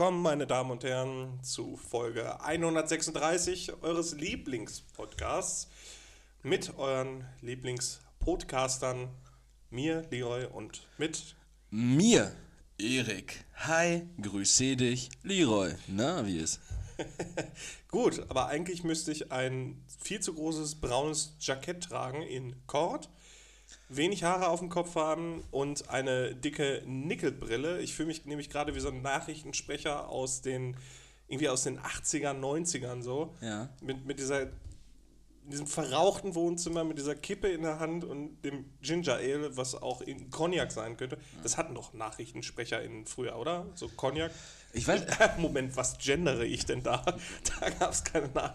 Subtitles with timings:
[0.00, 5.68] Willkommen, meine Damen und Herren, zu Folge 136 eures Lieblingspodcasts
[6.42, 9.10] mit euren Lieblingspodcastern,
[9.68, 11.36] mir, Leroy, und mit
[11.68, 12.34] Mir,
[12.78, 13.44] Erik.
[13.56, 15.74] Hi, grüße dich, Leroy.
[15.86, 16.60] Na, wie ist?
[17.90, 23.10] Gut, aber eigentlich müsste ich ein viel zu großes braunes Jackett tragen in Kord,
[23.90, 27.80] wenig Haare auf dem Kopf haben und eine dicke Nickelbrille.
[27.80, 30.76] Ich fühle mich nämlich gerade wie so ein Nachrichtensprecher aus den
[31.28, 33.34] irgendwie aus den 80ern, 90ern so.
[33.40, 33.68] Ja.
[33.82, 34.48] Mit, mit dieser
[35.44, 39.74] in diesem verrauchten Wohnzimmer mit dieser Kippe in der Hand und dem Ginger Ale, was
[39.74, 41.18] auch in Cognac sein könnte.
[41.42, 43.66] Das hatten doch NachrichtensprecherInnen früher, oder?
[43.74, 44.30] So Cognac.
[44.72, 47.04] Ich weiß- Moment, was gendere ich denn da?
[47.60, 48.54] Da gab es keine Nach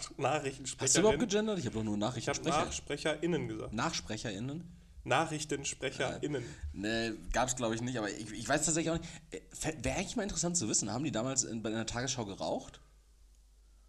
[0.80, 1.60] Hast du überhaupt gegendert?
[1.60, 2.66] Ich habe doch nur Ich habe Nachrichtensprecher.
[2.66, 3.74] NachsprecherInnen gesagt.
[3.74, 4.64] NachsprecherInnen?
[5.06, 6.44] NachrichtensprecherInnen.
[6.74, 9.84] Ne, gab es glaube ich nicht, aber ich, ich weiß tatsächlich auch nicht.
[9.84, 12.82] Wäre eigentlich mal interessant zu wissen, haben die damals in, bei einer Tagesschau geraucht?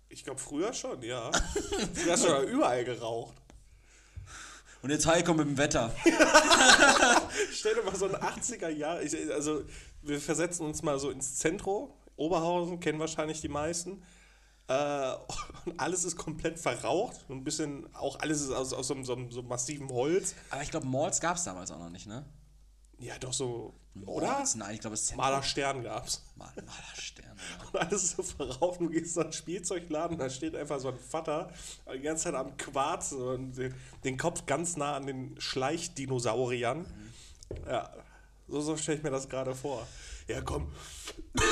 [0.09, 1.33] Ich glaube, früher schon, ja.
[1.94, 3.34] früher hast du ja überall geraucht.
[4.83, 5.92] Und jetzt Heiko mit dem Wetter.
[7.53, 9.00] Stell dir mal so ein 80er Jahr,
[9.33, 9.64] also
[10.03, 14.03] wir versetzen uns mal so ins Zentrum, Oberhausen, kennen wahrscheinlich die meisten.
[14.69, 15.12] Äh,
[15.67, 17.25] und alles ist komplett verraucht.
[17.28, 20.34] Ein bisschen, auch alles ist aus, aus so, einem- so, so massivem Holz.
[20.50, 22.25] Aber ich glaube, Malls gab es damals auch noch nicht, ne?
[22.98, 23.75] Ja, doch so,
[24.06, 24.27] oder?
[24.28, 24.55] Malls?
[24.55, 26.25] Nein, ich glaube, es ist Maler Stern gab's.
[26.34, 27.37] Mal, Malerstern.
[27.72, 28.81] Und alles ist so verraucht.
[28.81, 31.50] Du gehst in einen Spielzeugladen, da steht einfach so ein Vater
[31.94, 36.87] die ganze Zeit am Quarzen und den, den Kopf ganz nah an den Schleichdinosauriern.
[37.67, 37.92] Ja,
[38.48, 39.87] so, so stelle ich mir das gerade vor.
[40.27, 40.72] Ja, komm.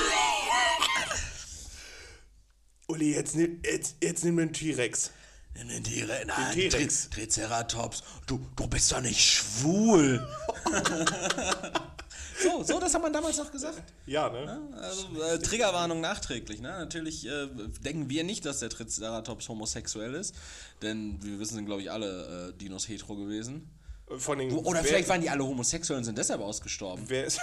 [2.87, 5.11] Uli, jetzt nimm, jetzt, jetzt nimm den T-Rex.
[5.57, 7.11] Nimm den Tiere, nein, T-Rex.
[7.11, 8.03] Tri Triceratops.
[8.27, 10.27] Du, du bist doch nicht schwul.
[12.43, 13.83] so, so, das hat man damals noch gesagt.
[14.07, 14.69] Ja, ne?
[14.81, 16.61] Also, äh, Triggerwarnung nachträglich.
[16.61, 16.69] Ne?
[16.69, 17.47] Natürlich äh,
[17.85, 20.35] denken wir nicht, dass der Triceratops homosexuell ist,
[20.83, 23.71] denn wir wissen, sind, glaube ich, alle äh, Dinos hetero gewesen.
[24.19, 27.05] Von den, Oder wer, vielleicht waren die alle homosexuell und sind deshalb ausgestorben.
[27.09, 27.41] Wer ist,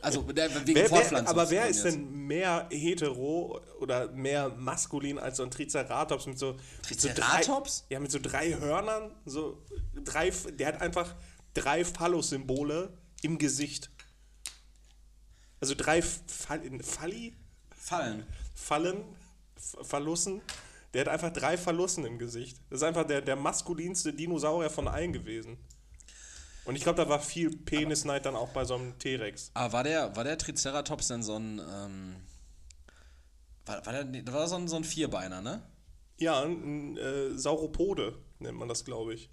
[0.00, 0.36] Also wegen
[0.74, 1.26] wer, Fortpflanzung.
[1.26, 6.56] aber wer ist denn mehr hetero oder mehr maskulin als so ein Triceratops mit so.
[6.88, 7.80] Mit so Triceratops?
[7.88, 9.10] drei, ja, mit so drei Hörnern.
[9.26, 9.60] So
[10.04, 11.16] drei, der hat einfach
[11.54, 13.90] drei Phallus-Symbole im Gesicht.
[15.60, 17.34] Also drei Fall, Falli?
[17.76, 18.24] Fallen.
[18.54, 19.04] Fallen?
[19.82, 20.42] Phallussen?
[20.94, 22.60] Der hat einfach drei Phallussen im Gesicht.
[22.70, 25.58] Das ist einfach der, der maskulinste Dinosaurier von allen gewesen.
[26.68, 29.52] Und ich glaube, da war viel Penisneid dann auch bei so einem T-Rex.
[29.54, 31.58] Aber war der, war der Triceratops denn so ein.
[31.58, 32.16] Ähm,
[33.64, 35.62] war, war, der, war das so ein, so ein Vierbeiner, ne?
[36.18, 39.30] Ja, ein äh, Sauropode nennt man das, glaube ich.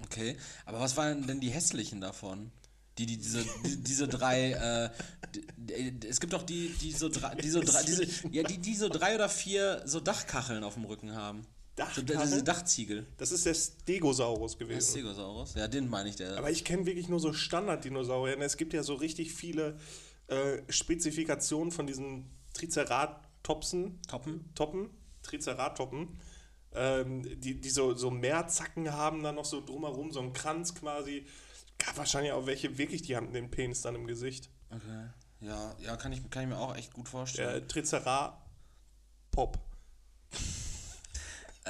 [0.00, 0.36] Okay.
[0.66, 2.52] Aber was waren denn die hässlichen davon?
[2.98, 4.90] Die, die, diese, die, diese drei, äh,
[5.34, 8.58] die, die, es gibt doch die, die so drei, die so drei, diese, ja, die,
[8.58, 11.46] die so drei oder vier so Dachkacheln auf dem Rücken haben.
[11.78, 12.30] So, Dachkacheln?
[12.30, 13.06] diese Dachziegel.
[13.16, 14.90] Das ist der Stegosaurus Der gewesen.
[14.90, 15.54] Stegosaurus?
[15.54, 16.36] Ja, den meine ich, der.
[16.36, 18.38] Aber ich kenne wirklich nur so Standard-Dinosaurier.
[18.40, 19.78] Es gibt ja so richtig viele
[20.26, 24.00] äh, Spezifikationen von diesen Triceratopsen.
[24.08, 24.50] Toppen?
[24.54, 24.90] Toppen?
[25.22, 26.18] Triceratopen.
[26.74, 31.26] Ähm, die die so, so Mehrzacken haben, dann noch so drumherum, so einen Kranz quasi.
[31.78, 34.50] Gab wahrscheinlich auch welche wirklich, die haben den Penis dann im Gesicht.
[34.70, 35.08] Okay.
[35.40, 37.52] Ja, ja kann, ich, kann ich mir auch echt gut vorstellen.
[37.52, 39.58] Der Tricerapop.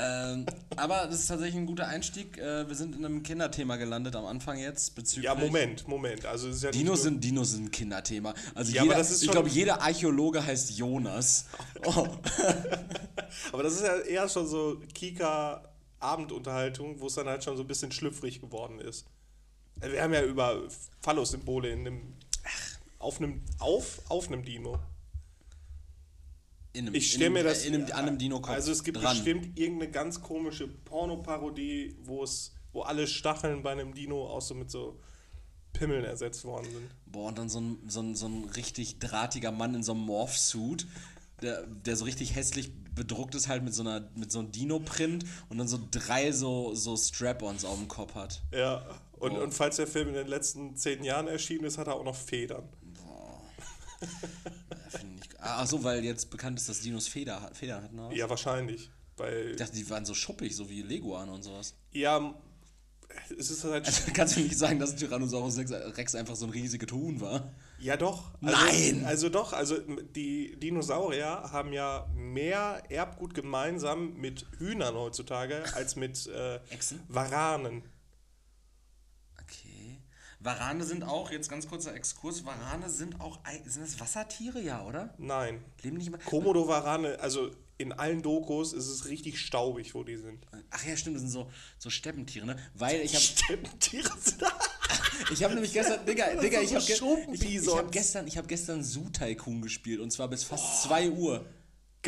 [0.00, 2.38] Ähm, aber das ist tatsächlich ein guter Einstieg.
[2.38, 5.25] Äh, wir sind in einem Kinderthema gelandet am Anfang jetzt bezüglich.
[5.25, 6.25] Ja, Moment, Moment.
[6.25, 8.34] Also ja Dinos sind, Dinos sind ein Kinderthema.
[8.54, 11.47] Also Ja, jeder, ich glaube, jeder Archäologe heißt Jonas.
[11.84, 12.06] Oh.
[13.53, 17.69] Aber das ist ja eher schon so Kika-Abendunterhaltung, wo es dann halt schon so ein
[17.69, 19.06] bisschen schlüpfrig geworden ist.
[19.80, 20.65] Wir haben ja über
[21.03, 22.15] Phallus-Symbole in einem,
[22.98, 24.78] auf einem, auf, auf einem Dino.
[26.78, 27.65] In einem, Ich stelle mir das.
[27.65, 29.15] In einem, an einem Dino-Kopf Also es gibt dran.
[29.16, 34.54] bestimmt irgendeine ganz komische Pornoparodie, wo es, wo alle Stacheln bei einem Dino auch so
[34.54, 35.01] mit so
[35.72, 36.91] Pimmeln ersetzt worden sind.
[37.07, 40.03] Boah, und dann so ein, so, ein, so ein richtig drahtiger Mann in so einem
[40.03, 40.86] Morph-Suit,
[41.42, 45.25] der, der so richtig hässlich bedruckt ist, halt mit so einer mit so einem Dino-Print
[45.48, 48.42] und dann so drei so, so Strap-ons auf dem Kopf hat.
[48.53, 48.84] Ja.
[49.19, 49.42] Und, Oh.
[49.42, 52.15] und falls der Film in den letzten zehn Jahren erschienen ist, hat er auch noch
[52.15, 52.69] Federn.
[54.00, 58.15] Ja, find ich, ach so, weil jetzt bekannt ist, dass Dinos Feder, Federn hatten, oder?
[58.15, 58.91] Ja, wahrscheinlich.
[59.16, 61.74] Weil, Ich dachte, die waren so schuppig, so wie Leguane und sowas.
[61.92, 62.34] ja,
[63.36, 66.50] es ist halt Also kannst du nicht sagen, dass Tyrannosaurus Rex- Rex einfach so ein
[66.50, 67.53] riesiges Huhn war?
[67.80, 68.30] Ja, doch.
[68.42, 69.04] Also, Nein!
[69.06, 69.77] Also doch, also
[70.15, 77.01] die Dinosaurier haben ja mehr Erbgut gemeinsam mit Hühnern heutzutage als mit äh, Echsen?
[77.09, 77.83] Waranen.
[80.41, 85.15] Warane sind auch, jetzt ganz kurzer Exkurs, Warane sind auch, sind das Wassertiere, ja, oder?
[85.19, 85.65] Nein.
[85.83, 86.19] Leben nicht mal.
[86.19, 90.45] Komodo-Warane, also in allen Dokus ist es richtig staubig, wo die sind.
[90.71, 92.57] Ach ja, stimmt, das sind so, so Steppentiere, ne?
[92.75, 94.53] Weil ich habe Steppentiere sind da.
[95.33, 97.79] ich hab nämlich gestern, Digga, Digga, ich habe ge ich, ich Schuppenbisons.
[97.79, 101.47] hab gestern, ich hab gestern Zoo Tycoon gespielt und zwar bis fast 2 Uhr.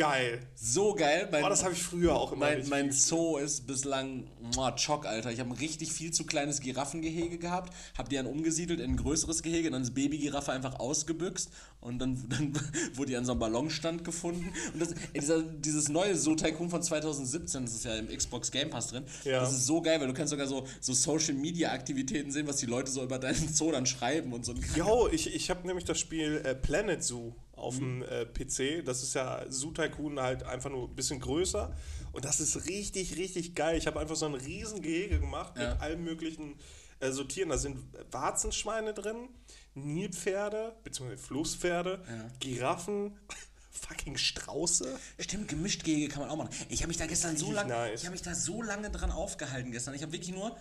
[0.01, 0.39] Geil.
[0.55, 1.27] So geil.
[1.31, 4.23] Mein, Boah, das habe ich früher auch immer mein, mein Zoo ist bislang
[4.55, 5.31] muah, Chock, Alter.
[5.31, 8.97] Ich habe ein richtig viel zu kleines Giraffengehege gehabt, habe die dann umgesiedelt in ein
[8.97, 11.51] größeres Gehege, dann ist Babygiraffe einfach ausgebüxt
[11.81, 12.53] und dann, dann
[12.95, 14.51] wurde die an so einem Ballonstand gefunden.
[14.73, 18.49] Und das, ey, dieser, dieses neue Zoo Tycoon von 2017, das ist ja im Xbox
[18.51, 19.39] Game Pass drin, Ja.
[19.41, 22.57] das ist so geil, weil du kannst sogar so, so Social Media Aktivitäten sehen, was
[22.57, 25.85] die Leute so über deinen Zoo dann schreiben und so Jo, ich, ich habe nämlich
[25.85, 28.83] das Spiel äh, Planet Zoo auf dem äh, PC.
[28.85, 31.75] Das ist ja Zoo Tycoon halt einfach nur ein bisschen größer.
[32.11, 33.77] Und das ist richtig, richtig geil.
[33.77, 35.71] Ich habe einfach so ein riesen Gehege gemacht Ja.
[35.73, 36.55] mit allen möglichen
[36.99, 37.49] äh, so Tieren.
[37.49, 37.79] Da sind
[38.11, 39.29] Warzenschweine drin,
[39.75, 42.03] Nilpferde, beziehungsweise Flusspferde,
[42.39, 43.17] Giraffen,
[43.71, 44.97] fucking Strauße.
[45.19, 46.49] Stimmt, gemischt Gehege kann man auch machen.
[46.69, 48.01] Ich habe mich da gestern so lange, nice.
[48.01, 49.93] ich habe mich da so lange dran aufgehalten gestern.
[49.93, 50.57] Ich habe wirklich nur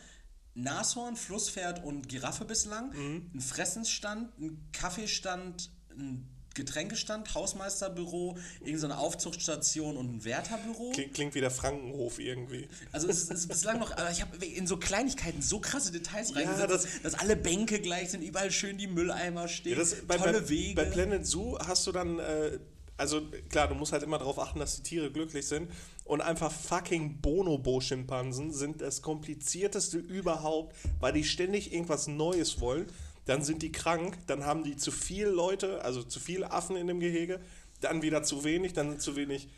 [0.54, 3.30] Nashorn, Flusspferd und Giraffe bislang, Mhm.
[3.32, 10.90] einen Fressensstand, einen Kaffeestand, einen Getränkestand, Hausmeisterbüro, irgendeine Aufzuchtstation und ein Wärterbüro.
[10.92, 12.68] Klingt, klingt wie der Frankenhof irgendwie.
[12.92, 15.92] Also es ist, es ist bislang noch, aber ich habe in so Kleinigkeiten so krasse
[15.92, 19.78] Details reingesetzt, das- dass, dass alle Bänke gleich sind, überall schön die Mülleimer stehen, Ja,
[19.78, 20.74] das, bei, tolle bei, Wege.
[20.74, 22.58] bei Planet Zoo hast du dann, äh,
[22.96, 25.70] also klar, du musst halt immer darauf achten, dass die Tiere glücklich sind.
[26.04, 32.86] Und einfach fucking Bonobo-Schimpansen sind das komplizierteste überhaupt, weil die ständig irgendwas Neues wollen.
[33.30, 36.88] Dann sind die krank, dann haben die zu viel Leute, also zu viele Affen in
[36.88, 37.38] dem Gehege,
[37.80, 39.48] dann wieder zu wenig, dann sind zu wenig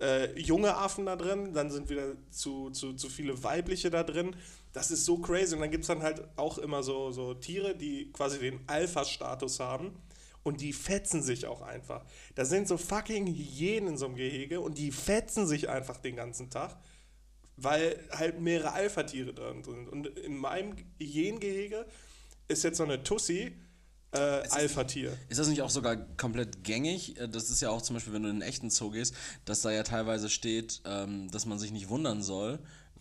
[0.00, 4.34] äh, junge Affen da drin, dann sind wieder zu, zu, zu viele weibliche da drin.
[4.72, 5.54] Das ist so crazy.
[5.54, 9.60] Und dann gibt es dann halt auch immer so, so Tiere, die quasi den Alpha-Status
[9.60, 9.92] haben.
[10.42, 12.06] Und die fetzen sich auch einfach.
[12.34, 16.16] Da sind so fucking Hyänen in so einem Gehege und die fetzen sich einfach den
[16.16, 16.78] ganzen Tag,
[17.58, 19.90] weil halt mehrere Alpha-Tiere drin sind.
[19.90, 21.84] Und in meinem Hyänengehege
[22.52, 23.56] ist jetzt so eine Tussi
[24.14, 25.16] äh, Alpha-Tier.
[25.28, 27.18] Ist das nicht auch sogar komplett gängig?
[27.18, 29.14] Äh, Das ist ja auch zum Beispiel, wenn du in einen echten Zoo gehst,
[29.44, 32.58] dass da ja teilweise steht, ähm, dass man sich nicht wundern soll,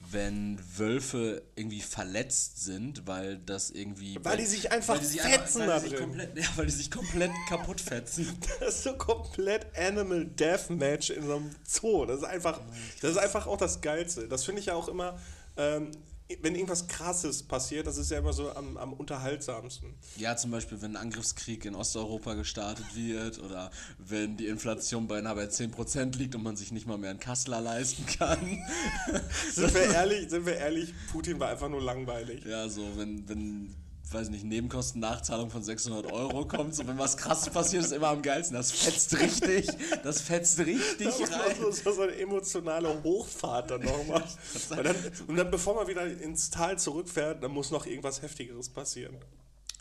[0.10, 4.18] wenn Wölfe irgendwie verletzt sind, weil das irgendwie.
[4.24, 6.08] Weil die sich einfach fetzen weil da die sich drin.
[6.08, 8.28] komplett, Ja, weil die sich komplett kaputt fetzen.
[8.60, 12.06] Das ist so komplett Animal Deathmatch in so einem Zoo.
[12.06, 12.62] Das ist einfach,
[13.02, 14.28] das ist einfach auch das Geilste.
[14.28, 15.20] Das finde ich ja auch immer,
[15.58, 15.92] ähm,
[16.42, 19.94] wenn irgendwas Krasses passiert, das ist ja immer so am, am unterhaltsamsten.
[20.18, 25.36] Ja, zum Beispiel, wenn ein Angriffskrieg in Osteuropa gestartet wird oder wenn die Inflation beinahe
[25.36, 28.40] bei 10% liegt und man sich nicht mal mehr einen Kassler leisten kann.
[29.52, 32.46] Sind wir ehrlich, sind wir ehrlich, Putin war einfach nur langweilig.
[32.46, 33.76] Ja, so, wenn, wenn,
[34.14, 38.22] weiß nicht, Nebenkosten-Nachzahlung von 600 Euro kommt, so, wenn was krasses passiert, ist immer am
[38.22, 38.56] geilsten.
[38.58, 39.68] Das fetzt richtig,
[40.04, 41.56] das fetzt richtig Das ist rein.
[41.60, 44.24] so, so, so eine emotionale Hochfahrt dann nochmal.
[45.28, 49.18] Und dann, bevor man wieder ins Tal zurückfährt, dann muss noch irgendwas Heftigeres passieren.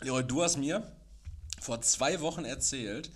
[0.01, 0.91] Leroy, du hast mir
[1.59, 3.11] vor zwei Wochen erzählt,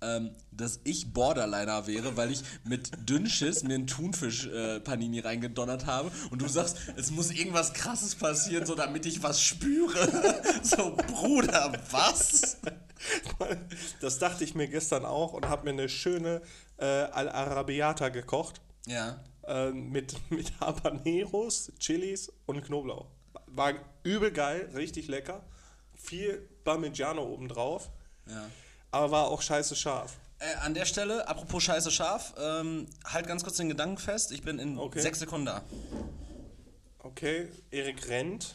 [0.00, 6.40] ähm, dass ich Borderliner wäre, weil ich mit Dünnschiss mir einen Thunfisch-Panini reingedonnert habe und
[6.40, 10.42] du sagst, es muss irgendwas krasses passieren, so damit ich was spüre.
[10.62, 12.58] so, Bruder, was?
[14.00, 16.42] Das dachte ich mir gestern auch und habe mir eine schöne
[16.78, 18.60] äh, Al-Arabiata gekocht.
[18.86, 19.20] Ja.
[19.46, 23.10] äh, mit, mit Habaneros, Chilis und Knoblauch.
[23.46, 25.44] War übel geil, richtig lecker.
[25.94, 27.90] Viel Parmigiano obendrauf.
[28.26, 28.48] Ja.
[28.90, 30.16] Aber war auch scheiße scharf.
[30.40, 34.42] Äh, an der Stelle, apropos scheiße scharf, ähm, halt ganz kurz den Gedanken fest, ich
[34.42, 35.00] bin in Okay.
[35.00, 35.62] sechs Sekunden da.
[37.00, 38.54] Okay, Erik rennt.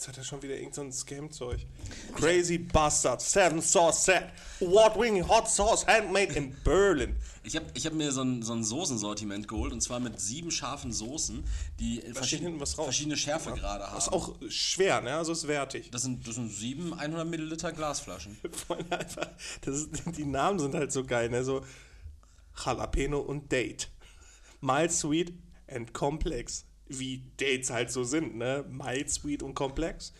[0.00, 1.66] Jetzt hat er schon wieder irgend so Scam-Zeug.
[2.14, 4.24] Crazy Bastard, Seven Sauce Set,
[4.62, 7.16] Award-winning Hot Sauce, handmade in Berlin.
[7.42, 10.50] Ich habe ich hab mir so ein, so ein Soßensortiment geholt und zwar mit sieben
[10.50, 11.44] scharfen Soßen,
[11.78, 12.86] die verschied hinten was raus.
[12.86, 13.94] verschiedene Schärfegrade haben.
[13.94, 15.16] Das ist auch schwer, ne?
[15.16, 15.90] Also ist wertig.
[15.90, 18.38] Das sind, das sind sieben 100 Milliliter Glasflaschen.
[18.88, 19.28] Einfach,
[19.60, 21.44] das ist, die Namen sind halt so geil, ne?
[21.44, 21.60] So
[22.56, 23.90] Jalapeno und Date.
[24.62, 25.34] Mild, sweet
[25.68, 26.64] and complex.
[26.90, 28.64] Wie Dates halt so sind, ne?
[28.68, 30.12] Mild, sweet und komplex.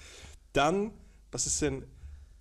[0.53, 0.93] Dann,
[1.33, 1.85] was ist denn?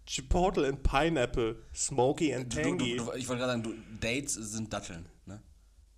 [0.05, 2.95] Chipotle and Pineapple, smoky and Du, du, tangy.
[2.97, 5.05] du, ich wollte gerade sagen, du, Dates sind Datteln.
[5.27, 5.39] Ne?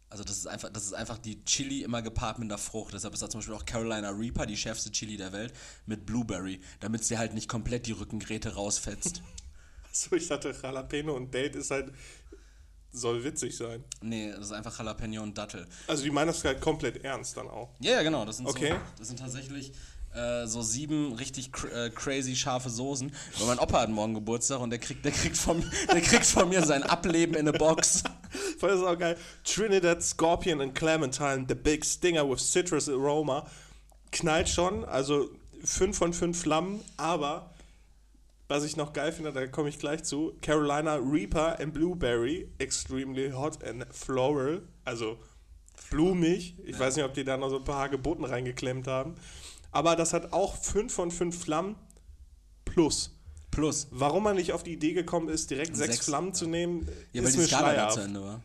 [0.09, 2.93] Also das ist, einfach, das ist einfach die Chili immer gepaart mit einer Frucht.
[2.93, 5.53] Deshalb ist da zum Beispiel auch Carolina Reaper, die schärfste Chili der Welt,
[5.85, 9.21] mit Blueberry, damit sie halt nicht komplett die Rückengräte rausfetzt.
[9.89, 11.93] Achso, ich dachte, Jalapeno und Date ist halt,
[12.91, 13.83] soll witzig sein.
[14.01, 15.65] nee, das ist einfach Jalapeno und Dattel.
[15.87, 17.69] Also die meinen das halt komplett ernst dann auch.
[17.79, 18.25] Ja, ja, genau.
[18.25, 18.71] Das sind, Okay.
[18.71, 19.71] so, das sind tatsächlich
[20.13, 23.11] äh, so sieben richtig cr äh, crazy scharfe Soßen.
[23.37, 26.49] Weil mein Opa hat morgen Geburtstag und der kriegt, der kriegt, von, der kriegt von
[26.49, 28.03] mir sein Ableben in eine Box.
[28.59, 29.17] Voll ist auch geil.
[29.45, 33.47] Trinidad Scorpion and Clementine, the big stinger with citrus aroma.
[34.11, 35.29] Knallt schon, also
[35.63, 37.49] 5 von 5 Flammen, aber
[38.51, 43.31] was ich noch geil finde, da komme ich gleich zu, Carolina Reaper and Blueberry, extremely
[43.31, 45.17] hot and floral, also
[45.89, 46.55] blumig.
[46.65, 46.79] Ich ja.
[46.79, 49.15] weiß nicht, ob die da noch so ein paar Hagebutten reingeklemmt haben.
[49.71, 51.75] Aber das hat auch 5 von 5 Flammen
[52.65, 53.17] plus.
[53.51, 53.87] Plus.
[53.91, 57.37] Warum man nicht auf die Idee gekommen ist, direkt 6 Flammen zu nehmen, ja, ist
[57.37, 58.41] weil die Skala zu Ende war.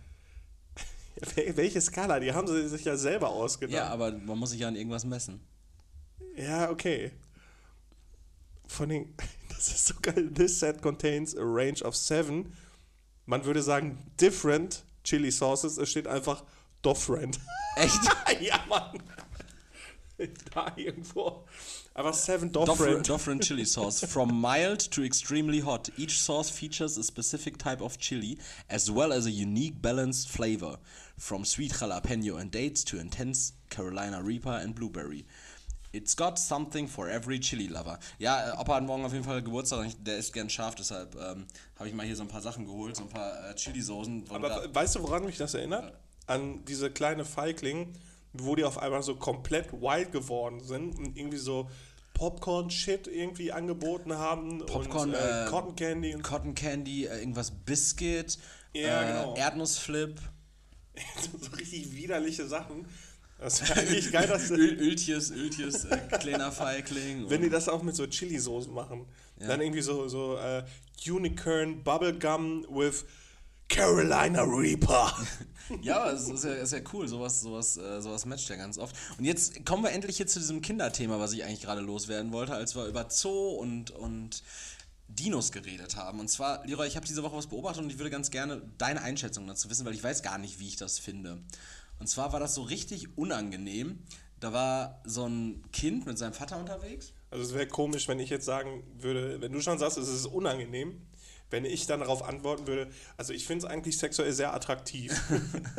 [1.35, 2.21] Welche Skala?
[2.21, 3.75] Die haben sie sich ja selber ausgedacht.
[3.75, 5.41] Ja, aber man muss sich ja an irgendwas messen.
[6.37, 7.11] Ja, okay.
[8.69, 9.15] Von den,
[9.57, 10.31] das ist so geil.
[10.33, 12.53] This set contains a range of seven.
[13.27, 15.79] Man würde sagen different Chili Sauces.
[15.79, 16.45] Es steht einfach
[16.83, 17.39] different.
[17.77, 18.01] Echt?
[18.41, 19.03] ja, Mann.
[20.55, 21.45] da irgendwo.
[21.95, 23.07] Aber seven different.
[23.07, 24.05] Different chili sauce.
[24.05, 25.91] From mild to extremely hot.
[25.97, 30.79] Each sauce features a specific type of chili, as well as a unique balanced flavor.
[31.19, 35.25] From sweet jalapeno and dates to intense Carolina Reaper and blueberry.
[35.97, 37.99] It's got something for every Chili Lover.
[38.19, 41.47] Ja, äh, Opa hat morgen auf jeden Fall Geburtstag, der isst gern scharf, deshalb ähm,
[41.77, 44.25] habe ich mal hier so ein paar Sachen geholt, so ein paar äh, Chili-Soßen.
[44.29, 45.95] Aber weißt du, woran mich das erinnert?
[46.27, 47.95] An diese kleine Feigling,
[48.35, 51.71] wo die auf einmal so komplett wild geworden sind und irgendwie so
[52.13, 54.65] Popcorn-Shit irgendwie angeboten haben.
[54.67, 56.15] Popcorn, und, äh, äh, Cotton Candy.
[56.15, 58.39] Und Cotton Candy, äh, irgendwas Biscuit,
[58.75, 59.35] ja, äh, genau.
[59.37, 60.21] Erdnussflip.
[61.41, 62.87] so richtig widerliche Sachen.
[63.39, 67.29] Das wäre eigentlich geil, dass Öl, Öltjes, Öltjes, äh, kleiner Feigling.
[67.29, 69.07] Wenn die das auch mit so Chili-Soßen machen.
[69.41, 69.49] Ja.
[69.49, 70.63] Dann irgendwie so, so uh,
[71.07, 73.05] Unicorn Bubblegum with
[73.69, 75.13] Carolina Reaper.
[75.83, 78.97] ja, es ist ja, ist ja cool, sowas, sowas, äh, sowas matcht ja ganz oft.
[79.19, 82.55] Und jetzt kommen wir endlich hier zu diesem Kinderthema, was ich eigentlich gerade loswerden wollte,
[82.55, 84.43] als wir über Zoo und, und
[85.09, 86.21] Dinos geredet haben.
[86.21, 89.03] Und zwar, Leroy, ich habe diese Woche was beobachtet und ich würde ganz gerne deine
[89.03, 91.43] Einschätzung dazu wissen, weil ich weiß gar nicht, wie ich das finde.
[91.99, 94.01] Und zwar war das so richtig unangenehm.
[94.41, 97.13] Da war so ein Kind mit seinem Vater unterwegs.
[97.31, 100.27] Also es wäre komisch, wenn ich jetzt sagen würde, wenn du schon sagst, es ist
[100.27, 101.01] unangenehm,
[101.51, 105.13] wenn ich dann darauf antworten würde, also ich finde es eigentlich sexuell sehr attraktiv.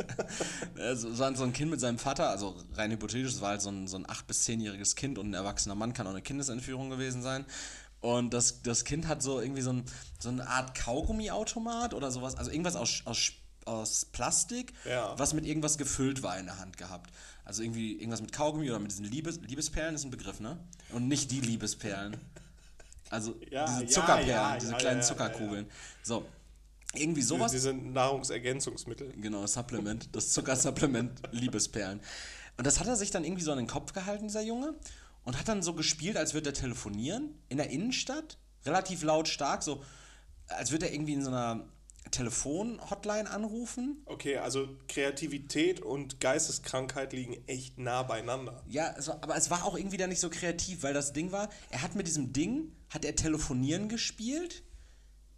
[0.78, 3.86] also, so ein Kind mit seinem Vater, also rein hypothetisch, es war halt so ein,
[3.86, 7.22] so ein 8- bis 10-jähriges Kind und ein erwachsener Mann kann auch eine Kindesentführung gewesen
[7.22, 7.44] sein.
[8.00, 9.84] Und das, das Kind hat so irgendwie so, ein,
[10.20, 13.32] so eine Art Kaugummiautomat oder sowas, also irgendwas aus, aus,
[13.68, 15.14] aus Plastik, ja.
[15.18, 17.12] was mit irgendwas gefüllt war in der Hand gehabt.
[17.44, 20.58] Also irgendwie irgendwas mit Kaugummi oder mit diesen Liebes, Liebesperlen ist ein Begriff, ne?
[20.92, 22.16] Und nicht die Liebesperlen.
[23.10, 25.66] Also ja, diese Zuckerperlen, ja, diese kleinen Zuckerkugeln.
[26.02, 26.26] So.
[26.94, 27.52] Irgendwie sowas.
[27.52, 29.12] Diese, diese Nahrungsergänzungsmittel.
[29.20, 32.00] Genau, Supplement, das Zuckersupplement Liebesperlen.
[32.56, 34.74] Und das hat er sich dann irgendwie so an den Kopf gehalten, dieser Junge,
[35.24, 39.84] und hat dann so gespielt, als würde er telefonieren in der Innenstadt, relativ lautstark, so
[40.48, 41.68] als würde er irgendwie in so einer
[42.10, 44.02] Telefon-Hotline anrufen.
[44.06, 48.62] Okay, also Kreativität und Geisteskrankheit liegen echt nah beieinander.
[48.68, 51.48] Ja, war, aber es war auch irgendwie da nicht so kreativ, weil das Ding war,
[51.70, 54.62] er hat mit diesem Ding, hat er Telefonieren gespielt,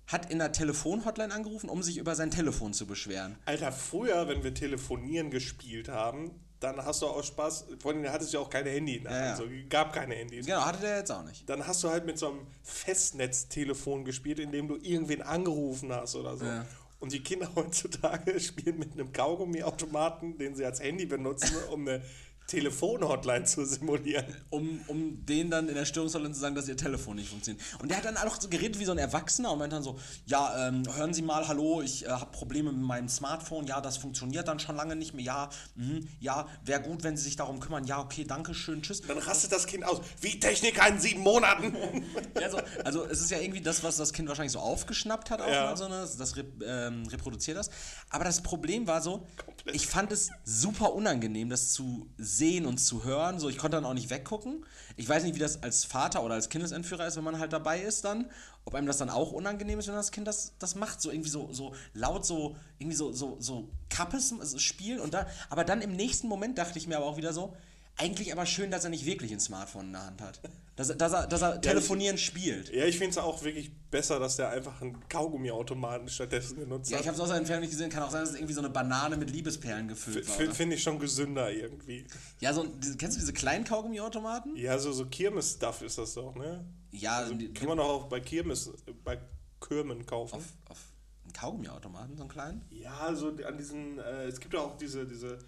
[0.07, 3.37] hat in der Telefon-Hotline angerufen, um sich über sein Telefon zu beschweren.
[3.45, 8.33] Alter, früher, wenn wir Telefonieren gespielt haben, dann hast du auch Spaß, vor allem hattest
[8.33, 9.62] du ja auch keine Handy in der ja, Hand, ja.
[9.69, 10.45] gab keine Handys.
[10.45, 11.49] Genau, hatte der jetzt auch nicht.
[11.49, 16.17] Dann hast du halt mit so einem Festnetztelefon gespielt, in dem du irgendwen angerufen hast
[16.17, 16.45] oder so.
[16.45, 16.67] Ja.
[17.00, 22.02] Und die Kinder heutzutage spielen mit einem Kaugummiautomaten, den sie als Handy benutzen, um eine
[22.50, 24.25] Telefon-Hotline zu simulieren.
[24.50, 27.64] Um, um denen dann in der Störungshotline zu sagen, dass ihr Telefon nicht funktioniert.
[27.80, 29.99] Und der hat dann auch so geredet wie so ein Erwachsener und meint dann so,
[30.26, 33.99] ja, ähm, hören Sie mal, hallo, ich äh, habe Probleme mit meinem Smartphone, ja, das
[33.99, 37.61] funktioniert dann schon lange nicht mehr, ja, mh, ja, wäre gut, wenn Sie sich darum
[37.61, 39.02] kümmern, ja, okay, danke schön, tschüss.
[39.02, 41.76] Dann rastet das Kind aus, wie Techniker in sieben Monaten.
[42.40, 45.40] ja, so, also es ist ja irgendwie das, was das Kind wahrscheinlich so aufgeschnappt hat,
[45.40, 45.66] auch ja.
[45.66, 46.09] mal so, ne?
[46.19, 46.35] das
[46.66, 47.71] ähm, reproduziert das.
[48.09, 49.26] Aber das Problem war so.
[49.73, 53.38] Ich fand es super unangenehm, das zu sehen und zu hören.
[53.38, 54.64] So, ich konnte dann auch nicht weggucken.
[54.97, 57.81] Ich weiß nicht, wie das als Vater oder als Kindesentführer ist, wenn man halt dabei
[57.81, 58.31] ist dann.
[58.64, 61.00] Ob einem das dann auch unangenehm ist, wenn das Kind das, das macht.
[61.00, 65.00] So irgendwie so, so laut, so irgendwie so, so, so Kappes spielen.
[65.00, 67.55] Und da, aber dann im nächsten Moment dachte ich mir aber auch wieder so,
[68.00, 70.40] eigentlich aber schön, dass er nicht wirklich ein Smartphone in der Hand hat.
[70.76, 72.73] Dass, dass er, dass er ja, telefonieren ich, spielt.
[72.73, 76.95] Ja, ich finde es auch wirklich besser, dass der einfach einen Kaugummiautomaten stattdessen genutzt hat.
[76.95, 77.90] Ja, ich habe es aus der Entfernung nicht gesehen.
[77.90, 80.54] Kann auch sein, dass es irgendwie so eine Banane mit Liebesperlen gefüllt war.
[80.54, 82.07] Finde ich schon gesünder irgendwie.
[82.40, 82.66] Ja, so,
[82.97, 84.57] kennst du diese kleinen Kaugummiautomaten?
[84.57, 86.64] Ja, so, so Kirmes-Stuff ist das doch, ne?
[86.92, 88.73] Ja, also, die, kann man doch auch bei Kirmes,
[89.04, 89.19] bei
[89.61, 90.37] Kürmen kaufen.
[90.37, 90.78] Auf, auf
[91.25, 92.62] einen Kaugummiautomaten, so einen kleinen?
[92.71, 95.38] Ja, so an diesen, äh, es gibt auch diese, diese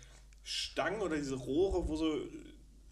[0.43, 2.19] Stangen oder diese Rohre, wo so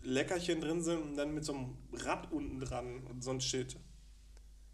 [0.03, 3.77] Leckerchen drin sind und dann mit so einem Rad unten dran und so ein Shit.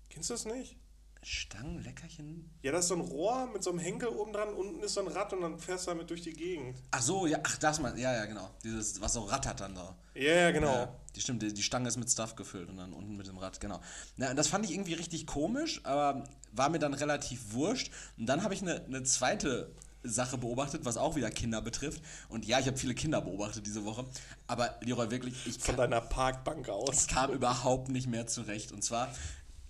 [0.09, 0.77] Kennst du das nicht?
[1.23, 2.49] Stangen, Leckerchen?
[2.63, 5.01] Ja, das ist so ein Rohr mit so einem Henkel oben dran, unten ist so
[5.01, 6.81] ein Rad und dann fährst du damit durch die Gegend.
[6.93, 8.49] Ach so, ja, ach, das mal, ja, ja, genau.
[8.63, 9.97] Dieses, was so rattert dann da.
[10.15, 10.73] Ja, ja, genau.
[10.73, 13.39] Ja, die stimmt, die, die Stange ist mit Stuff gefüllt und dann unten mit dem
[13.39, 13.81] Rad, genau.
[14.17, 17.91] Na, das fand ich irgendwie richtig komisch, aber war mir dann relativ wurscht.
[18.17, 19.75] Und dann habe ich eine, eine zweite
[20.09, 22.03] Sache beobachtet, was auch wieder Kinder betrifft.
[22.29, 24.05] Und ja, ich habe viele Kinder beobachtet diese Woche.
[24.47, 27.07] Aber Leroy, wirklich, ich Von kam, deiner Parkbank aus.
[27.07, 28.73] kam überhaupt nicht mehr zurecht.
[28.73, 29.15] Und zwar,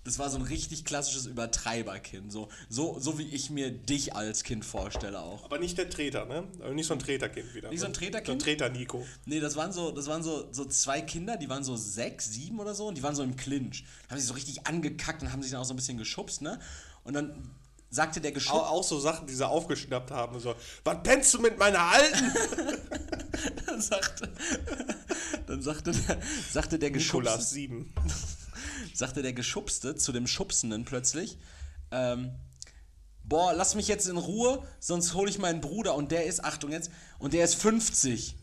[0.07, 2.31] das war so ein richtig klassisches Übertreiberkind.
[2.31, 5.43] So, so, so wie ich mir dich als Kind vorstelle auch.
[5.43, 6.45] Aber nicht der Treter, ne?
[6.61, 7.69] Also nicht so ein Treterkind wieder.
[7.69, 8.27] Nicht so ein Treterkind?
[8.27, 9.05] So ein Treter-Nico.
[9.25, 12.59] Nee, das waren so, das waren so, so zwei Kinder, die waren so sechs, sieben
[12.59, 13.83] oder so und die waren so im Clinch.
[14.09, 16.57] Haben sich so richtig angekackt und haben sich dann auch so ein bisschen geschubst, ne?
[17.03, 17.49] Und dann
[17.89, 18.61] sagte der Auch, Geschubst.
[18.61, 20.39] auch so Sachen, die sie aufgeschnappt haben.
[20.39, 22.33] So, was pennst du mit meiner Alten?
[23.65, 24.29] Dann sagte,
[25.45, 26.17] dann sagte der,
[26.51, 27.93] sagte der Geschubste, 7.
[28.95, 31.37] sagte der Geschubste zu dem Schubsenden plötzlich,
[31.91, 32.31] ähm,
[33.23, 36.71] boah, lass mich jetzt in Ruhe, sonst hole ich meinen Bruder und der ist, Achtung
[36.71, 36.89] jetzt,
[37.19, 38.35] und der ist 50.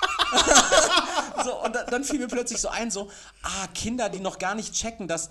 [1.44, 3.10] so, und da, dann fiel mir plötzlich so ein, so,
[3.42, 5.30] ah, Kinder, die noch gar nicht checken, dass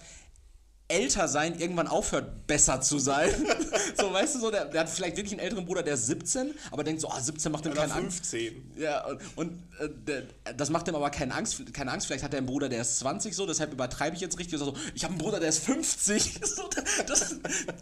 [0.89, 3.29] älter sein irgendwann aufhört, besser zu sein.
[3.99, 6.53] so, weißt du, so, der, der hat vielleicht wirklich einen älteren Bruder, der ist 17,
[6.71, 8.25] aber denkt so, ah, 17 macht ihm Oder keine Angst.
[8.25, 8.71] 15.
[8.77, 10.23] Ja, und, und äh, der,
[10.55, 12.07] das macht ihm aber keine Angst, keine Angst.
[12.07, 14.59] Vielleicht hat er einen Bruder, der ist 20 so, deshalb übertreibe ich jetzt richtig.
[14.59, 16.41] So, ich habe einen Bruder, der ist 50.
[16.57, 16.69] So,
[17.05, 17.35] das,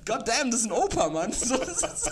[0.05, 1.31] God damn, das ist ein Opa, Mann.
[1.45, 2.11] So, das, so,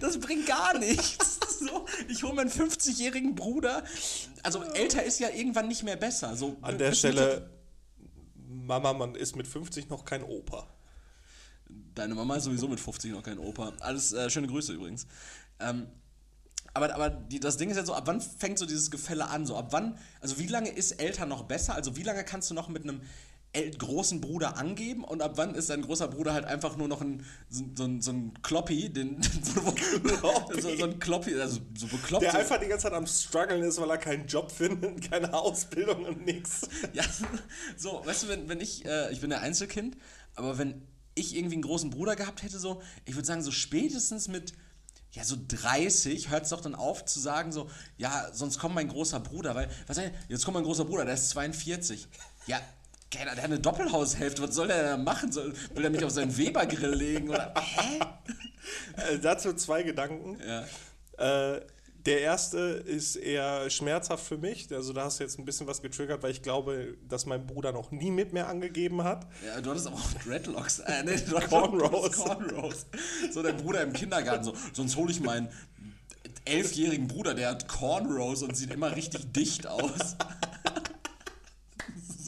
[0.00, 1.38] das bringt gar nichts.
[1.58, 3.82] So, ich hole meinen 50-jährigen Bruder.
[4.42, 6.36] Also älter ist ja irgendwann nicht mehr besser.
[6.36, 7.50] So, An der Stelle,
[8.68, 10.68] Mama, man ist mit 50 noch kein Opa.
[11.94, 13.72] Deine Mama ist sowieso mit 50 noch kein Opa.
[13.80, 15.06] Alles äh, schöne Grüße übrigens.
[15.58, 15.88] Ähm,
[16.74, 19.46] aber aber die, das Ding ist ja so, ab wann fängt so dieses Gefälle an?
[19.46, 21.74] So, ab wann, also wie lange ist älter noch besser?
[21.74, 23.00] Also wie lange kannst du noch mit einem
[23.78, 27.24] großen Bruder angeben und ab wann ist dein großer Bruder halt einfach nur noch ein
[27.48, 29.74] so, so, ein- so ein Kloppi, den, so,
[30.76, 32.22] so ein Kloppi, also so bekloppt.
[32.24, 36.04] Der einfach die ganze Zeit am struggeln ist, weil er keinen Job findet, keine Ausbildung
[36.04, 36.68] und nix.
[36.92, 37.02] Ja,
[37.76, 39.96] so, weißt du, wenn, wenn ich, äh, ich bin ja Einzelkind,
[40.36, 40.82] aber wenn
[41.14, 44.52] ich irgendwie einen großen Bruder gehabt hätte, so, ich würde sagen, so spätestens mit,
[45.12, 48.88] ja, so 30 hört es doch dann auf zu sagen, so, ja, sonst kommt mein
[48.88, 52.06] großer Bruder, weil, was ich, jetzt kommt mein großer Bruder, der ist 42.
[52.46, 52.60] Ja,
[53.10, 55.32] keiner, der hat eine Doppelhaushälfte, was soll der da machen?
[55.32, 58.00] Soll, will er mich auf seinen Webergrill legen oder, hä?
[58.96, 60.38] Äh, dazu zwei Gedanken.
[60.46, 61.54] Ja.
[61.54, 61.62] Äh,
[62.06, 64.72] der erste ist eher schmerzhaft für mich.
[64.72, 67.72] Also da hast du jetzt ein bisschen was getriggert, weil ich glaube, dass mein Bruder
[67.72, 69.26] noch nie mit mir angegeben hat.
[69.44, 70.78] Ja, du hattest aber auch Dreadlocks.
[70.80, 71.16] Äh, nee,
[71.48, 72.16] Cornrows.
[72.16, 72.86] Cornrows.
[73.30, 75.48] So dein Bruder im Kindergarten, so, sonst hole ich meinen
[76.44, 80.16] elfjährigen Bruder, der hat Cornrows und sieht immer richtig dicht aus.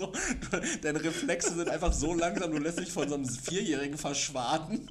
[0.00, 0.12] So,
[0.80, 4.90] deine Reflexe sind einfach so langsam, du lässt dich von so einem Vierjährigen verschwaten.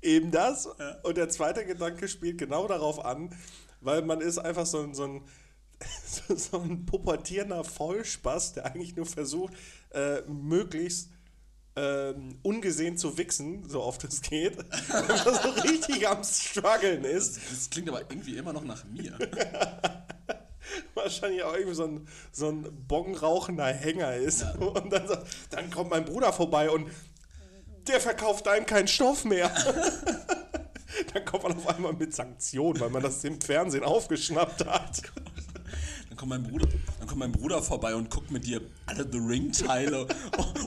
[0.00, 0.66] Eben das.
[1.02, 3.34] Und der zweite Gedanke spielt genau darauf an,
[3.80, 5.22] weil man ist einfach so ein, so ein,
[6.36, 9.52] so- ein pubertierender Vollspaß, der eigentlich nur versucht,
[9.90, 11.10] äh, möglichst
[11.76, 14.58] ähm, ungesehen zu wichsen, so oft es geht.
[14.88, 17.38] Wenn man so richtig am struggeln ist.
[17.50, 19.18] Das klingt aber irgendwie immer noch nach mir.
[20.94, 24.44] wahrscheinlich auch irgendwie so ein, so ein bongrauchender Hänger ist.
[24.58, 26.90] Und dann, sagt, dann kommt mein Bruder vorbei und
[27.86, 29.50] der verkauft einem keinen Stoff mehr.
[31.12, 35.02] dann kommt man auf einmal mit Sanktionen, weil man das im Fernsehen aufgeschnappt hat.
[36.08, 39.18] Dann kommt mein Bruder, dann kommt mein Bruder vorbei und guckt mit dir alle The
[39.18, 40.06] Ring-Teile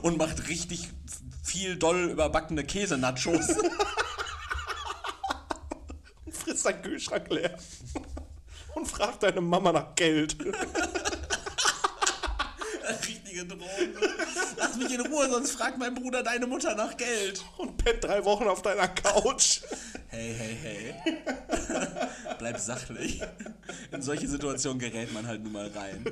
[0.02, 0.90] und macht richtig
[1.42, 3.48] viel doll überbackene Käse-Nachos.
[6.24, 7.56] Und frisst deinen Kühlschrank leer.
[8.76, 10.36] Und fragt deine Mama nach Geld.
[13.36, 13.94] Richtige Drohung.
[14.56, 17.44] Lass mich in Ruhe, sonst fragt mein Bruder deine Mutter nach Geld.
[17.58, 19.60] Und pennt drei Wochen auf deiner Couch.
[20.08, 20.94] Hey, hey, hey.
[22.38, 23.20] Bleib sachlich.
[23.92, 26.04] In solche Situationen gerät man halt nun mal rein.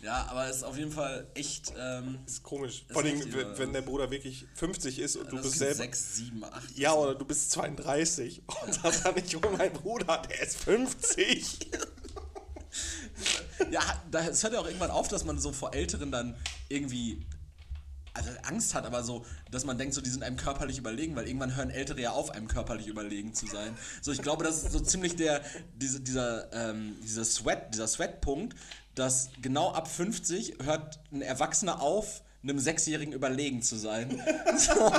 [0.00, 1.74] Ja, aber es ist auf jeden Fall echt.
[1.76, 2.84] Ähm, Ist komisch.
[2.86, 3.58] Ist Vor allem, wenn, oder?
[3.58, 5.74] wenn der Bruder wirklich 50 ist und du bist selber.
[5.74, 6.78] 6, 7, 8.
[6.78, 11.70] Ja, oder du bist 32 und sagst dann nicht, oh, mein Bruder, der ist 50.
[13.70, 13.82] Ja,
[14.30, 16.36] es hört ja auch irgendwann auf, dass man so vor Älteren dann
[16.68, 17.26] irgendwie
[18.14, 21.26] also Angst hat, aber so, dass man denkt, so die sind einem körperlich überlegen, weil
[21.26, 23.76] irgendwann hören Ältere ja auf, einem körperlich überlegen zu sein.
[24.02, 25.42] So, ich glaube, das ist so ziemlich der,
[25.76, 28.56] diese, dieser, ähm, dieser Sweat, dieser Sweat-Punkt,
[28.94, 34.20] dass genau ab 50 hört ein Erwachsener auf, einem Sechsjährigen überlegen zu sein.
[34.58, 34.90] So,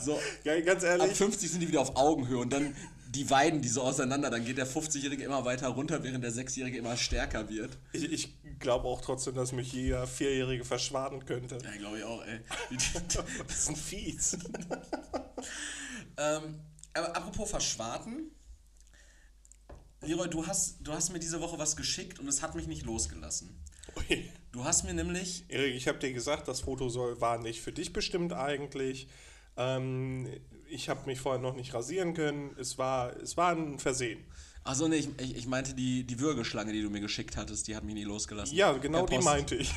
[0.00, 0.20] so
[0.64, 2.76] ganz ab ehrlich, 50 sind die wieder auf Augenhöhe und dann
[3.08, 4.30] die weiden die so auseinander.
[4.30, 7.78] Dann geht der 50-Jährige immer weiter runter, während der 6-Jährige immer stärker wird.
[7.92, 11.58] Ich, ich glaube auch trotzdem, dass mich jeder Vierjährige verschwaden könnte.
[11.64, 12.40] Ja, glaube ich auch, ey.
[13.48, 14.38] Das ist ein Fies.
[16.18, 16.60] ähm,
[16.92, 18.30] aber apropos Verschwarten.
[20.02, 22.84] Leroy, du hast, du hast mir diese Woche was geschickt und es hat mich nicht
[22.84, 23.64] losgelassen.
[23.96, 24.30] Ui.
[24.52, 25.44] Du hast mir nämlich.
[25.48, 29.08] Erik, ich habe dir gesagt, das Foto soll, war nicht für dich bestimmt eigentlich.
[29.56, 30.28] Ähm,
[30.70, 32.54] ich habe mich vorher noch nicht rasieren können.
[32.58, 34.24] Es war, es war ein Versehen.
[34.64, 37.76] Achso, nee, ich, ich, ich meinte die, die Würgeschlange, die du mir geschickt hattest, die
[37.76, 38.54] hat mich nie losgelassen.
[38.54, 39.72] Ja, genau die meinte ich.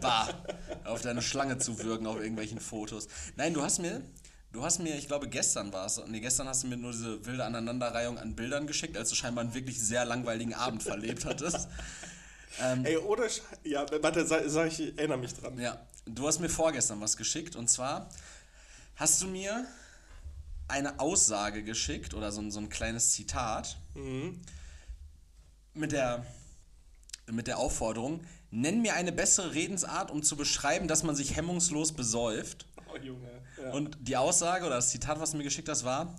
[0.00, 0.28] Bah,
[0.84, 3.08] auf deine Schlange zu würgen auf irgendwelchen Fotos.
[3.36, 4.00] Nein, du hast mir,
[4.52, 7.24] du hast mir, ich glaube gestern war es, nee, gestern hast du mir nur diese
[7.26, 11.68] wilde Aneinanderreihung an Bildern geschickt, als du scheinbar einen wirklich sehr langweiligen Abend verlebt hattest.
[12.84, 13.26] Ey, oder?
[13.64, 15.58] Ja, warte, sag, sag ich, ich erinnere mich dran.
[15.58, 18.08] Ja, du hast mir vorgestern was geschickt und zwar
[18.96, 19.66] hast du mir
[20.68, 23.78] eine Aussage geschickt oder so ein, so ein kleines Zitat
[25.74, 26.24] mit, der,
[27.30, 31.92] mit der Aufforderung, nenn mir eine bessere Redensart, um zu beschreiben, dass man sich hemmungslos
[31.92, 32.66] besäuft.
[32.92, 33.28] Oh, Junge.
[33.62, 33.70] Ja.
[33.72, 36.14] Und die Aussage oder das Zitat, was du mir geschickt hast, war,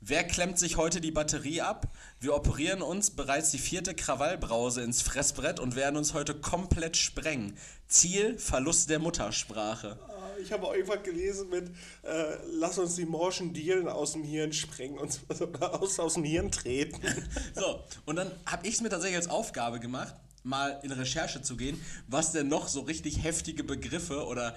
[0.00, 1.88] wer klemmt sich heute die Batterie ab?
[2.20, 7.56] Wir operieren uns bereits die vierte Krawallbrause ins Fressbrett und werden uns heute komplett sprengen.
[7.86, 9.98] Ziel, Verlust der Muttersprache.
[10.42, 11.68] Ich habe auch irgendwas gelesen mit,
[12.02, 15.20] äh, lass uns die morschen Dielen aus dem Hirn sprengen und
[15.60, 17.00] aus, aus dem Hirn treten.
[17.54, 21.56] So, und dann habe ich es mir tatsächlich als Aufgabe gemacht, mal in Recherche zu
[21.56, 24.54] gehen, was denn noch so richtig heftige Begriffe oder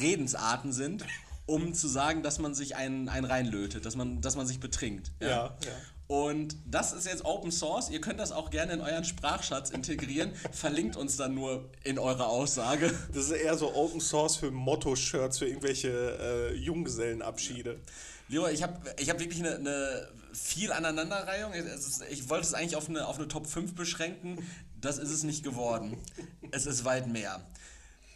[0.00, 1.04] Redensarten sind,
[1.46, 5.12] um zu sagen, dass man sich einen, einen reinlötet, dass man, dass man sich betrinkt.
[5.20, 5.56] Ja, ja.
[6.08, 7.90] Und das ist jetzt Open Source.
[7.90, 10.32] Ihr könnt das auch gerne in euren Sprachschatz integrieren.
[10.52, 12.90] Verlinkt uns dann nur in eurer Aussage.
[13.12, 17.78] Das ist eher so Open Source für Motto-Shirts, für irgendwelche äh, Junggesellenabschiede.
[18.28, 21.52] Leo, ich habe ich hab wirklich eine, eine viel Aneinanderreihung.
[22.10, 24.38] Ich wollte es eigentlich auf eine, auf eine Top 5 beschränken.
[24.80, 25.98] Das ist es nicht geworden.
[26.52, 27.42] Es ist weit mehr.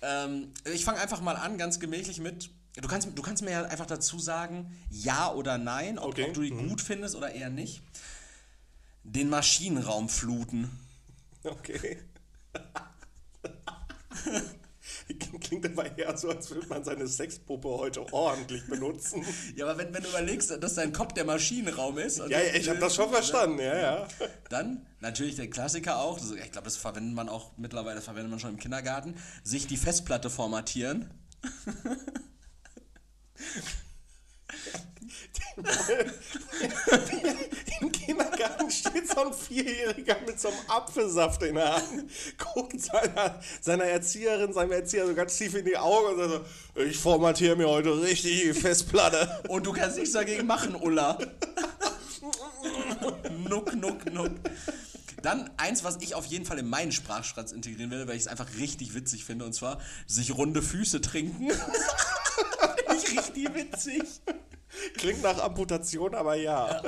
[0.01, 2.49] Ähm, ich fange einfach mal an, ganz gemächlich mit.
[2.77, 6.29] Du kannst, du kannst mir ja einfach dazu sagen, ja oder nein, ob, Okay.
[6.29, 7.83] ob du die gut findest oder eher nicht.
[9.05, 10.71] Den Maschinenraum fluten.
[11.45, 11.99] Okay.
[15.41, 19.25] Klingt aber eher so, als würde man seine Sexpuppe heute ordentlich benutzen.
[19.57, 22.19] Ja, aber wenn, wenn du überlegst, dass dein Kopf der Maschinenraum ist.
[22.19, 24.09] Ja, ja, ich habe das schon verstanden, ja, ja.
[24.49, 28.41] Dann natürlich der Klassiker auch, ich glaube, das verwendet man auch mittlerweile, das verwendet man
[28.41, 31.11] schon im Kindergarten, sich die Festplatte formatieren.
[37.81, 43.41] Im Kindergarten steht so ein Vierjähriger mit so einem Apfelsaft in der Hand, guckt seiner,
[43.61, 47.57] seiner Erzieherin, seinem Erzieher so ganz tief in die Augen und sagt so, ich formatiere
[47.57, 49.43] mir heute richtig die Festplatte.
[49.49, 51.19] Und du kannst nichts dagegen machen, Ulla.
[53.49, 54.31] nuck, nuck, nuck.
[55.23, 58.29] Dann eins, was ich auf jeden Fall in meinen Sprachschatz integrieren will, weil ich es
[58.29, 61.51] einfach richtig witzig finde, und zwar sich runde Füße trinken.
[62.77, 64.03] Finde ich richtig witzig.
[64.95, 66.83] Klingt nach Amputation, aber ja.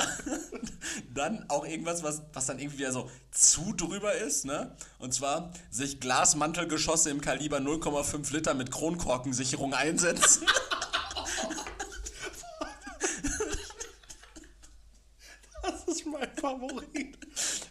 [1.12, 4.74] Dann auch irgendwas, was, was dann irgendwie wieder so zu drüber ist, ne?
[4.98, 10.46] Und zwar sich Glasmantelgeschosse im Kaliber 0,5 Liter mit Kronkorkensicherung einsetzen.
[15.62, 17.18] Das ist mein Favorit.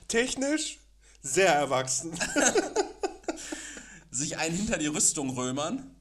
[0.07, 0.79] Technisch
[1.21, 2.17] sehr erwachsen.
[4.11, 5.95] sich einen hinter die Rüstung römern.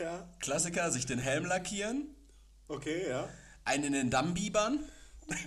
[0.00, 2.14] Ja, Klassiker, sich den Helm lackieren.
[2.68, 3.28] okay, ja.
[3.64, 4.80] Einen in den Damm biebern.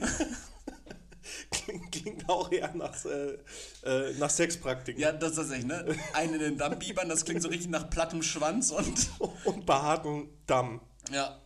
[1.51, 3.37] Klingt, klingt auch eher nach, äh,
[3.85, 5.01] äh, nach Sexpraktiken.
[5.01, 5.95] Ja, das ist echt, ne?
[6.13, 9.09] Einen in den Damm biebern, das klingt so richtig nach plattem Schwanz und.
[9.45, 10.81] Und behaarten Damm.
[11.11, 11.39] Ja.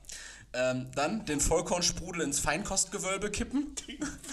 [0.54, 3.76] Ähm, dann den Vollkornsprudel ins Feinkostgewölbe kippen.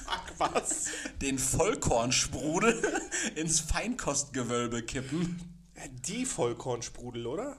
[0.07, 0.87] Fuck, was?
[1.21, 2.83] Den Vollkornsprudel
[3.35, 5.41] ins Feinkostgewölbe kippen.
[6.07, 7.59] Die Vollkornsprudel, oder?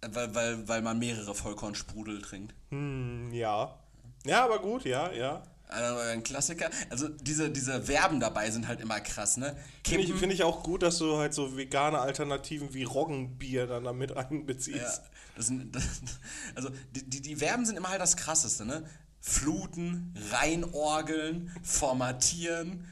[0.00, 2.54] Weil, weil, weil man mehrere Vollkornsprudel trinkt.
[2.70, 3.78] Hm, ja.
[4.24, 5.42] Ja, aber gut, ja, ja.
[5.68, 6.70] Also ein Klassiker.
[6.88, 9.56] Also diese, diese Verben dabei sind halt immer krass, ne?
[9.86, 13.84] Finde ich, find ich auch gut, dass du halt so vegane Alternativen wie Roggenbier dann
[13.84, 14.78] damit einbeziehst.
[14.78, 15.02] Ja,
[15.36, 15.84] das sind, das,
[16.54, 18.88] also die, die, die Verben sind immer halt das Krasseste, ne?
[19.20, 22.86] Fluten, reinorgeln, formatieren,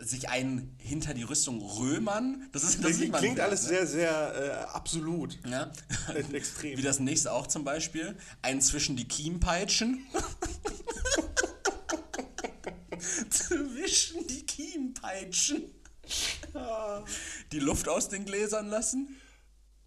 [0.00, 2.48] sich einen hinter die Rüstung römern.
[2.52, 3.68] Das ist das Klingt, klingt alles ne?
[3.68, 5.38] sehr, sehr äh, absolut.
[5.46, 5.70] Ja.
[6.32, 6.78] Extrem.
[6.78, 8.16] Wie das nächste auch zum Beispiel.
[8.42, 10.06] Einen zwischen die Kiempeitschen.
[13.30, 15.70] zwischen die Kiempeitschen.
[17.52, 19.16] Die Luft aus den Gläsern lassen.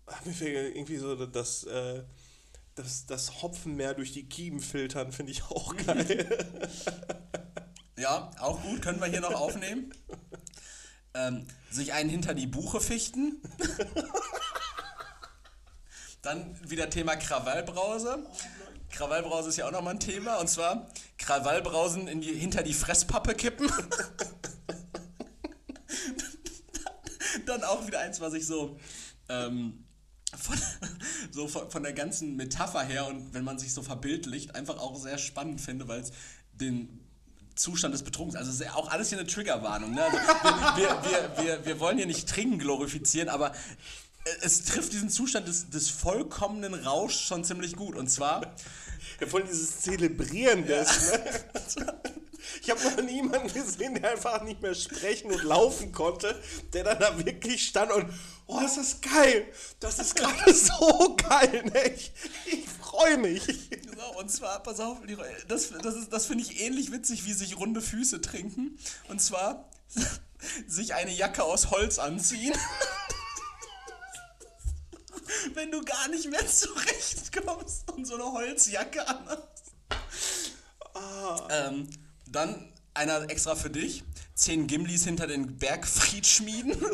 [0.06, 2.04] Ach, Mir fehlt irgendwie so das, äh,
[2.76, 6.48] das, das Hopfenmeer durch die Kiemen filtern, finde ich auch geil.
[7.98, 9.94] Ja, auch gut, können wir hier noch aufnehmen.
[11.14, 13.40] Ähm, sich einen hinter die Buche fichten.
[16.24, 18.26] Dann wieder Thema Krawallbrause.
[18.90, 20.38] Krawallbrause ist ja auch nochmal ein Thema.
[20.38, 20.88] Und zwar
[21.20, 23.72] Krawallbrausen in die, hinter die Fresspappe kippen.
[27.46, 28.80] Dann auch wieder eins, was ich so,
[29.30, 29.86] ähm,
[30.36, 30.58] von,
[31.32, 34.96] so von, von der ganzen Metapher her und wenn man sich so verbildlicht, einfach auch
[34.96, 36.12] sehr spannend finde, weil es
[36.54, 37.03] den
[37.56, 39.94] Zustand des Betrunkens, also es ist ja auch alles hier eine Triggerwarnung.
[39.94, 40.04] Ne?
[40.04, 43.54] Also wir, wir, wir, wir, wir wollen hier nicht Trinken glorifizieren, aber
[44.42, 47.96] es trifft diesen Zustand des, des vollkommenen Rauschs schon ziemlich gut.
[47.96, 48.56] Und zwar.
[49.20, 51.12] Ja, voll dieses Zelebrieren des,
[51.76, 51.94] ne?
[52.62, 56.42] Ich habe noch niemanden gesehen, der einfach nicht mehr sprechen und laufen konnte,
[56.74, 58.06] der dann da wirklich stand und,
[58.48, 59.48] oh, ist das geil.
[59.80, 61.94] Das ist gerade so geil, ne?
[61.94, 62.12] Ich,
[62.46, 63.42] ich freue mich.
[64.24, 65.00] Und zwar, pass auf,
[65.50, 68.80] das, das, ist- das finde ich ähnlich witzig, wie sich runde Füße trinken.
[69.10, 69.70] Und zwar
[70.68, 72.54] sich eine Jacke aus Holz anziehen.
[75.54, 79.44] Wenn du gar nicht mehr zurechtkommst und so eine Holzjacke anhast.
[81.50, 81.90] Ähm,
[82.28, 84.04] dann einer extra für dich.
[84.36, 86.82] Zehn Gimlis hinter den Bergfried schmieden.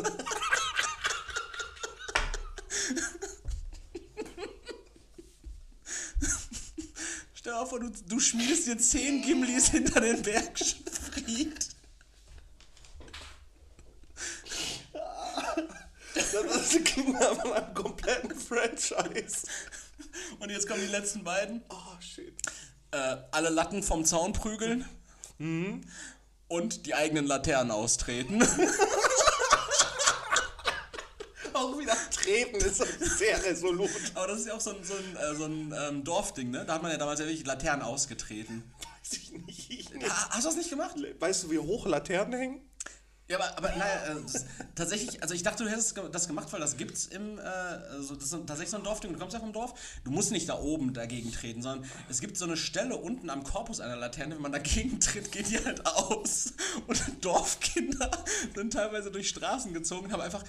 [7.60, 11.68] Mal vor, du, du schmiedest dir zehn Gimlis hinter den Bergfried.
[16.14, 19.46] Das klingt nach einem kompletten Franchise.
[20.38, 21.62] Und jetzt kommen die letzten beiden.
[21.68, 22.32] Oh, shit.
[22.92, 24.86] Äh, alle Latten vom Zaun prügeln.
[26.48, 28.42] Und die eigenen Laternen austreten.
[31.60, 32.82] Auch wieder treten ist
[33.18, 33.90] sehr resolut.
[34.14, 36.64] Aber das ist ja auch so ein, so ein, äh, so ein ähm, Dorfding, ne?
[36.64, 38.64] Da hat man ja damals ja wirklich Laternen ausgetreten.
[38.78, 39.94] Weiß ich nicht.
[40.08, 40.96] Ha, hast du das nicht gemacht?
[41.18, 42.70] Weißt du, wie hoch Laternen hängen?
[43.30, 44.40] Ja, aber, aber naja, äh,
[44.74, 48.24] tatsächlich, also ich dachte, du hättest das gemacht, weil das gibt's im, äh, also das
[48.24, 50.94] ist tatsächlich so ein Dorfding, du kommst ja vom Dorf, du musst nicht da oben
[50.94, 54.50] dagegen treten, sondern es gibt so eine Stelle unten am Korpus einer Laterne, wenn man
[54.50, 56.54] dagegen tritt, geht die halt aus.
[56.88, 58.10] Und Dorfkinder
[58.52, 60.42] sind teilweise durch Straßen gezogen haben einfach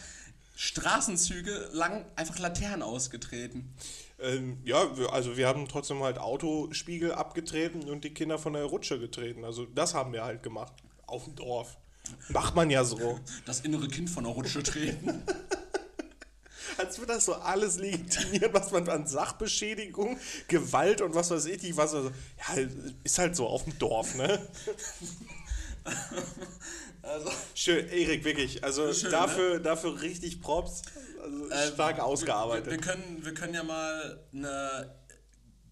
[0.61, 3.73] Straßenzüge lang einfach Laternen ausgetreten.
[4.19, 8.99] Ähm, ja, also wir haben trotzdem halt Autospiegel abgetreten und die Kinder von der Rutsche
[8.99, 9.43] getreten.
[9.43, 10.73] Also das haben wir halt gemacht.
[11.07, 11.77] Auf dem Dorf.
[12.29, 13.19] Macht man ja so.
[13.47, 15.23] Das innere Kind von der Rutsche treten.
[16.77, 21.63] Als würde das so alles legitimieren, was man an Sachbeschädigung, Gewalt und was weiß ich
[21.63, 21.95] nicht, was.
[21.95, 22.63] Also, ja,
[23.03, 24.47] ist halt so auf dem Dorf, ne?
[27.03, 28.63] Also, Schön, Erik, wirklich.
[28.63, 30.83] Also Schön, dafür, dafür richtig Props.
[31.21, 32.65] Also stark ausgearbeitet.
[32.67, 34.95] Wir, wir, können, wir können ja mal eine.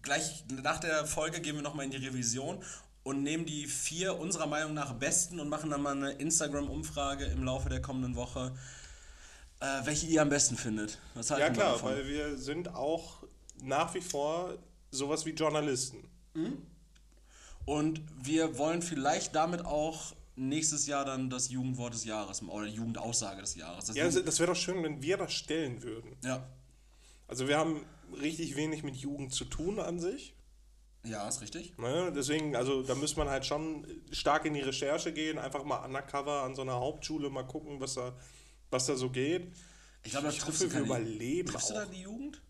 [0.02, 2.64] Gleich nach der Folge gehen wir nochmal in die Revision
[3.02, 7.44] und nehmen die vier unserer Meinung nach besten und machen dann mal eine Instagram-Umfrage im
[7.44, 8.54] Laufe der kommenden Woche,
[9.60, 10.98] äh, welche ihr am besten findet.
[11.14, 11.92] Was halten ja klar, davon?
[11.92, 13.22] weil wir sind auch
[13.62, 14.54] nach wie vor
[14.90, 16.08] sowas wie Journalisten.
[17.66, 23.40] Und wir wollen vielleicht damit auch nächstes Jahr dann das Jugendwort des Jahres oder Jugendaussage
[23.40, 23.86] des Jahres.
[23.86, 26.16] Das Ja, das, Jugend- das wäre doch schön, wenn wir das stellen würden.
[26.24, 26.46] ja.
[27.28, 27.84] Also wir haben
[28.20, 30.34] richtig wenig mit Jugend zu tun an sich.
[31.04, 31.78] ja, ist richtig.
[31.78, 32.12] Ne?
[32.14, 36.42] Deswegen, also da muss man halt schon stark in die Recherche gehen, einfach mal undercover
[36.42, 38.12] an so einer Hauptschule mal gucken, was da,
[38.70, 39.52] was da so geht.
[40.02, 41.78] Ich glaube, das Ich triffst hoffe, du keine- überleben Triffst du auch.
[41.78, 42.42] da die Jugend?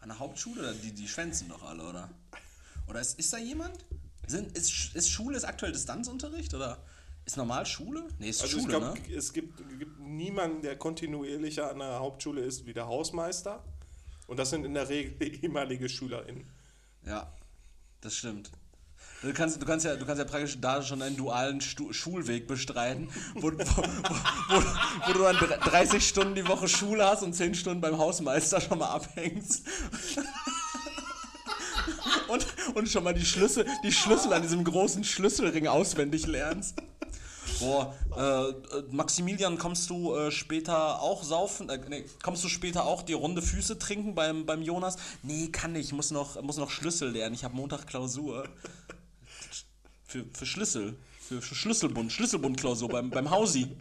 [0.00, 0.60] An der Hauptschule?
[0.60, 2.10] Oder Die, die schwänzen doch alle, oder?
[2.88, 3.84] Oder ist, ist da jemand?
[4.28, 6.54] Sind, ist, ist Schule ist aktuell Distanzunterricht?
[6.54, 6.78] Oder
[7.24, 8.04] ist normal Schule?
[8.18, 9.14] Nee, ist Also ich Schule, glaube, ne?
[9.16, 13.64] es gibt, gibt niemanden, der kontinuierlicher an der Hauptschule ist wie der Hausmeister.
[14.26, 16.46] Und das sind in der Regel ehemalige SchülerInnen.
[17.06, 17.32] Ja,
[18.00, 18.50] das stimmt.
[19.22, 22.46] Du kannst, du, kannst ja, du kannst ja praktisch da schon einen dualen Stu Schulweg
[22.46, 24.62] bestreiten, wo, wo, wo,
[25.06, 28.60] wo du dann dr- 30 Stunden die Woche Schule hast und 10 Stunden beim Hausmeister
[28.60, 29.66] schon mal abhängst.
[32.28, 36.76] Und, und schon mal die Schlüssel, die Schlüssel an diesem großen Schlüsselring auswendig lernst.
[37.60, 38.54] Boah, äh, äh,
[38.90, 41.68] Maximilian, kommst du äh, später auch saufen?
[41.68, 44.96] Äh, nee, kommst du später auch die runde Füße trinken beim, beim Jonas?
[45.22, 47.34] Nee, kann nicht, muss noch, muss noch Schlüssel lernen.
[47.34, 48.48] Ich habe Montag Klausur.
[50.04, 50.96] Für, für Schlüssel.
[51.20, 53.76] Für, für Schlüsselbund, Schlüsselbundklausur beim, beim Hausi.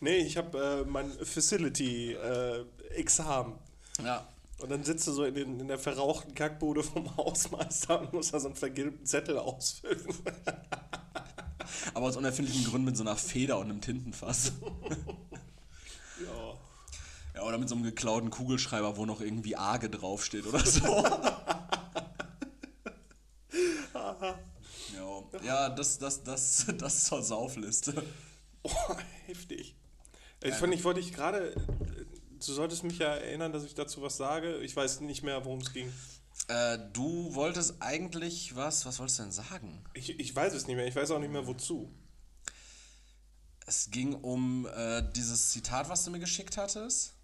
[0.00, 3.54] Nee, ich habe äh, mein Facility-Examen.
[4.02, 4.26] Ja.
[4.60, 8.34] Und dann sitzt du so in, den, in der verrauchten Kackbude vom Hausmeister und musst
[8.34, 10.02] da so einen vergilbten Zettel ausfüllen.
[11.94, 14.52] Aber aus unerfindlichen Gründen mit so einer Feder und einem Tintenfass.
[16.24, 16.54] ja.
[17.34, 21.04] Ja, oder mit so einem geklauten Kugelschreiber, wo noch irgendwie Arge draufsteht oder so.
[23.94, 24.38] ja,
[25.42, 28.02] ja das, das, das, das zur Saufliste.
[28.64, 29.76] Oh, heftig.
[30.42, 30.54] Ich, ähm.
[30.54, 31.54] fand, ich wollte ich gerade
[32.46, 34.58] du solltest mich ja erinnern, dass ich dazu was sage.
[34.58, 35.92] Ich weiß nicht mehr, worum es ging.
[36.48, 39.84] Äh, du wolltest eigentlich was, was wolltest du denn sagen?
[39.94, 41.92] Ich, ich weiß es nicht mehr, ich weiß auch nicht mehr wozu.
[43.66, 47.14] Es ging um äh, dieses Zitat, was du mir geschickt hattest.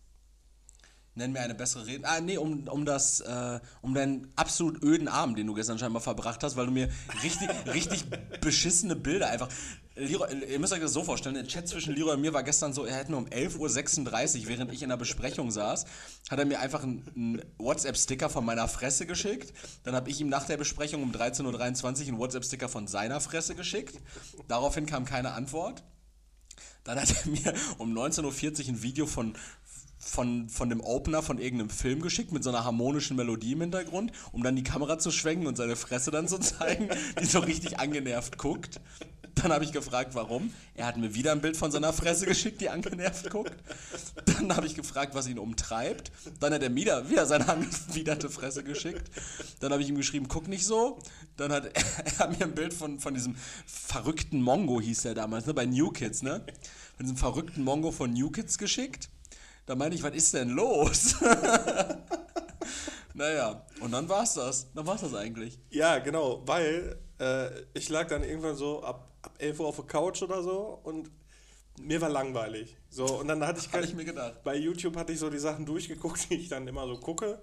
[1.15, 2.07] Nenn mir eine bessere Rede.
[2.07, 6.03] Ah, nee, um, um das, äh, um deinen absolut öden Abend, den du gestern scheinbar
[6.03, 6.91] verbracht hast, weil du mir
[7.23, 8.05] richtig, richtig
[8.41, 9.49] beschissene Bilder einfach.
[9.97, 12.73] Leroy, ihr müsst euch das so vorstellen, der Chat zwischen Leroy und mir war gestern
[12.73, 15.85] so, er hätte nur um 11.36 Uhr, während ich in der Besprechung saß,
[16.29, 19.53] hat er mir einfach einen, einen WhatsApp-Sticker von meiner Fresse geschickt.
[19.85, 21.45] Dann habe ich ihm nach der Besprechung um 13.23
[22.03, 24.01] Uhr einen WhatsApp-Sticker von seiner Fresse geschickt.
[24.49, 25.85] Daraufhin kam keine Antwort.
[26.83, 29.35] Dann hat er mir um 19.40 Uhr ein Video von,
[29.97, 34.11] von, von dem Opener von irgendeinem Film geschickt mit so einer harmonischen Melodie im Hintergrund,
[34.33, 36.89] um dann die Kamera zu schwenken und seine Fresse dann zu zeigen,
[37.21, 38.81] die so richtig angenervt guckt.
[39.35, 40.53] Dann habe ich gefragt, warum.
[40.75, 43.53] Er hat mir wieder ein Bild von seiner Fresse geschickt, die angenervt guckt.
[44.27, 46.13] Dann habe ich gefragt, was ihn umtreibt.
[46.41, 49.11] Dann hat er wieder, wieder seine angewiderte Fresse geschickt.
[49.61, 50.99] Dann habe ich ihm geschrieben, guck nicht so.
[51.37, 55.47] Dann hat er, er mir ein Bild von, von diesem verrückten Mongo, hieß der damals,
[55.47, 56.45] ne, bei New Kids, ne?
[56.97, 59.09] Von diesem verrückten Mongo von New Kids geschickt.
[59.67, 61.17] Da meine ich, was ist denn los?
[63.15, 64.73] naja, und dann war's das.
[64.75, 65.59] Dann war's das eigentlich.
[65.71, 69.85] Ja, genau, weil äh, ich lag dann irgendwann so ab, ab 11 Uhr auf der
[69.87, 71.11] Couch oder so und
[71.81, 72.77] mir war langweilig.
[72.91, 74.43] So, und dann hatte ich, Hatte ich mir gedacht.
[74.45, 77.41] bei YouTube hatte ich so die Sachen durchgeguckt, die ich dann immer so gucke.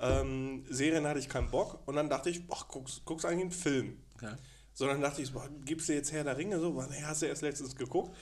[0.00, 3.50] Ähm, Serien hatte ich keinen Bock und dann dachte ich, ach, guckst, guckst eigentlich einen
[3.52, 4.00] Film.
[4.16, 4.34] Okay.
[4.74, 6.60] So, dann dachte ich, boah, gibst du jetzt Herr der Ringe?
[6.60, 8.16] So, nee, hast du erst letztens geguckt.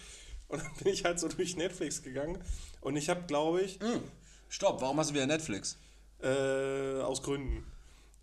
[0.48, 2.38] Und dann bin ich halt so durch Netflix gegangen
[2.80, 4.00] und ich habe, glaube ich, Hm.
[4.48, 5.76] Stopp, warum hast du wieder Netflix?
[6.22, 7.66] äh, aus Gründen.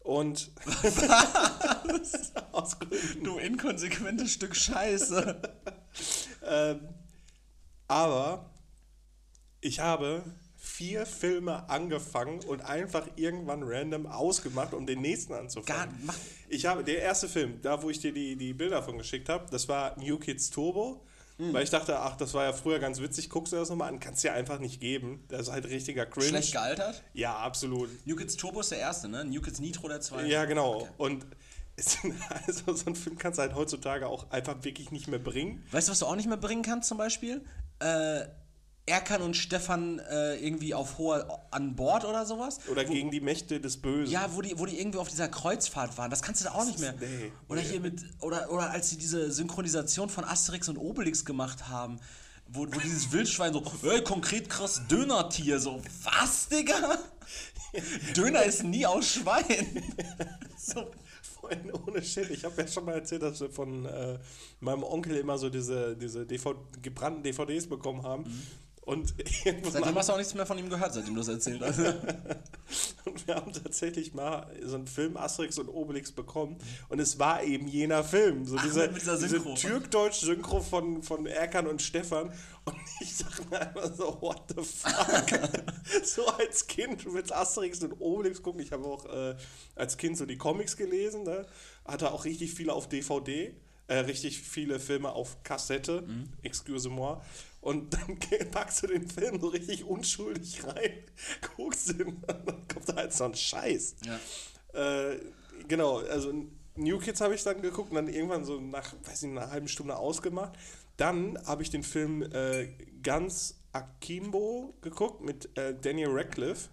[0.04, 0.52] Und
[2.52, 3.24] aus Gründen.
[3.24, 5.42] Du inkonsequentes Stück Scheiße.
[6.46, 6.82] Ähm,
[7.88, 8.52] aber
[9.62, 10.24] ich habe
[10.58, 15.96] vier Filme angefangen und einfach irgendwann random ausgemacht, um den nächsten Gar, anzufangen.
[16.04, 16.18] mach,
[16.50, 19.46] Ich habe, der erste Film, da wo ich dir die, die Bilder von geschickt habe,
[19.52, 21.06] das war New Kids Turbo.
[21.38, 21.54] Hm.
[21.54, 24.00] Weil ich dachte, ach, das war ja früher ganz witzig, guckst du das nochmal an?
[24.00, 25.24] Kannst dir einfach nicht geben.
[25.30, 26.30] Das ist halt richtiger Cringe.
[26.30, 27.04] schlecht gealtert?
[27.13, 27.89] Ja, absolut.
[28.06, 29.26] New Kids Turbo ist der erste, ne?
[29.26, 30.28] New Kids Nitro der zweite.
[30.28, 30.88] Ja, genau.
[30.98, 31.26] Und
[31.76, 31.98] es,
[32.46, 35.63] also so einen Film kannst du halt heutzutage auch einfach wirklich nicht mehr bringen.
[35.72, 37.43] Weißt du, was du auch nicht mehr bringen kannst zum Beispiel?
[37.80, 38.26] Äh,
[38.86, 42.60] Erkan und Stefan äh, irgendwie auf hoher an Bord oder sowas.
[42.69, 44.12] Oder gegen die Mächte des Bösen.
[44.12, 46.10] Ja, wo die, wo die irgendwie auf dieser Kreuzfahrt waren.
[46.10, 46.93] Das kannst du da auch nicht mehr.
[47.00, 51.69] nee, oder hier mit, oder, oder als sie diese Synchronisation von Asterix und Obelix gemacht
[51.69, 52.00] haben,
[52.48, 57.00] wo, wo dieses Wildschwein so, ey, konkret krass Dönertier, so, was, Digga?
[58.15, 59.84] Döner ist nie aus Schwein.
[60.58, 60.91] so,
[61.88, 62.30] ohne Shit.
[62.32, 64.19] Ich habe ja schon mal erzählt, dass wir von äh,
[64.60, 68.26] meinem Onkel immer so diese, diese DVD, gebrannten DVDs bekommen haben.
[68.86, 69.13] Und,
[69.46, 71.80] irgendwann seitdem hast du auch nichts mehr von ihm gehört, seitdem du das erzählt hast.
[73.06, 76.58] und wir haben tatsächlich mal so einen Film Asterix und Obelix bekommen.
[76.89, 78.46] Und es war eben jener Film.
[78.46, 79.56] So diese, mit dieser diese Synchro.
[79.56, 82.34] türk-deutsch-Synchro von, von Erkan und Stefan.
[82.65, 85.39] Und ich dachte mir einfach so, what the fuck?
[86.04, 88.62] so als Kind, du willst Asterix und Obelix gucken.
[88.62, 89.36] Ich habe auch äh,
[89.76, 91.24] als Kind so die Comics gelesen.
[91.24, 91.46] Ne?
[91.86, 93.56] Hatte auch richtig viele auf DVD.
[93.88, 96.06] Äh, richtig viele Filme auf Kassette,
[96.41, 97.22] excuse moi.
[97.63, 98.19] Und dann
[98.52, 100.91] packst du den Film so richtig unschuldig rein,
[101.56, 103.95] guckst ihn und dann kommt da halt so ein Scheiß.
[104.06, 104.19] ja.
[104.73, 105.19] Äh,
[105.67, 106.34] genau, also
[106.76, 109.69] New Kids habe ich dann geguckt und dann irgendwann so nach, weiß nicht, einer halben
[109.69, 110.58] Stunde ausgemacht.
[110.97, 112.67] Dann habe ich den Film äh,
[113.02, 116.69] Ganz Akimbo geguckt mit äh, Daniel Radcliffe.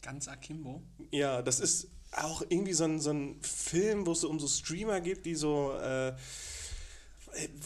[0.00, 0.82] Ganz Akimbo.
[1.10, 4.46] Ja, das ist auch irgendwie so ein, so ein Film, wo es so um so
[4.46, 6.14] Streamer geht, die so, äh, äh,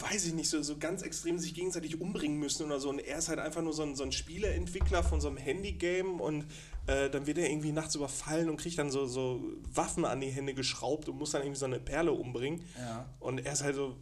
[0.01, 2.89] weiß ich nicht, so, so ganz extrem sich gegenseitig umbringen müssen oder so.
[2.89, 6.23] Und er ist halt einfach nur so ein, so ein Spieleentwickler von so einem Handygame
[6.23, 6.47] und
[6.87, 9.43] äh, dann wird er irgendwie nachts überfallen und kriegt dann so, so
[9.73, 12.65] Waffen an die Hände geschraubt und muss dann irgendwie so eine Perle umbringen.
[12.79, 13.09] Ja.
[13.21, 13.97] Und er ist halt so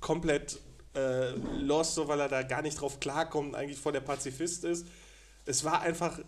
[0.00, 0.58] komplett
[0.94, 4.86] äh, lost, so weil er da gar nicht drauf klarkommt, eigentlich voll der Pazifist ist.
[5.44, 6.18] Es war einfach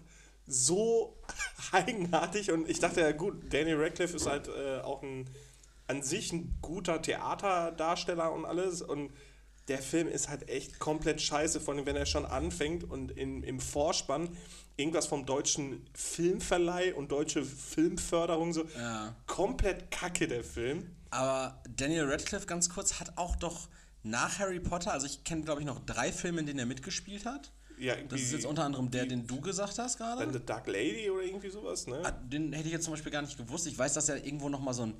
[0.46, 1.16] so
[1.72, 5.28] eigenartig und ich dachte, ja gut, Daniel Radcliffe ist halt äh, auch ein
[5.92, 9.12] an sich ein guter Theaterdarsteller und alles und
[9.68, 13.42] der Film ist halt echt komplett scheiße, vor allem wenn er schon anfängt und in,
[13.44, 14.28] im Vorspann
[14.76, 19.14] irgendwas vom deutschen Filmverleih und deutsche Filmförderung so Ja.
[19.26, 20.90] komplett kacke der Film.
[21.10, 23.68] Aber Daniel Radcliffe, ganz kurz, hat auch doch
[24.02, 27.24] nach Harry Potter, also ich kenne, glaube ich, noch drei Filme, in denen er mitgespielt
[27.24, 27.52] hat.
[27.78, 30.32] Ja, Das ist jetzt unter anderem der, den du gesagt hast dann gerade.
[30.32, 32.00] The Dark Lady oder irgendwie sowas, ne?
[32.04, 33.66] Ah, Den hätte ich jetzt zum Beispiel gar nicht gewusst.
[33.66, 34.94] Ich weiß, dass er irgendwo noch mal so ein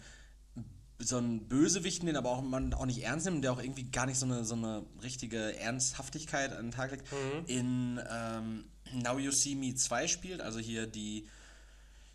[1.03, 4.07] so einen Bösewichten, den aber auch man auch nicht ernst nimmt, der auch irgendwie gar
[4.07, 7.05] nicht so eine, so eine richtige Ernsthaftigkeit an den Tag legt,
[7.46, 11.26] in ähm, Now You See Me 2 spielt, also hier die,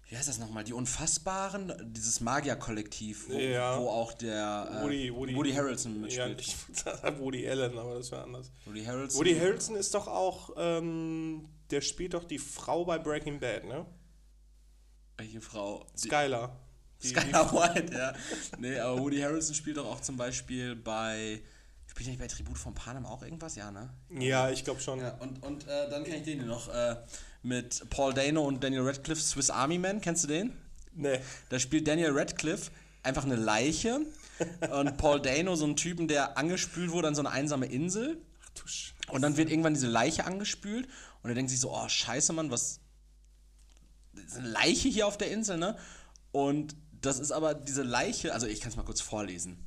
[0.10, 3.78] wie heißt das nochmal, die Unfassbaren, dieses Magier-Kollektiv, wo, Ja.
[3.80, 6.42] wo auch der äh, Woody, Woody, Woody Harrelson Ja, mitspielt.
[6.42, 8.52] ich sag Woody Allen, aber das wäre anders.
[8.66, 9.20] Woody Harrelson.
[9.20, 13.86] Woody Harrelson ist doch auch, ähm, der spielt doch die Frau bei Breaking Bad, ne?
[15.18, 15.86] Welche Frau?
[16.04, 16.08] Die-
[17.04, 17.54] Skylar.
[17.54, 18.14] White, ja.
[18.58, 21.42] Nee, aber Woody Harrelson spielt doch auch zum Beispiel bei.
[21.86, 23.56] Spielt er nicht bei Tribut von Panem auch irgendwas?
[23.56, 23.90] Ja, ne?
[24.20, 25.00] Ja, ich glaube schon.
[25.00, 26.74] Ja, und, und äh, dann kenne ich den hier noch.
[26.74, 26.96] Äh,
[27.44, 30.02] mit Paul Dano und Daniel Radcliffe, Swiss Army Man.
[30.02, 30.54] Kennst du den?
[30.94, 31.20] Nee.
[31.50, 32.72] Da spielt Daniel Radcliffe
[33.04, 34.02] einfach eine Leiche.
[34.72, 38.22] und Paul Dano so einen Typen, der angespült wurde an so eine einsame Insel.
[38.44, 40.88] Ach du Sch Und dann wird irgendwann diese Leiche angespült
[41.24, 42.80] und er denkt sich so, oh scheiße, Mann, was.
[44.14, 45.78] Das ist eine Leiche hier auf der Insel, ne?
[46.32, 49.66] Und das ist aber diese Leiche, also ich kann es mal kurz vorlesen.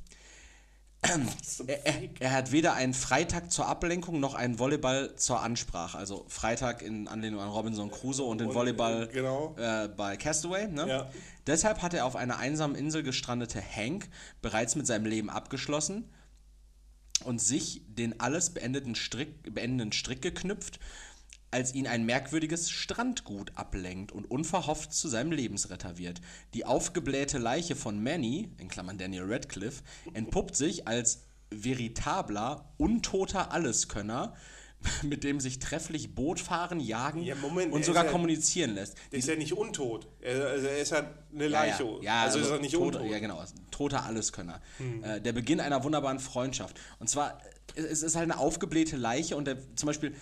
[1.67, 5.97] Er, er, er hat weder einen Freitag zur Ablenkung noch einen Volleyball zur Ansprache.
[5.97, 9.55] Also Freitag in Anlehnung an Robinson Crusoe und den Volleyball äh, genau.
[9.57, 10.67] äh, bei Castaway.
[10.67, 10.87] Ne?
[10.87, 11.09] Ja.
[11.47, 14.09] Deshalb hat er auf einer einsamen Insel gestrandete Hank
[14.41, 16.09] bereits mit seinem Leben abgeschlossen
[17.23, 20.79] und sich den alles beendeten Strick, beendenden Strick geknüpft,
[21.51, 26.21] als ihn ein merkwürdiges Strandgut ablenkt und unverhofft zu seinem Lebensretter wird.
[26.53, 29.83] Die aufgeblähte Leiche von Manny, in Klammern Daniel Radcliffe,
[30.13, 34.33] entpuppt sich als veritabler, untoter Alleskönner,
[35.03, 38.97] mit dem sich trefflich Boot fahren, jagen Ja, Moment, und sogar ja- kommunizieren lässt.
[39.11, 40.07] Der ist ja nicht untot.
[40.21, 41.83] Er, also er ist ja eine Leiche.
[41.83, 43.01] Ja, ja, also, ist er nicht toter, untot.
[43.03, 43.11] Hm.
[43.11, 43.39] Ja, genau.
[43.39, 44.59] ein Toter Alleskönner.
[45.03, 46.79] Äh, der Beginn einer wunderbaren Freundschaft.
[46.99, 47.39] Und zwar,
[47.75, 50.15] es ist halt eine aufgeblähte Leiche und der zum Beispiel,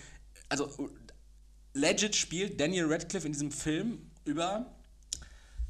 [0.49, 0.69] also
[1.74, 4.65] legit spielt Daniel Radcliffe in diesem Film über,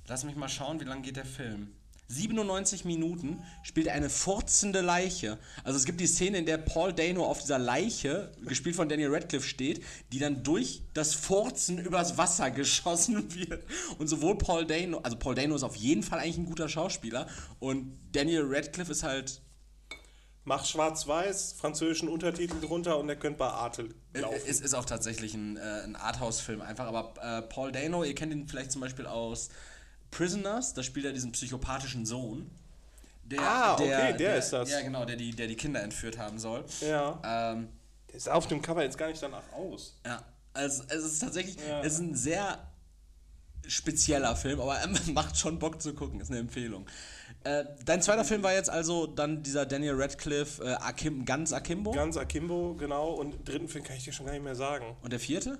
[0.08, 1.74] lass mich mal schauen, wie lang geht der Film?
[2.10, 5.38] 97 Minuten spielt eine furzende Leiche.
[5.64, 9.14] Also es gibt die Szene, in der Paul Dano auf dieser Leiche, gespielt von Daniel
[9.14, 13.64] Radcliffe, steht, die dann durch das Furzen übers Wasser geschossen wird.
[14.00, 17.28] Und sowohl Paul Dano, also Paul Dano ist auf jeden Fall eigentlich ein guter Schauspieler
[17.60, 19.41] und Daniel Radcliffe ist halt
[20.46, 24.36] Mach schwarz-weiß, französischen Untertitel drunter und er könnte bei Arte laufen.
[24.48, 28.32] Es ist auch tatsächlich ein, äh, ein Arthouse-Film einfach, aber äh, Paul Dano, ihr kennt
[28.34, 29.50] ihn vielleicht zum Beispiel aus
[30.12, 32.50] Prisoners, da spielt er diesen psychopathischen Sohn.
[33.24, 34.72] Der, Ah, okay, der ist das.
[34.72, 36.66] Ja, genau, der die, der die Kinder entführt haben soll.
[36.82, 37.20] ja.
[37.24, 37.70] Ähm,
[38.12, 40.00] Der sah auf dem Cover jetzt gar nicht danach aus.
[40.04, 40.24] ja,
[40.54, 41.82] also es ist tatsächlich, Ja.
[41.82, 42.58] es ist ein sehr
[43.68, 46.86] spezieller Film, aber er macht schon Bock zu gucken, ist eine Empfehlung.
[47.43, 51.91] Äh, dein zweiter Film war jetzt also dann dieser Daniel Radcliffe, äh, Akim, ganz Akimbo.
[51.91, 53.12] Ganz Akimbo, genau.
[53.12, 54.97] Und den dritten Film kann ich dir schon gar nicht mehr sagen.
[55.01, 55.60] Und der vierte?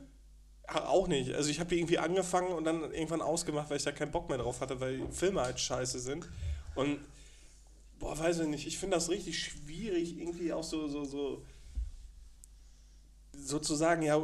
[0.68, 1.34] Auch nicht.
[1.34, 4.30] Also ich habe die irgendwie angefangen und dann irgendwann ausgemacht, weil ich da keinen Bock
[4.30, 6.28] mehr drauf hatte, weil Filme halt scheiße sind.
[6.76, 7.00] Und
[7.97, 11.43] boah, weiß ich nicht, ich finde das richtig schwierig, irgendwie auch so, so, so
[13.42, 14.20] sozusagen, ja,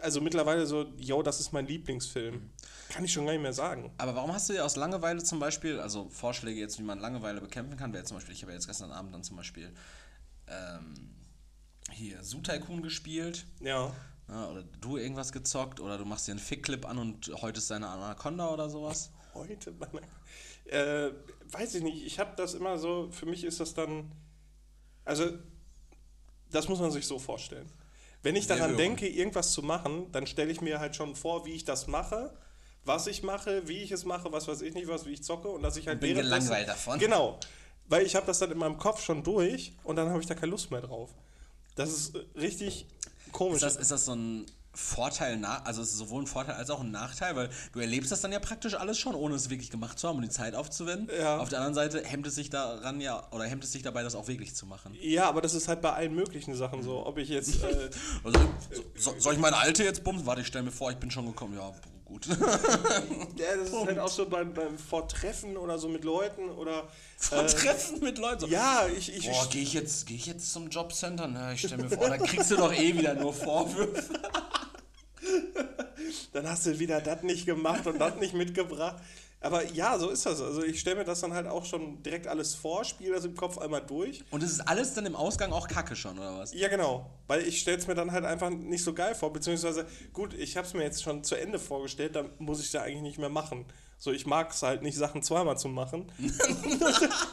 [0.00, 2.50] also mittlerweile so, yo, das ist mein Lieblingsfilm.
[2.88, 3.92] Kann ich schon gar nicht mehr sagen.
[3.98, 7.40] Aber warum hast du dir aus Langeweile zum Beispiel, also Vorschläge jetzt, wie man Langeweile
[7.40, 9.72] bekämpfen kann, wäre zum Beispiel, ich habe ja jetzt gestern Abend dann zum Beispiel
[10.48, 11.14] ähm,
[11.92, 13.92] hier Tycoon gespielt, Ja.
[14.28, 17.88] ja, oder du irgendwas gezockt, oder du machst dir einen Fick-Clip an und häutest deine
[17.88, 19.10] Anaconda oder sowas.
[19.34, 20.06] Heute, meine,
[20.66, 21.12] äh,
[21.52, 24.10] weiß ich nicht, ich habe das immer so, für mich ist das dann,
[25.04, 25.30] also,
[26.50, 27.70] das muss man sich so vorstellen.
[28.22, 31.54] Wenn ich daran denke, irgendwas zu machen, dann stelle ich mir halt schon vor, wie
[31.54, 32.34] ich das mache,
[32.84, 35.48] was ich mache, wie ich es mache, was weiß ich nicht was, wie ich zocke
[35.48, 36.98] und dass ich halt Und bin gelangweilt davon.
[36.98, 37.38] Genau,
[37.88, 40.34] weil ich habe das dann in meinem Kopf schon durch und dann habe ich da
[40.34, 41.10] keine Lust mehr drauf.
[41.76, 42.86] Das ist äh, richtig
[43.32, 43.56] komisch.
[43.56, 46.70] Ist das, ist das so ein Vorteil, na- also es ist sowohl ein Vorteil als
[46.70, 49.70] auch ein Nachteil, weil du erlebst das dann ja praktisch alles schon, ohne es wirklich
[49.70, 51.08] gemacht zu haben und die Zeit aufzuwenden.
[51.16, 51.38] Ja.
[51.38, 54.14] Auf der anderen Seite hemmt es sich daran ja, oder hemmt es sich dabei, das
[54.14, 54.94] auch wirklich zu machen.
[55.00, 57.04] ja, aber das ist halt bei allen möglichen Sachen so.
[57.04, 57.90] Ob ich jetzt äh,
[58.24, 58.38] Also,
[58.96, 60.24] so, soll ich meine Alte jetzt bumsen?
[60.26, 61.56] Warte, ich stelle mir vor, ich bin schon gekommen.
[61.56, 61.72] Ja,
[62.10, 62.26] gut.
[63.36, 66.88] Ja, das ist halt auch so beim, beim Vortreffen oder so mit Leuten oder.
[67.16, 68.40] Von Treffen mit Leuten.
[68.40, 69.14] So, Ja, ich.
[69.14, 71.28] ich, Boah, gehe ich, jetzt, geh ich jetzt zum Jobcenter?
[71.28, 74.02] Na, ich stelle mir vor, da kriegst du doch eh wieder nur Vorwürfe.
[76.32, 78.96] dann hast du wieder das nicht gemacht und das nicht mitgebracht.
[79.42, 80.40] Aber ja, so ist das.
[80.42, 83.34] Also ich stelle mir das dann halt auch schon direkt alles vor, spiele das im
[83.34, 84.22] Kopf einmal durch.
[84.30, 86.52] Und es ist alles dann im Ausgang auch Kacke schon, oder was?
[86.52, 87.10] Ja, genau.
[87.26, 89.32] Weil ich stelle es mir dann halt einfach nicht so geil vor.
[89.32, 92.72] Beziehungsweise, gut, ich habe es mir jetzt schon zu Ende vorgestellt, dann muss ich es
[92.72, 93.64] ja eigentlich nicht mehr machen.
[93.96, 96.12] So, ich mag es halt nicht, Sachen zweimal zu machen.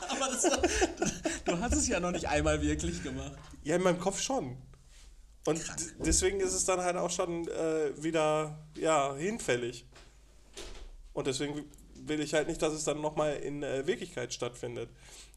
[0.09, 0.49] Aber das,
[1.43, 3.33] du hast es ja noch nicht einmal wirklich gemacht.
[3.63, 4.57] Ja, in meinem Kopf schon.
[5.45, 5.61] Und
[5.99, 9.85] deswegen ist es dann halt auch schon äh, wieder, ja, hinfällig.
[11.13, 11.65] Und deswegen
[12.07, 14.89] will ich halt nicht, dass es dann nochmal in äh, Wirklichkeit stattfindet.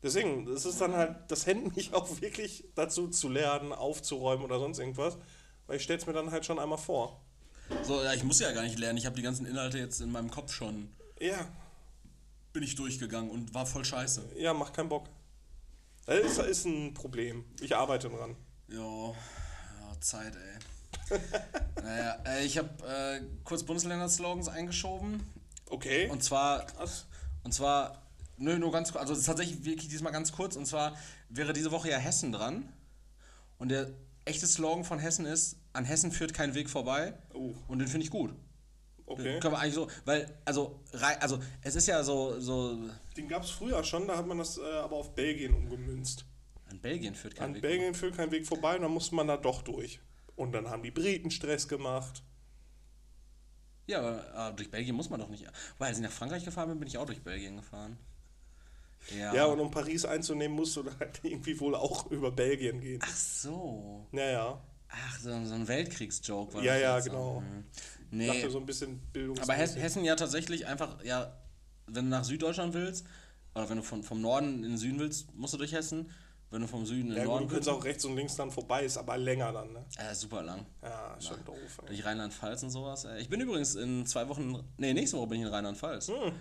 [0.03, 4.59] Deswegen, das ist dann halt, das hängt mich auch wirklich dazu zu lernen, aufzuräumen oder
[4.59, 5.19] sonst irgendwas,
[5.67, 7.21] weil ich stelle es mir dann halt schon einmal vor.
[7.83, 8.99] So, ja, ich muss ja gar nicht lernen.
[8.99, 10.91] Ich habe die ganzen Inhalte jetzt in meinem Kopf schon.
[11.21, 11.47] Ja,
[12.53, 14.23] Bin ich durchgegangen und war voll scheiße.
[14.37, 15.09] ja, macht keinen Bock.
[16.07, 17.45] Das ist, ist ein Problem.
[17.61, 18.35] Ich arbeite dran.
[18.69, 21.19] Ja, ja Zeit, ey.
[21.83, 25.23] naja, äh, ich habe äh, kurz Bundesländer-Slogans eingeschoben.
[25.71, 26.09] Okay.
[26.09, 27.07] Und zwar, Krass.
[27.43, 28.03] und zwar,
[28.37, 30.57] nö, nur ganz kurz, also es ist tatsächlich wirklich diesmal ganz kurz.
[30.57, 30.97] Und zwar
[31.29, 32.73] wäre diese Woche ja Hessen dran.
[33.59, 33.91] Und der
[34.25, 37.15] echte Slogan von Hessen ist, an Hessen führt kein Weg vorbei.
[37.33, 37.55] Oh.
[37.69, 38.35] Und den finde ich gut.
[39.07, 39.41] Okay.
[39.41, 40.81] Können wir eigentlich so, weil, also,
[41.21, 42.79] also es ist ja so, so,
[43.17, 46.25] Den gab es früher schon, da hat man das äh, aber auf Belgien umgemünzt.
[46.71, 49.27] an Belgien führt kein An Weg Belgien führt kein Weg vorbei und dann musste man
[49.27, 49.99] da doch durch.
[50.37, 52.23] Und dann haben die Briten Stress gemacht.
[53.91, 55.45] Ja, aber äh, durch Belgien muss man doch nicht.
[55.79, 57.97] Weil als ich nach Frankreich gefahren bin, bin ich auch durch Belgien gefahren.
[59.17, 59.35] Ja.
[59.35, 63.01] Ja, und um Paris einzunehmen, musst du halt irgendwie wohl auch über Belgien gehen.
[63.03, 64.07] Ach so.
[64.13, 64.61] Naja,
[64.93, 67.05] Ach, so, so ein Weltkriegsjoke war Ja, das ja, jetzt.
[67.07, 67.41] genau.
[67.41, 67.65] Mhm.
[67.73, 67.83] ich
[68.13, 69.41] Nee, dachte so ein bisschen Bildungs.
[69.41, 71.33] aber Hessen, Hessen ja tatsächlich einfach, ja,
[71.87, 73.07] wenn du nach Süddeutschland willst,
[73.55, 76.11] oder wenn du von, vom Norden in den Süden willst, musst du durch Hessen.
[76.51, 78.35] Wenn du vom Süden in den Ja, gut, Norden du könntest auch rechts und links
[78.35, 79.85] dann vorbei, ist aber länger dann, ne?
[79.99, 80.67] Äh, super lang.
[80.83, 81.57] Ja, ist schon doof.
[81.83, 81.87] Ey.
[81.87, 83.05] Durch Rheinland-Pfalz und sowas.
[83.05, 86.09] Äh, Ich bin übrigens in zwei Wochen, nee, nächste Woche bin ich in Rheinland-Pfalz.
[86.09, 86.33] Hm.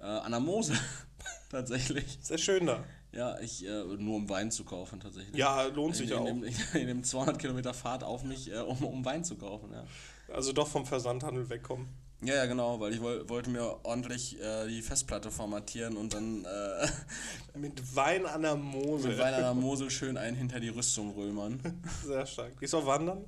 [0.00, 0.76] Äh, an der Mosel.
[1.50, 2.18] tatsächlich.
[2.22, 2.84] Sehr schön da.
[3.12, 5.34] Ja, ich, äh, nur um Wein zu kaufen, tatsächlich.
[5.36, 6.26] Ja, lohnt sich in, auch.
[6.26, 9.72] in, dem, in dem 200 Kilometer Fahrt auf mich, äh, um, um Wein zu kaufen,
[9.72, 9.84] ja.
[10.32, 11.88] Also doch vom Versandhandel wegkommen.
[12.22, 16.44] Ja, ja, genau, weil ich woll, wollte mir ordentlich äh, die Festplatte formatieren und dann
[16.44, 16.88] äh,
[17.58, 19.10] Mit Wein an der Mosel.
[19.10, 21.60] mit Wein an der Mosel schön einen hinter die Rüstung römern.
[22.06, 22.58] Sehr stark.
[22.58, 23.24] Gehst du auch wandern?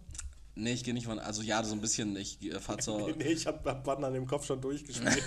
[0.55, 3.33] nee, ich gehe nicht von, also ja, so ein bisschen, ich äh, fahr zur, Nee,
[3.33, 5.23] ich hab hab Wandern im Kopf schon durchgespielt.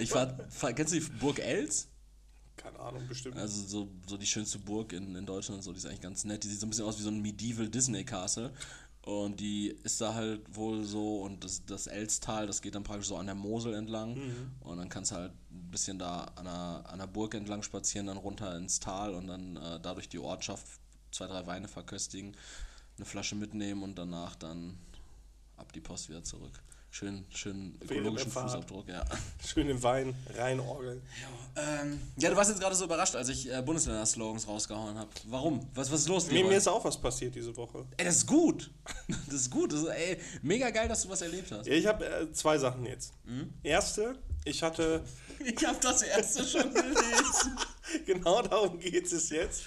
[0.00, 1.88] ich fahr, fahr, kennst du die Burg Els?
[2.56, 3.36] Keine Ahnung, bestimmt.
[3.38, 6.24] Also so, so die schönste Burg in, in Deutschland und so, die ist eigentlich ganz
[6.24, 6.44] nett.
[6.44, 8.52] Die sieht so ein bisschen aus wie so ein Medieval Disney Castle.
[9.10, 13.08] Und die ist da halt wohl so, und das, das Elstal, das geht dann praktisch
[13.08, 14.14] so an der Mosel entlang.
[14.60, 18.06] Und dann kannst du halt ein bisschen da an der, an der Burg entlang spazieren,
[18.06, 20.64] dann runter ins Tal und dann äh, dadurch die Ortschaft
[21.10, 22.36] zwei, drei Weine verköstigen,
[22.96, 24.78] eine Flasche mitnehmen und danach dann
[25.56, 26.62] ab die Post wieder zurück.
[26.92, 28.32] Schön, schön ökologischen.
[28.32, 29.04] Fußabdruck, ja.
[29.46, 31.00] Schön den Wein reinorgeln.
[31.54, 35.08] Ähm, ja, du warst jetzt gerade so überrascht, als ich äh, Bundesländer-Slogans rausgehauen habe.
[35.28, 35.64] Warum?
[35.74, 36.26] Was, was ist los?
[36.32, 37.86] Mir, mir ist auch was passiert diese Woche.
[37.96, 38.70] ey, das ist gut.
[39.26, 39.72] Das ist gut.
[39.72, 41.66] Das ist, ey, mega geil, dass du was erlebt hast.
[41.66, 43.12] Ja, Ich habe äh, zwei Sachen jetzt.
[43.24, 43.54] Mhm.
[43.62, 45.04] Erste, ich hatte,
[45.44, 47.56] Ich habe das erste schon gelesen.
[48.04, 49.62] genau darum geht es jetzt.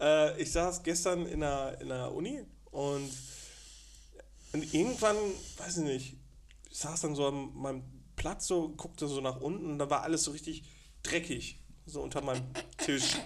[0.00, 3.10] Äh, ich saß gestern in der, in der Uni und,
[4.52, 5.16] und irgendwann,
[5.58, 6.16] weiß ich nicht,
[6.78, 7.82] ich saß dann so an meinem
[8.14, 10.62] Platz so, guckte so nach unten und da war alles so richtig
[11.02, 12.44] dreckig, so unter meinem
[12.76, 13.16] Tisch.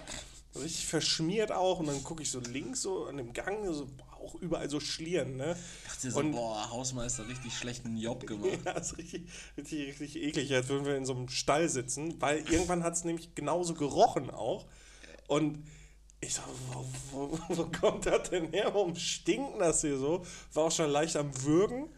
[0.55, 3.85] Richtig verschmiert auch und dann gucke ich so links so an dem Gang, so
[4.23, 5.55] auch überall so Schlieren, ne?
[5.85, 8.57] dachte so, Und- boah, Hausmeister, richtig schlechten Job gemacht.
[8.65, 12.19] Ja, das ist richtig, richtig, richtig eklig, als würden wir in so einem Stall sitzen,
[12.19, 14.65] weil irgendwann hat es nämlich genauso gerochen auch.
[15.27, 15.63] Und
[16.21, 16.41] ich so,
[16.71, 18.71] wo, wo, wo kommt das denn her?
[18.73, 20.25] Warum stinkt das hier so?
[20.53, 21.89] War auch schon leicht am Würgen.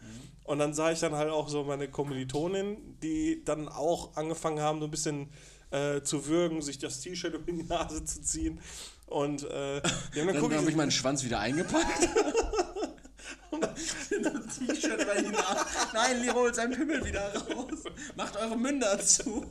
[0.46, 4.78] Und dann sah ich dann halt auch so meine Kommilitonin, die dann auch angefangen haben,
[4.78, 5.30] so ein bisschen
[5.70, 8.60] äh, zu würgen, sich das T-Shirt um die Nase zu ziehen.
[9.06, 9.82] Und äh, ja,
[10.14, 12.08] dann, Dann guck habe ich meinen Schwanz wieder eingepackt.
[14.58, 15.66] T-Shirt über die Nase.
[15.92, 17.84] Nein, Liro holt seinen Pimmel wieder raus.
[18.14, 19.46] Macht eure Münder zu.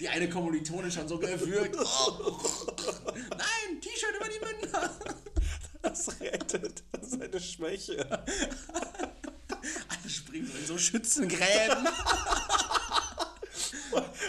[0.00, 1.76] Die eine Kommilitonin schon so gewürgt.
[1.78, 2.38] Oh.
[3.30, 4.90] Nein, T-Shirt über die Münder.
[5.82, 6.82] das rettet.
[6.92, 8.24] Das ist eine Schwäche.
[10.28, 11.86] Springen so in so Schützengräben.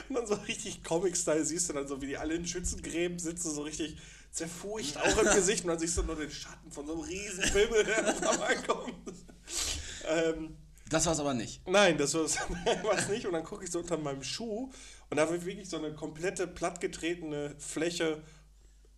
[0.10, 3.54] Und dann so richtig Comic-Style siehst du dann so, wie die alle in Schützengräben sitzen,
[3.54, 3.98] so richtig
[4.32, 5.64] zerfurcht auch im Gesicht.
[5.66, 8.94] Und dann siehst du nur den Schatten von so einem riesen Pimmel, der vorbeikommt.
[10.08, 10.56] ähm,
[10.90, 11.62] Das war's aber nicht.
[11.68, 12.38] nein, das war es
[13.10, 13.26] nicht.
[13.26, 14.72] Und dann gucke ich so unter meinem Schuh
[15.10, 18.24] und da war wirklich so eine komplette plattgetretene Fläche,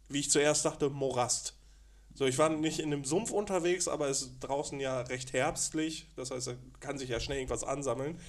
[0.07, 1.55] wie ich zuerst dachte, Morast.
[2.13, 6.07] So, ich war nicht in einem Sumpf unterwegs, aber es ist draußen ja recht herbstlich.
[6.15, 8.19] Das heißt, da kann sich ja schnell irgendwas ansammeln.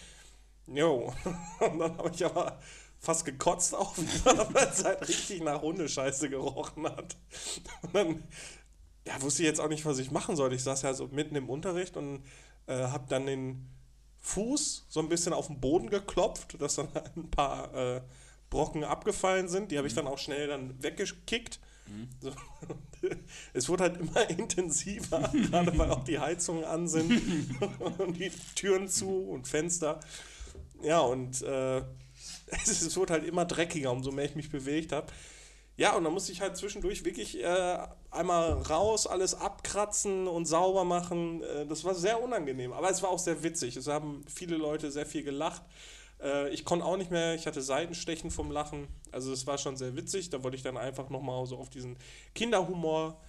[0.67, 1.13] Jo,
[1.61, 2.61] und dann habe ich aber
[3.01, 3.97] fast gekotzt auf,
[4.55, 7.17] weil es halt richtig nach Hundescheiße gerochen hat.
[7.83, 8.25] Und dann
[9.07, 10.55] ja, wusste ich jetzt auch nicht, was ich machen sollte.
[10.55, 12.23] Ich saß ja so mitten im Unterricht und
[12.67, 13.69] äh, habe dann den
[14.21, 18.01] Fuß so ein bisschen auf den Boden geklopft, dass dann ein paar äh,
[18.51, 19.73] Brocken abgefallen sind.
[19.73, 21.59] Die habe ich dann auch schnell dann weggekickt.
[22.21, 22.33] So.
[23.53, 25.19] Es wurde halt immer intensiver,
[25.51, 27.21] gerade weil auch die Heizungen an sind
[27.99, 29.99] und die Türen zu und Fenster.
[30.83, 31.79] Ja, und äh,
[32.47, 35.09] es, es wurde halt immer dreckiger, umso mehr ich mich bewegt habe.
[35.77, 37.79] Ja, und dann musste ich halt zwischendurch wirklich äh,
[38.11, 41.43] einmal raus, alles abkratzen und sauber machen.
[41.43, 43.77] Äh, das war sehr unangenehm, aber es war auch sehr witzig.
[43.77, 45.63] Es haben viele Leute sehr viel gelacht.
[46.23, 48.89] Äh, ich konnte auch nicht mehr, ich hatte Seitenstechen vom Lachen.
[49.11, 50.31] Also es war schon sehr witzig.
[50.31, 51.97] Da wollte ich dann einfach nochmal so auf diesen
[52.35, 53.21] Kinderhumor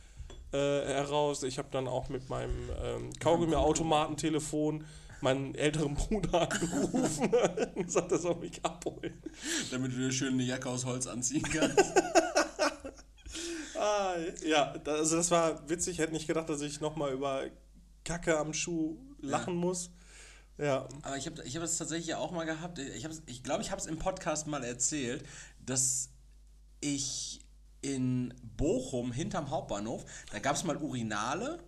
[0.52, 1.44] äh, heraus.
[1.44, 4.86] Ich habe dann auch mit meinem ähm, Kaugummi-Automatentelefon
[5.22, 7.32] meinen älteren Bruder angerufen
[7.76, 9.22] und gesagt, er soll mich abholen.
[9.72, 11.80] Damit du dir schön eine Jacke aus Holz anziehen kannst.
[13.76, 14.16] Ah,
[14.46, 15.96] ja, also das war witzig.
[15.96, 17.44] Ich hätte nicht gedacht, dass ich nochmal über
[18.06, 19.91] Kacke am Schuh lachen muss.
[20.58, 22.78] Ja, Aber ich habe ich hab das tatsächlich ja auch mal gehabt.
[22.80, 25.26] Ich glaube, ich, glaub, ich habe es im Podcast mal erzählt,
[25.66, 26.10] dass
[26.80, 27.41] ich
[27.82, 31.60] in Bochum hinterm Hauptbahnhof, da gab es mal Urinale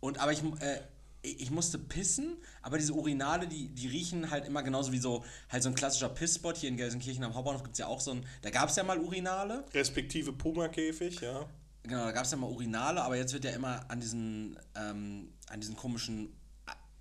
[0.00, 0.80] und aber ich, äh,
[1.22, 5.62] ich musste pissen, aber diese Urinale, die, die riechen halt immer genauso wie so halt
[5.62, 6.56] so ein klassischer Pissspot.
[6.56, 8.84] Hier in Gelsenkirchen am Hauptbahnhof gibt es ja auch so ein, da gab es ja
[8.84, 9.64] mal Urinale.
[9.72, 11.46] respektive Puma-Käfig, ja.
[11.82, 15.32] Genau, da gab es ja mal Urinale, aber jetzt wird ja immer an diesen, ähm,
[15.48, 16.35] an diesen komischen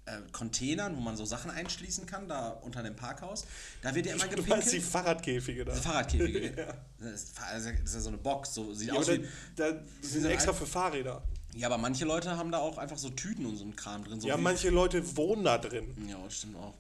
[0.06, 3.46] äh, Containern, wo man so Sachen einschließen kann, da unter dem Parkhaus,
[3.82, 4.84] da wird ja immer Du meinst die gepinkelt.
[4.84, 5.74] Fahrradkäfige da.
[5.74, 6.54] Fahrradkäfige.
[6.58, 6.74] Ja.
[7.00, 9.26] das, ist, das ist ja so eine Box, so sieht Ja, aus wie.
[9.56, 11.22] da, da die sind extra für Fahrräder.
[11.56, 14.20] Ja, aber manche Leute haben da auch einfach so Tüten und so ein Kram drin.
[14.20, 15.96] So Ja, manche Leute wohnen da drin.
[16.10, 16.74] Ja, das stimmt auch.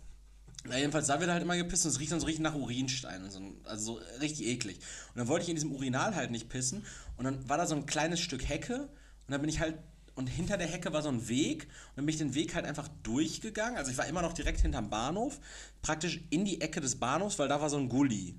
[0.67, 3.23] Na, jedenfalls, da wird halt immer gepisst und es riecht dann so richtig nach Urinstein.
[3.23, 4.77] Und so, also so richtig eklig.
[5.13, 6.83] Und dann wollte ich in diesem Urinal halt nicht pissen.
[7.17, 8.81] Und dann war da so ein kleines Stück Hecke.
[8.81, 8.89] Und
[9.29, 9.75] dann bin ich halt.
[10.15, 11.63] Und hinter der Hecke war so ein Weg.
[11.63, 13.77] Und dann bin ich den Weg halt einfach durchgegangen.
[13.77, 15.39] Also ich war immer noch direkt hinterm Bahnhof.
[15.81, 18.35] Praktisch in die Ecke des Bahnhofs, weil da war so ein Gully.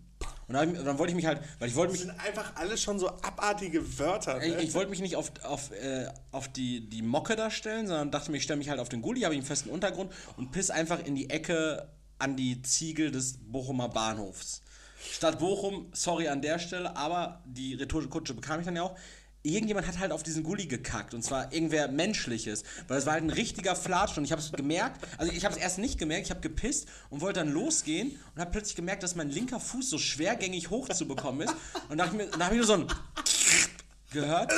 [0.48, 1.40] Und dann, ich, dann wollte ich mich halt.
[1.58, 2.10] Weil ich wollte Das mich.
[2.12, 4.42] sind einfach alles schon so abartige Wörter.
[4.42, 4.62] Ich, Ne?
[4.62, 8.30] ich wollte mich nicht auf, auf, äh, auf die, die Mocke da stellen, sondern dachte
[8.30, 11.04] mir, ich stelle mich halt auf den Gully, habe einen festen Untergrund und piss einfach
[11.04, 14.62] in die Ecke an die Ziegel des Bochumer Bahnhofs.
[15.12, 18.96] Stadt Bochum, sorry an der Stelle, aber die rhetorische Kutsche bekam ich dann ja auch.
[19.46, 23.22] Irgendjemand hat halt auf diesen Gully gekackt und zwar irgendwer Menschliches, weil es war halt
[23.22, 26.26] ein richtiger Flatsch und ich habe es gemerkt, also ich habe es erst nicht gemerkt,
[26.26, 29.88] ich habe gepisst und wollte dann losgehen und habe plötzlich gemerkt, dass mein linker Fuß
[29.88, 31.54] so schwergängig hochzubekommen ist.
[31.88, 32.86] Und dann habe ich nur so ein
[34.10, 34.52] gehört.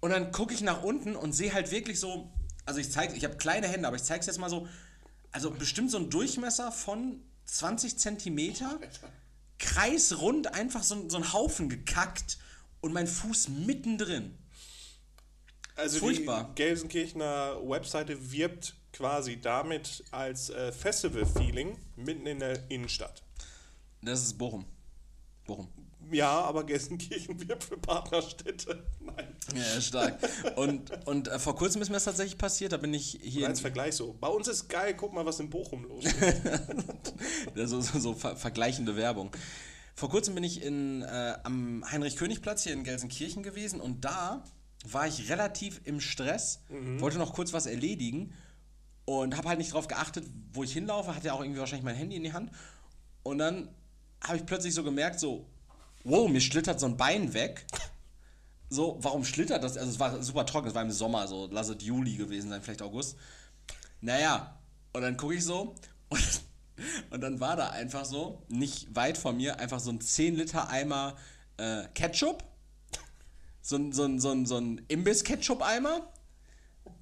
[0.00, 2.30] Und dann gucke ich nach unten und sehe halt wirklich so,
[2.66, 4.68] also ich zeige, ich habe kleine Hände, aber ich zeige es jetzt mal so,
[5.32, 8.78] also bestimmt so ein Durchmesser von 20 Zentimeter,
[9.58, 12.36] kreisrund einfach so, so ein Haufen gekackt
[12.84, 14.36] und mein Fuß mittendrin.
[15.74, 16.50] Also Furchtbar.
[16.50, 23.22] die Gelsenkirchener Webseite wirbt quasi damit als äh, Festival-Feeling mitten in der Innenstadt.
[24.02, 24.66] Das ist Bochum.
[25.46, 25.66] Bochum.
[26.12, 28.84] Ja, aber Gelsenkirchen wirbt für Partnerstädte.
[29.00, 29.34] Nein.
[29.54, 30.18] Ja, stark.
[30.56, 33.48] Und, und äh, vor kurzem ist mir das tatsächlich passiert, da bin ich hier.
[33.48, 34.14] Als Vergleich so.
[34.20, 36.14] Bei uns ist geil, guck mal, was in Bochum los ist.
[37.66, 39.30] So, so, so ver vergleichende Werbung.
[39.94, 44.42] Vor kurzem bin ich in, äh, am Heinrich-König-Platz hier in Gelsenkirchen gewesen und da
[44.84, 46.60] war ich relativ im Stress,
[46.98, 48.34] wollte noch kurz was erledigen
[49.06, 51.94] und habe halt nicht drauf geachtet, wo ich hinlaufe, hatte ja auch irgendwie wahrscheinlich mein
[51.94, 52.50] Handy in die Hand
[53.22, 53.68] und dann
[54.22, 55.46] habe ich plötzlich so gemerkt, so,
[56.04, 57.66] wow, mir schlittert so ein Bein weg.
[58.70, 59.76] So, warum schlittert das?
[59.76, 62.62] Also es war super trocken, es war im Sommer, so lass es Juli gewesen sein,
[62.62, 63.16] vielleicht August.
[64.00, 64.58] Naja,
[64.92, 65.74] und dann gucke ich so
[66.08, 66.42] und,
[67.10, 70.68] und dann war da einfach so, nicht weit von mir, einfach so ein 10 Liter
[70.70, 71.16] Eimer
[71.56, 72.44] äh, Ketchup.
[73.62, 76.06] So ein, so ein, so ein, so ein Imbiss-Ketchup-Eimer,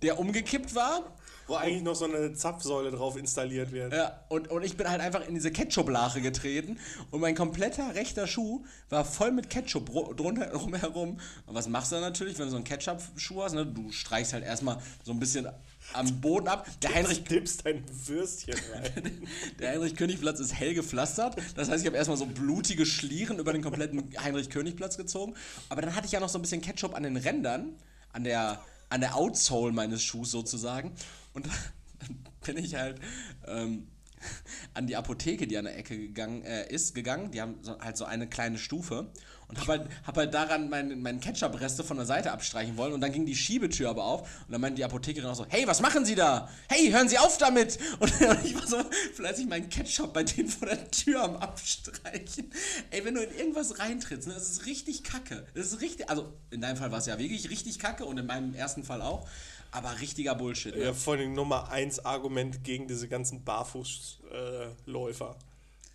[0.02, 1.16] der umgekippt war.
[1.48, 3.92] Wo eigentlich noch so eine Zapfsäule drauf installiert wird.
[3.92, 6.78] Ja, und, und ich bin halt einfach in diese Ketchup-Lache getreten
[7.10, 11.18] und mein kompletter rechter Schuh war voll mit Ketchup drunter drumherum.
[11.46, 13.54] Und was machst du dann natürlich, wenn du so einen Ketchup-Schuh hast?
[13.54, 13.66] Ne?
[13.66, 15.48] Du streichst halt erstmal so ein bisschen
[15.94, 16.66] am Boden ab.
[16.82, 19.26] Der Heinrich, Dippst ein Würstchen rein.
[19.58, 21.36] der Heinrich-König-Platz ist hell gepflastert.
[21.56, 25.34] Das heißt, ich habe erstmal so blutige Schlieren über den kompletten Heinrich-König-Platz gezogen.
[25.68, 27.74] Aber dann hatte ich ja noch so ein bisschen Ketchup an den Rändern,
[28.12, 30.92] an der, an der Outsole meines Schuhs sozusagen.
[31.34, 31.46] Und
[32.00, 33.00] dann bin ich halt
[33.46, 33.86] ähm,
[34.74, 37.30] an die Apotheke, die an der Ecke gegangen äh, ist, gegangen.
[37.30, 39.10] Die haben so, halt so eine kleine Stufe.
[39.48, 42.94] Und habe halt, hab halt daran meine mein Ketchup-Reste von der Seite abstreichen wollen.
[42.94, 44.22] Und dann ging die Schiebetür aber auf.
[44.46, 46.48] Und dann meinte die Apothekerin auch so, hey, was machen Sie da?
[46.68, 47.78] Hey, hören Sie auf damit!
[47.98, 48.10] Und
[48.44, 48.78] ich war so
[49.14, 52.50] fleißig meinen Ketchup bei denen vor der Tür am Abstreichen.
[52.90, 55.46] Ey, wenn du in irgendwas reintrittst, ne, das ist richtig kacke.
[55.54, 58.24] Das ist richtig, also in deinem Fall war es ja wirklich richtig kacke und in
[58.24, 59.28] meinem ersten Fall auch.
[59.72, 60.76] Aber richtiger Bullshit.
[60.76, 60.84] Ne?
[60.84, 65.36] Ja, vor allem Nummer 1 Argument gegen diese ganzen Barfußläufer,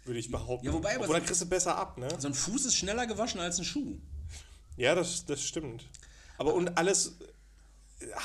[0.06, 0.66] würde ich behaupten.
[0.66, 2.08] Ja, wobei, aber Obwohl, so- dann kriegst du besser ab, ne?
[2.20, 3.98] So ein Fuß ist schneller gewaschen als ein Schuh.
[4.76, 5.86] Ja, das, das stimmt.
[6.38, 7.18] Aber und alles,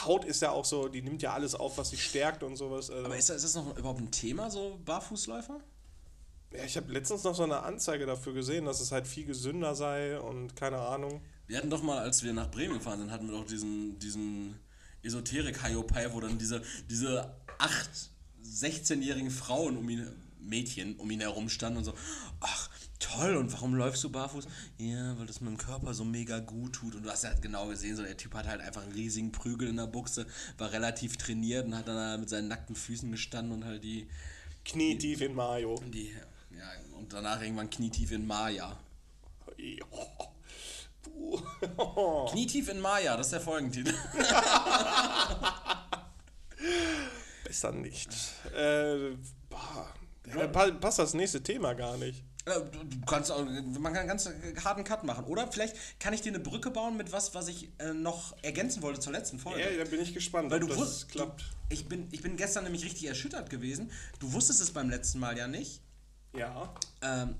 [0.04, 2.90] Haut ist ja auch so, die nimmt ja alles auf, was sie stärkt und sowas.
[2.90, 3.04] Also.
[3.06, 5.60] Aber ist das, ist das noch überhaupt ein Thema, so Barfußläufer?
[6.54, 9.74] Ja, ich habe letztens noch so eine Anzeige dafür gesehen, dass es halt viel gesünder
[9.74, 11.22] sei und keine Ahnung.
[11.46, 14.58] Wir hatten doch mal, als wir nach Bremen gefahren sind, hatten wir doch diesen, diesen
[15.02, 17.90] Esoterik-Hiopai, wo dann diese, diese acht
[18.44, 20.06] 16-jährigen Frauen um ihn,
[20.40, 21.94] Mädchen um ihn herum standen und so,
[22.40, 24.46] ach, toll, und warum läufst du barfuß?
[24.78, 26.94] Ja, weil das meinem Körper so mega gut tut.
[26.94, 29.68] Und du hast ja genau gesehen, so der Typ hat halt einfach einen riesigen Prügel
[29.68, 30.26] in der Buchse,
[30.58, 34.08] war relativ trainiert und hat dann halt mit seinen nackten Füßen gestanden und halt die.
[34.64, 35.80] Knietief in Mayo.
[35.92, 36.12] die
[36.56, 38.78] ja, und danach irgendwann knietief in Maya.
[42.30, 43.94] Knietief in Maya, das ist der Folgentitel.
[47.44, 48.08] Besser nicht.
[48.56, 49.16] Äh,
[49.50, 49.92] boah.
[50.52, 52.22] Pa- passt das nächste Thema gar nicht.
[52.44, 52.52] Äh,
[52.84, 53.44] Du kannst auch,
[53.78, 54.28] man kann ganz
[54.64, 55.24] harten Cut machen.
[55.24, 58.82] Oder vielleicht kann ich dir eine Brücke bauen mit was, was ich äh, noch ergänzen
[58.82, 59.60] wollte zur letzten Folge.
[59.60, 61.44] Ja, da bin ich gespannt, Weil ob du das wusstest, klappt.
[61.68, 63.90] Ich bin, ich bin gestern nämlich richtig erschüttert gewesen.
[64.20, 65.80] Du wusstest es beim letzten Mal ja nicht.
[66.36, 66.72] Ja.
[67.02, 67.34] Ähm,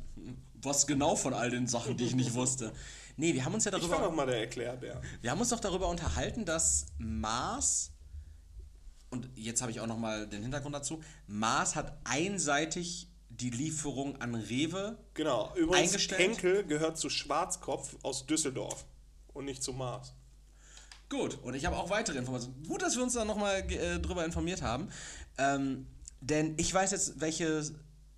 [0.61, 2.73] was genau von all den Sachen, die ich nicht wusste.
[3.17, 5.01] Nee, wir haben uns ja Ich war darüber, noch mal der Erklärbär.
[5.21, 7.93] wir haben uns doch darüber unterhalten, dass Mars
[9.11, 11.03] und jetzt habe ich auch noch mal den Hintergrund dazu.
[11.27, 15.55] Mars hat einseitig die Lieferung an Rewe Genau.
[15.55, 16.21] Übrigens, Eingestellt?
[16.21, 18.87] Henkel gehört zu Schwarzkopf aus Düsseldorf
[19.35, 20.15] und nicht zu Mars.
[21.11, 22.63] Gut, und ich habe auch weitere Informationen.
[22.67, 24.89] Gut, dass wir uns da nochmal äh, drüber informiert haben.
[25.37, 25.87] Ähm,
[26.23, 27.63] denn ich weiß jetzt, welche,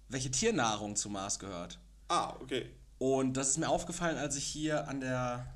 [0.08, 1.80] welche Tiernahrung zu Mars gehört.
[2.08, 2.70] Ah, okay.
[2.98, 5.46] Und das ist mir aufgefallen, als ich hier an der.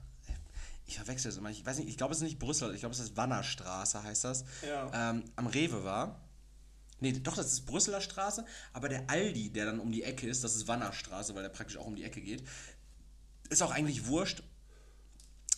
[0.87, 1.51] Ich verwechsel es immer.
[1.51, 2.75] Ich weiß nicht, ich glaube, es ist nicht Brüssel.
[2.75, 4.45] Ich glaube, es ist Wannerstraße, heißt das.
[4.67, 5.11] Ja.
[5.11, 6.21] Ähm, am Rewe war.
[7.01, 8.45] Nee, doch, das ist Brüsseler Straße.
[8.73, 11.77] Aber der Aldi, der dann um die Ecke ist, das ist Wannerstraße, weil der praktisch
[11.77, 12.43] auch um die Ecke geht.
[13.51, 14.43] Ist auch eigentlich wurscht.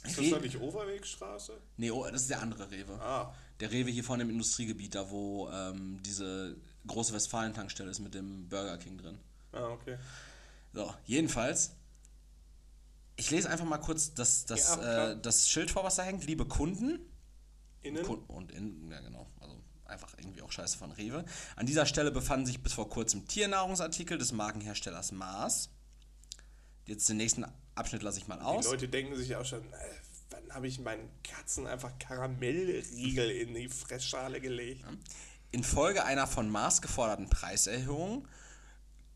[0.05, 1.61] Ist das da nicht Overwegstraße?
[1.77, 3.01] Nee, oh, das ist der andere Rewe.
[3.01, 3.35] Ah.
[3.61, 6.57] Der Rewe hier vorne im Industriegebiet, da wo ähm, diese
[6.87, 9.19] große Westfalen-Tankstelle ist mit dem Burger King drin.
[9.53, 9.99] Ah, okay.
[10.73, 11.73] So, jedenfalls.
[13.17, 16.25] Ich lese einfach mal kurz das, das, Ja, äh, das Schild vor, was da hängt.
[16.25, 17.01] Liebe Kunden.
[17.83, 18.05] Innen?
[18.05, 21.25] Kunden und in, ja genau, also einfach irgendwie auch scheiße von Rewe.
[21.57, 25.71] An dieser Stelle befanden sich bis vor kurzem Tiernahrungsartikel des Markenherstellers Mars.
[26.87, 27.45] Jetzt den nächsten
[27.75, 28.67] Abschnitt lasse ich mal Die aus.
[28.67, 29.77] Leute denken sich auch schon, äh,
[30.31, 34.85] wann habe ich meinen Katzen einfach Karamellriegel in die Fressschale gelegt?
[35.53, 38.27] Infolge einer von Mars geforderten Preiserhöhung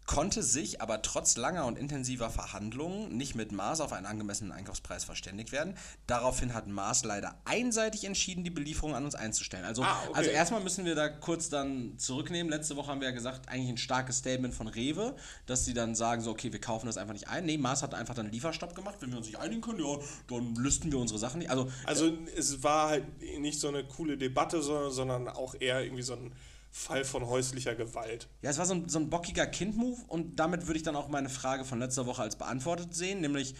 [0.07, 5.05] konnte sich aber trotz langer und intensiver Verhandlungen nicht mit Mars auf einen angemessenen Einkaufspreis
[5.05, 5.76] verständigt werden.
[6.07, 9.64] Daraufhin hat Mars leider einseitig entschieden, die Belieferung an uns einzustellen.
[9.64, 10.18] Also, Ah, okay.
[10.18, 12.50] also erstmal müssen wir da kurz dann zurücknehmen.
[12.50, 15.94] Letzte Woche haben wir ja gesagt, eigentlich ein starkes Statement von Rewe, dass sie dann
[15.94, 17.46] sagen, so, okay, wir kaufen das einfach nicht ein.
[17.46, 18.96] Nee, Mars hat einfach dann einen Lieferstopp gemacht.
[19.00, 19.96] Wenn wir uns nicht einigen können, ja,
[20.28, 21.50] dann listen wir unsere Sachen nicht.
[21.50, 23.05] Also, Also es war halt
[23.38, 26.32] nicht so eine coole Debatte, sondern, sondern auch eher irgendwie so ein
[26.76, 28.28] Fall von häuslicher Gewalt.
[28.42, 31.06] Ja, es war so ein, so ein bockiger Kind-Move und damit würde ich dann auch
[31.08, 33.54] meine Frage von letzter Woche als beantwortet sehen, nämlich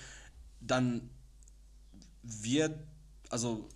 [0.61, 1.09] dann
[2.23, 2.77] wird,
[3.31, 3.69] also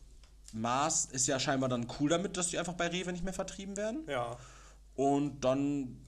[0.53, 3.76] Mars ist ja scheinbar dann cool damit, dass die einfach bei Rewe nicht mehr vertrieben
[3.76, 4.36] werden Ja.
[4.97, 5.99] und dann,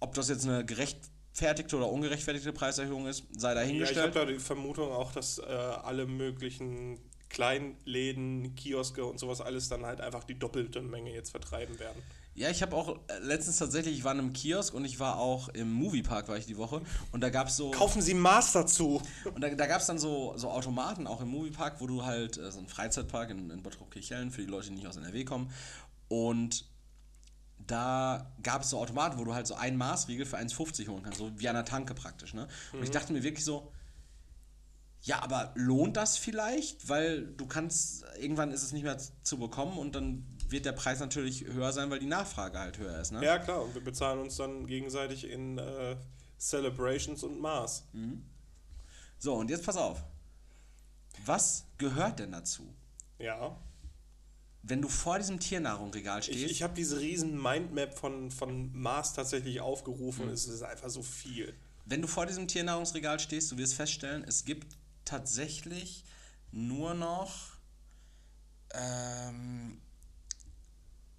[0.00, 4.16] ob das jetzt eine gerechtfertigte oder ungerechtfertigte Preiserhöhung ist, sei Ja, ich habe dahingestellt.
[4.16, 6.98] da die Vermutung auch, dass äh, alle möglichen
[7.28, 12.02] Kleinläden, Kioske und sowas alles dann halt einfach die doppelte Menge jetzt vertreiben werden.
[12.36, 15.18] Ja, ich habe auch äh, letztens tatsächlich, ich war in einem Kiosk und ich war
[15.18, 17.70] auch im Moviepark, war ich die Woche und da gab es so...
[17.70, 19.00] Kaufen Sie Mars dazu!
[19.34, 22.36] Und da, da gab es dann so, so Automaten, auch im Moviepark, wo du halt,
[22.36, 25.50] äh, so ein Freizeitpark in, in Bottrop-Kirchhellen, für die Leute, die nicht aus NRW kommen.
[26.08, 26.66] Und
[27.66, 31.18] da gab es so Automaten, wo du halt so einen Maßriegel für 1,50 holen kannst,
[31.18, 32.34] so wie an einer Tanke praktisch.
[32.34, 32.48] Ne?
[32.74, 33.72] Und ich dachte mir wirklich so,
[35.02, 36.88] ja, aber lohnt das vielleicht?
[36.88, 41.00] Weil du kannst, irgendwann ist es nicht mehr zu bekommen und dann wird der Preis
[41.00, 43.12] natürlich höher sein, weil die Nachfrage halt höher ist.
[43.12, 43.24] Ne?
[43.24, 45.96] Ja, klar, und wir bezahlen uns dann gegenseitig in äh,
[46.38, 47.84] Celebrations und Mars.
[49.18, 50.02] So, und jetzt pass auf.
[51.24, 52.72] Was gehört denn dazu?
[53.18, 53.56] Ja.
[54.62, 59.14] wenn du vor diesem Tiernahrungsregal stehst, Ich, ich habe diese riesen Mindmap von, von Mars
[59.14, 60.28] tatsächlich aufgerufen.
[60.28, 61.54] Es ist einfach so viel.
[61.86, 66.04] wenn du vor diesem Tiernahrungsregal stehst, du wirst feststellen, es gibt tatsächlich
[66.50, 67.56] nur noch
[68.74, 69.80] ähm,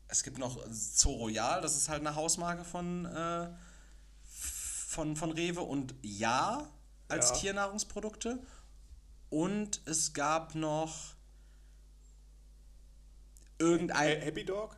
[0.10, 3.50] es gibt noch Zoo Royal, das ist halt eine Hausmarke von, äh,
[4.24, 6.68] von, von Rewe und Ja
[7.10, 7.36] als Ja.
[7.36, 8.40] Tiernahrungsprodukte
[9.30, 11.16] und es gab noch
[13.60, 14.78] irgendein Ha- Happy Dog?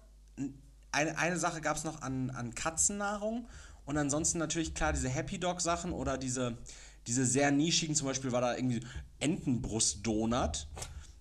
[0.91, 3.47] eine, eine Sache gab es noch an, an Katzennahrung
[3.85, 6.57] und ansonsten natürlich klar diese Happy Dog Sachen oder diese,
[7.05, 8.83] diese sehr nischigen, zum Beispiel war da irgendwie
[9.19, 10.67] Entenbrust-Donut.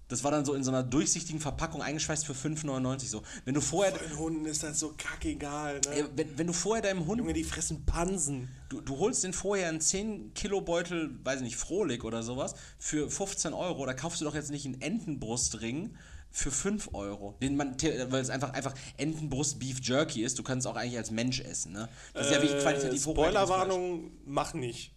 [0.08, 3.22] Das war dann so in so einer durchsichtigen Verpackung eingeschweißt für 5,99 so.
[3.44, 6.08] Wenn du vorher Den Hunden ist das so kackegal, äh, ne?
[6.16, 8.48] wenn, wenn du vorher deinem Hund Junge, die fressen Pansen.
[8.70, 12.54] Du, du holst den vorher einen 10 Kilo Beutel, weiß ich nicht, Frohlig oder sowas,
[12.78, 13.84] für 15 Euro.
[13.84, 15.94] Da kaufst du doch jetzt nicht einen Entenbrustring
[16.30, 17.34] für 5 Euro.
[17.42, 17.76] Den man,
[18.08, 20.38] weil es einfach, einfach Entenbrust Beef Jerky ist.
[20.38, 21.88] Du kannst es auch eigentlich als Mensch essen, ne?
[22.14, 23.10] Das ist ja wirklich qualitativ äh.
[23.10, 24.92] Spoilerwarnung, mach nicht.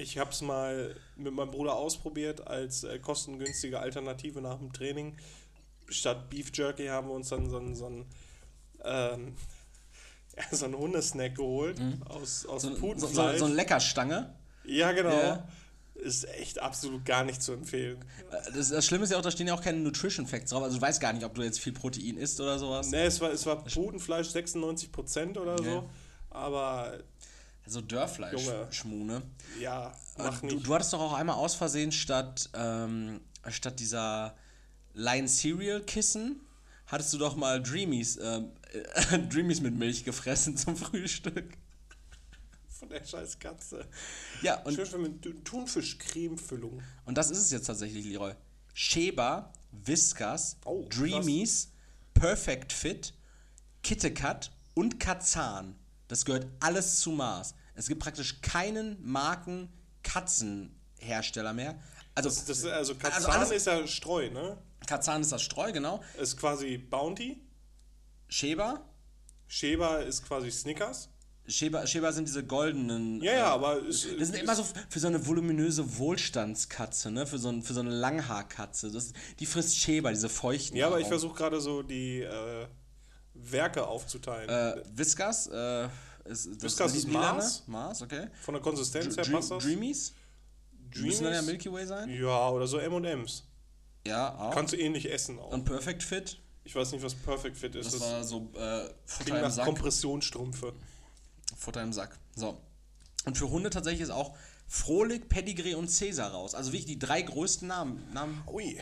[0.00, 5.16] Ich habe es mal mit meinem Bruder ausprobiert als äh, kostengünstige Alternative nach dem Training.
[5.88, 8.06] Statt Beef Jerky haben wir uns dann so einen so einen,
[8.84, 9.34] ähm,
[10.36, 12.68] ja, so einen Hundesnack geholt aus, aus Mhm.
[12.68, 13.32] So, so, Putenfleisch.
[13.32, 14.34] so, so eine Leckerstange.
[14.64, 15.10] ja, genau.
[15.10, 15.48] Ja.
[15.96, 18.02] Ist echt absolut gar nicht zu empfehlen.
[18.30, 20.62] Äh, Das, das Schlimme ist ja auch, da stehen ja auch keine Nutrition Facts drauf.
[20.62, 22.90] Also du weißt gar nicht, ob du jetzt viel Protein isst oder sowas.
[22.90, 25.64] Ne, es war, es war Putenfleisch 96% oder so.
[25.64, 25.84] Ja.
[26.30, 27.00] Aber
[27.70, 28.66] So Dörrfleisch, Junge.
[28.72, 29.22] Schmune.
[29.60, 30.66] ja, mach Du, nicht.
[30.66, 34.34] du hattest doch auch einmal aus Versehen statt, ähm, statt dieser
[34.94, 36.40] Lion Cereal Kissen,
[36.86, 41.56] hattest du doch mal Dreamies, ähm, äh, Dreamies mit Milch gefressen zum Frühstück.
[42.66, 43.86] Von der scheiß Katze.
[44.42, 46.82] Ja, und, Schön mit Thunfisch-Creme-Füllung.
[47.04, 48.32] und das ist es jetzt tatsächlich, Leroy.
[48.74, 50.86] Sheba, Whiskas, Oh.
[50.88, 51.70] Dreamies,
[52.14, 53.14] Perfect Fit,
[53.84, 55.76] KitKat und Kazan.
[56.08, 57.54] Das gehört alles zu Mars.
[57.74, 58.96] Es gibt praktisch keinen
[60.20, 61.78] Marken-Katzenhersteller mehr.
[62.14, 64.58] Also, Das, das, also Also Kazan alles- ist ja Streu, ne?
[64.86, 66.02] Kazan ist das Streu, genau.
[66.20, 67.40] Ist quasi Bounty.
[68.28, 68.84] Sheba,
[69.46, 71.08] Sheba ist quasi Snickers.
[71.46, 73.20] Sheba, Sheba sind diese goldenen.
[73.22, 77.26] Ja, ja, aber ist, Das sind immer so für so eine voluminöse Wohlstandskatze, ne?
[77.26, 78.90] Für so, ein, für so eine Langhaarkatze.
[78.92, 80.76] Das, die frisst Sheba, diese feuchten.
[80.76, 81.18] Ja, aber ich Aromen.
[81.20, 82.66] versuche gerade so die äh,
[83.34, 84.48] Werke aufzuteilen.
[84.48, 85.88] Äh, Whiskas, äh,
[86.30, 87.08] ist, das Whiskas ist?
[87.08, 87.64] Mars.
[87.66, 88.28] Mars, okay.
[88.42, 89.64] Von der Konsistenz her passt das.
[89.64, 90.14] Dreamies?
[90.96, 91.46] Müssen dann ja Dreamies?
[91.46, 92.08] Milky Way sein?
[92.08, 93.44] Ja, oder so M&M's.
[94.06, 94.54] Ja, auch.
[94.54, 95.52] Kannst du ähnlich essen auch.
[95.52, 96.40] Und Perfect Fit?
[96.64, 97.92] Ich weiß nicht, was Perfect Fit ist.
[97.92, 99.66] Das, Das, war so äh, Futter im nach Sack.
[99.66, 100.72] Kompressionsstrümpfe.
[101.56, 102.18] Futter im Sack.
[102.36, 102.60] So.
[103.24, 106.54] Und für Hunde tatsächlich ist auch Frohlig, Pedigree und Cäsar raus.
[106.54, 108.04] Also wirklich die drei größten Namen.
[108.12, 108.42] Namen.
[108.46, 108.78] Ui.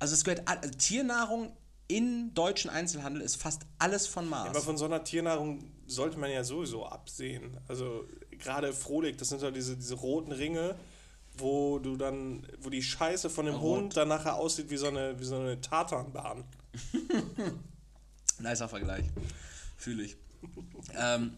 [0.00, 1.52] Also es gehört also Tiernahrung
[1.86, 4.48] in deutschen Einzelhandel ist fast alles von Mars.
[4.48, 7.58] Aber von so einer Tiernahrung sollte man ja sowieso absehen.
[7.68, 10.76] Also gerade Frohlich, das sind ja diese, diese roten Ringe,
[11.36, 13.78] wo du dann, wo die Scheiße von dem Rot.
[13.78, 16.44] Hund dann nachher aussieht wie so eine, wie so eine Tatanbahn.
[18.38, 19.04] Nicer Vergleich.
[19.76, 20.16] Fühle ich.
[20.94, 21.32] ähm,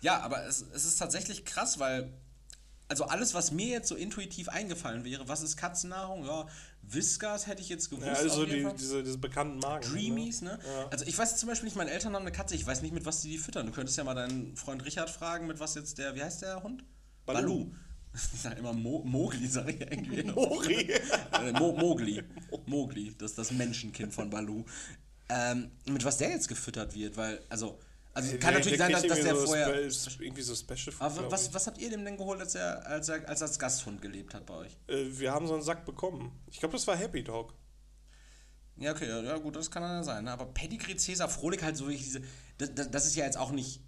[0.00, 2.12] ja, aber es, es ist tatsächlich krass, weil,
[2.88, 6.24] also alles, was mir jetzt so intuitiv eingefallen wäre, was ist Katzennahrung?
[6.24, 6.46] Ja,
[6.82, 8.06] Whiskas hätte ich jetzt gewusst.
[8.06, 9.92] Ja, also die, diese, diese bekannten Marken.
[9.92, 10.58] Dreamies, ne?
[10.64, 10.88] Ja.
[10.88, 13.04] Also ich weiß zum Beispiel nicht, meine Eltern haben eine Katze, ich weiß nicht, mit
[13.04, 13.66] was die die füttern.
[13.66, 16.62] Du könntest ja mal deinen Freund Richard fragen, mit was jetzt der, wie heißt der
[16.62, 16.84] Hund?
[17.26, 17.70] Balu.
[18.12, 20.22] Ich sag immer Mo Mogli, sag ich irgendwie.
[20.34, 20.90] Mori.
[21.32, 22.22] Äh, Mo Mogli.
[22.66, 24.64] Mogli, das ist das Menschenkind von Balu.
[25.28, 27.78] Ähm, mit was der jetzt gefüttert wird, weil, also,
[28.12, 29.74] also kann natürlich sein, dass, dass der so vorher.
[30.18, 33.08] Irgendwie so Special Food, Aber was, was habt ihr dem denn geholt, als er als,
[33.08, 34.76] er, als, als Gasthund gelebt hat bei euch?
[34.88, 36.32] Äh, wir haben so einen Sack bekommen.
[36.50, 37.54] Ich glaube, das war Happy Dog.
[38.76, 40.24] Ja, okay, ja, ja, gut, das kann dann ja sein.
[40.24, 40.32] Ne?
[40.32, 42.22] Aber Pedigree, Cäsar, Frohlig halt so wirklich diese.
[42.58, 43.80] Das, das, das ist ja jetzt auch nicht.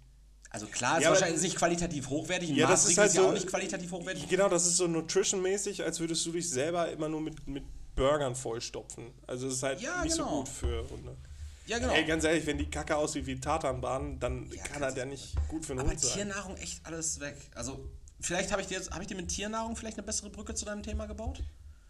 [0.51, 2.49] Also klar, ist Ja, aber- wahrscheinlich nicht qualitativ hochwertig.
[2.51, 4.29] Ein Ja, das Mars ist halt ja so- auch nicht qualitativ hochwertig.
[4.29, 7.63] Genau, das ist so nutrition-mäßig, als würdest du dich selber immer nur mit, mit
[7.95, 9.11] Burgern vollstopfen.
[9.25, 10.29] Also es ist halt Ja, nicht genau.
[10.29, 11.17] so gut für Hunde.
[11.65, 11.93] Ja, genau.
[11.93, 15.35] Ey, ganz ehrlich, wenn die Kacke aussieht wie Tatanbahn, dann Ja, kann er ja nicht
[15.47, 16.13] gut für einen Aber Hund sein.
[16.13, 17.37] Tiernahrung echt alles weg.
[17.55, 17.89] Also,
[18.19, 20.65] vielleicht habe ich dir jetzt, habe ich dir mit Tiernahrung vielleicht eine bessere Brücke zu
[20.65, 21.41] deinem Thema gebaut?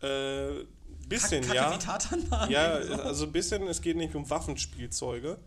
[0.01, 0.65] Äh,
[1.07, 1.73] bisschen, Kacke ja.
[1.73, 2.51] wie Tatanbahn?
[2.51, 2.93] Ja, So.
[2.93, 5.37] also ein bisschen, es geht nicht um Waffenspielzeuge.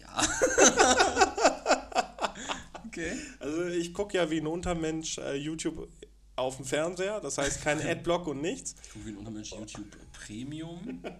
[0.00, 0.22] Ja.
[2.86, 3.12] okay.
[3.40, 5.88] Also ich gucke ja wie ein Untermensch äh, YouTube
[6.36, 8.74] auf dem Fernseher, das heißt kein Adblock und nichts.
[8.82, 11.02] Ich gucke wie ein Untermensch YouTube Premium.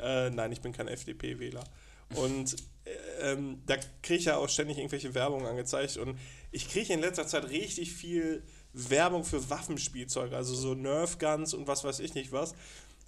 [0.00, 1.64] Äh, nein, ich bin kein FDP-Wähler.
[2.14, 5.96] Und äh, ähm, da kriege ich ja auch ständig irgendwelche Werbung angezeigt.
[5.96, 6.18] Und
[6.52, 8.42] ich kriege in letzter Zeit richtig viel
[8.72, 12.54] Werbung für Waffenspielzeuge, also so Nerf Guns und was weiß ich nicht was.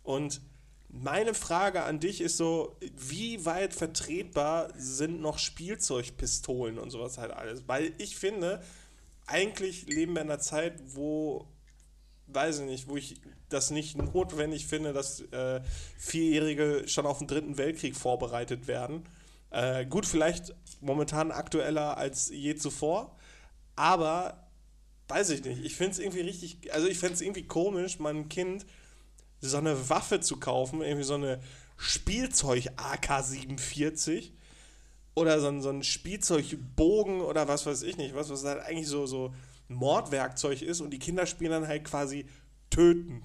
[0.03, 0.41] Und
[0.89, 7.33] meine Frage an dich ist so, wie weit vertretbar sind noch Spielzeugpistolen und sowas halt
[7.33, 7.65] alles?
[7.67, 8.63] Weil ich finde,
[9.27, 11.47] eigentlich leben wir in einer Zeit, wo
[12.29, 13.17] weiß ich nicht, wo ich
[13.49, 15.61] das nicht notwendig finde, dass äh,
[15.99, 19.05] Vierjährige schon auf den Dritten Weltkrieg vorbereitet werden.
[19.51, 23.17] Äh, gut, vielleicht momentan aktueller als je zuvor,
[23.77, 24.49] aber
[25.09, 25.65] weiß ich nicht.
[25.65, 28.67] Ich finde es irgendwie richtig, also ich fände es irgendwie komisch, meinem Kind
[29.41, 31.41] so eine Waffe zu kaufen, irgendwie so eine
[31.79, 34.33] Spielzeug-AK-47
[35.15, 39.07] oder so so ein Spielzeugbogen oder was weiß ich nicht, was, was halt eigentlich so,
[39.07, 39.35] so
[39.69, 42.27] ein Mordwerkzeug ist und die Kinder spielen dann halt quasi
[42.71, 43.23] töten.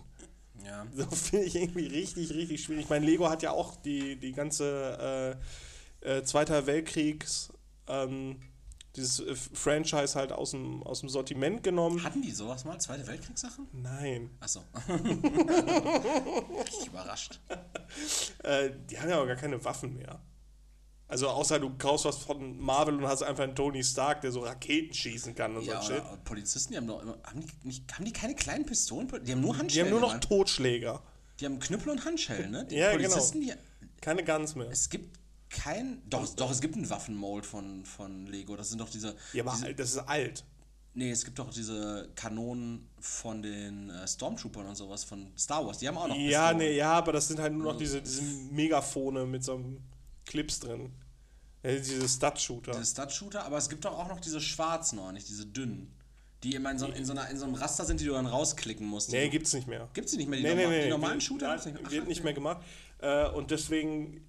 [0.63, 0.85] Ja.
[0.93, 2.85] So finde ich irgendwie richtig, richtig schwierig.
[2.85, 5.37] Ich meine, Lego hat ja auch die, die ganze
[6.03, 7.51] äh, äh, Zweiter Weltkriegs,
[7.87, 8.39] ähm,
[8.95, 12.03] dieses äh, Franchise halt aus dem, aus dem Sortiment genommen.
[12.03, 12.79] Hatten die sowas mal?
[12.79, 13.67] Zweite Weltkriegssachen?
[13.71, 14.29] Nein.
[14.39, 14.61] Achso.
[16.67, 17.39] ich überrascht.
[18.43, 20.21] Äh, die haben ja auch gar keine Waffen mehr.
[21.13, 24.39] Also außer du kaufst was von Marvel und hast einfach einen Tony Stark, der so
[24.39, 26.01] Raketen schießen kann und Ja, so Shit.
[26.23, 27.19] Polizisten, die haben doch immer.
[27.23, 29.07] Haben die, nicht, haben die keine kleinen Pistolen?
[29.23, 29.93] Die haben nur Die Handschellen.
[29.93, 30.19] haben nur noch.
[30.19, 31.03] Totschläger.
[31.39, 32.65] Die haben Knüppel und Handschellen, ne?
[32.65, 33.09] Die Ja, genau.
[33.09, 33.53] Polizisten, die.
[34.01, 34.71] Keine Guns mehr.
[34.71, 35.19] Es gibt
[35.51, 36.01] kein.
[36.09, 38.55] Doch, doch, es gibt einen Waffenmold von, von Lego.
[38.55, 39.15] Das sind doch diese.
[39.33, 40.43] Ja, aber diese das ist alt.
[40.95, 45.77] nee, es gibt doch diese Kanonen von den äh, Stormtroopern und sowas von Star Wars.
[45.77, 46.15] Die haben auch noch.
[46.15, 46.57] Ja, Pistolen.
[46.57, 49.77] nee, ja, aber das sind halt nur noch diese, diese Megafone mit so einem
[50.25, 50.91] Clips drin.
[51.63, 52.71] Ja, diese Stud-Shooter.
[52.73, 55.93] Diese Stud-Shooter, aber es gibt doch auch noch diese schwarzen, noch nicht diese dünnen.
[56.43, 58.25] Die immer in so, in, so einer, in so einem Raster sind, die du dann
[58.25, 59.11] rausklicken musst.
[59.13, 59.87] Nee, gibt's nicht mehr.
[59.93, 60.39] Gibt's die nicht mehr?
[60.39, 60.83] Die, Nee, nee, norma nee.
[60.83, 61.47] die normalen wird- Shooter?
[61.47, 61.91] nein, gibt's nicht mehr?
[61.93, 62.63] wird nicht mehr gemacht.
[62.99, 64.27] Äh, und deswegen,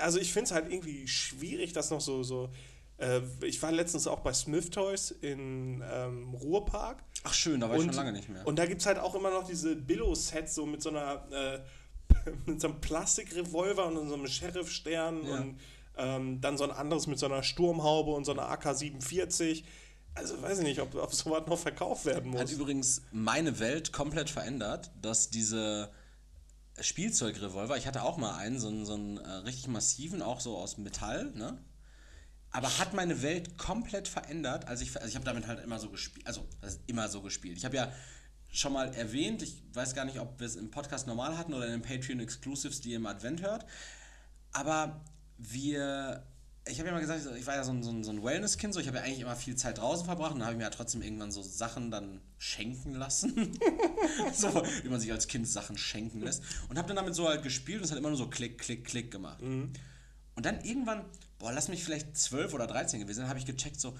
[0.00, 2.48] also ich finde es halt irgendwie schwierig, dass noch so, so
[2.96, 7.02] äh, ich war letztens auch bei Smith Toys in ähm, Ruhrpark.
[7.24, 8.46] Ach schön, da war ich schon lange nicht mehr.
[8.46, 11.60] Und da gibt es halt auch immer noch diese Billo-Sets, so mit so einer, äh,
[12.46, 15.34] mit so einem Plastikrevolver und so einem Sheriff-Stern Ja.
[15.36, 15.60] und
[15.96, 19.64] ähm, dann so ein anderes mit so einer Sturmhaube und so einer AK-47.
[20.14, 22.52] Also weiß ich nicht, ob, ob sowas noch verkauft werden Hat muss.
[22.52, 25.90] übrigens meine Welt komplett verändert, dass diese
[26.80, 30.56] Spielzeugrevolver, ich hatte auch mal einen, so einen, so einen äh, richtig massiven, auch so
[30.56, 31.58] aus Metall, ne?
[32.54, 35.88] Aber hat meine Welt komplett verändert, als ich, also ich habe damit halt immer so
[35.88, 36.46] gespielt, also
[36.86, 37.56] immer so gespielt.
[37.56, 37.90] Ich habe ja
[38.52, 41.64] schon mal erwähnt, ich weiß gar nicht, ob wir es im Podcast normal hatten oder
[41.66, 43.64] in den Patreon Exclusives, die ihr im Advent hört,
[44.52, 45.02] aber
[45.50, 46.22] wir,
[46.66, 48.86] ich habe ja mal gesagt, ich war ja so ein, so ein, Wellness-Kind, so ich
[48.86, 51.02] habe ja eigentlich immer viel Zeit draußen verbracht und dann habe ich mir ja trotzdem
[51.02, 53.58] irgendwann so Sachen dann schenken lassen.
[54.34, 54.48] so,
[54.82, 56.42] wie man sich als Kind Sachen schenken lässt.
[56.68, 58.84] Und habe dann damit so halt gespielt und es hat immer nur so Klick, Klick,
[58.84, 59.40] Klick gemacht.
[59.42, 59.72] Und
[60.36, 61.04] dann irgendwann,
[61.38, 63.96] boah, lass mich vielleicht 12 oder 13 gewesen sein, habe ich gecheckt so,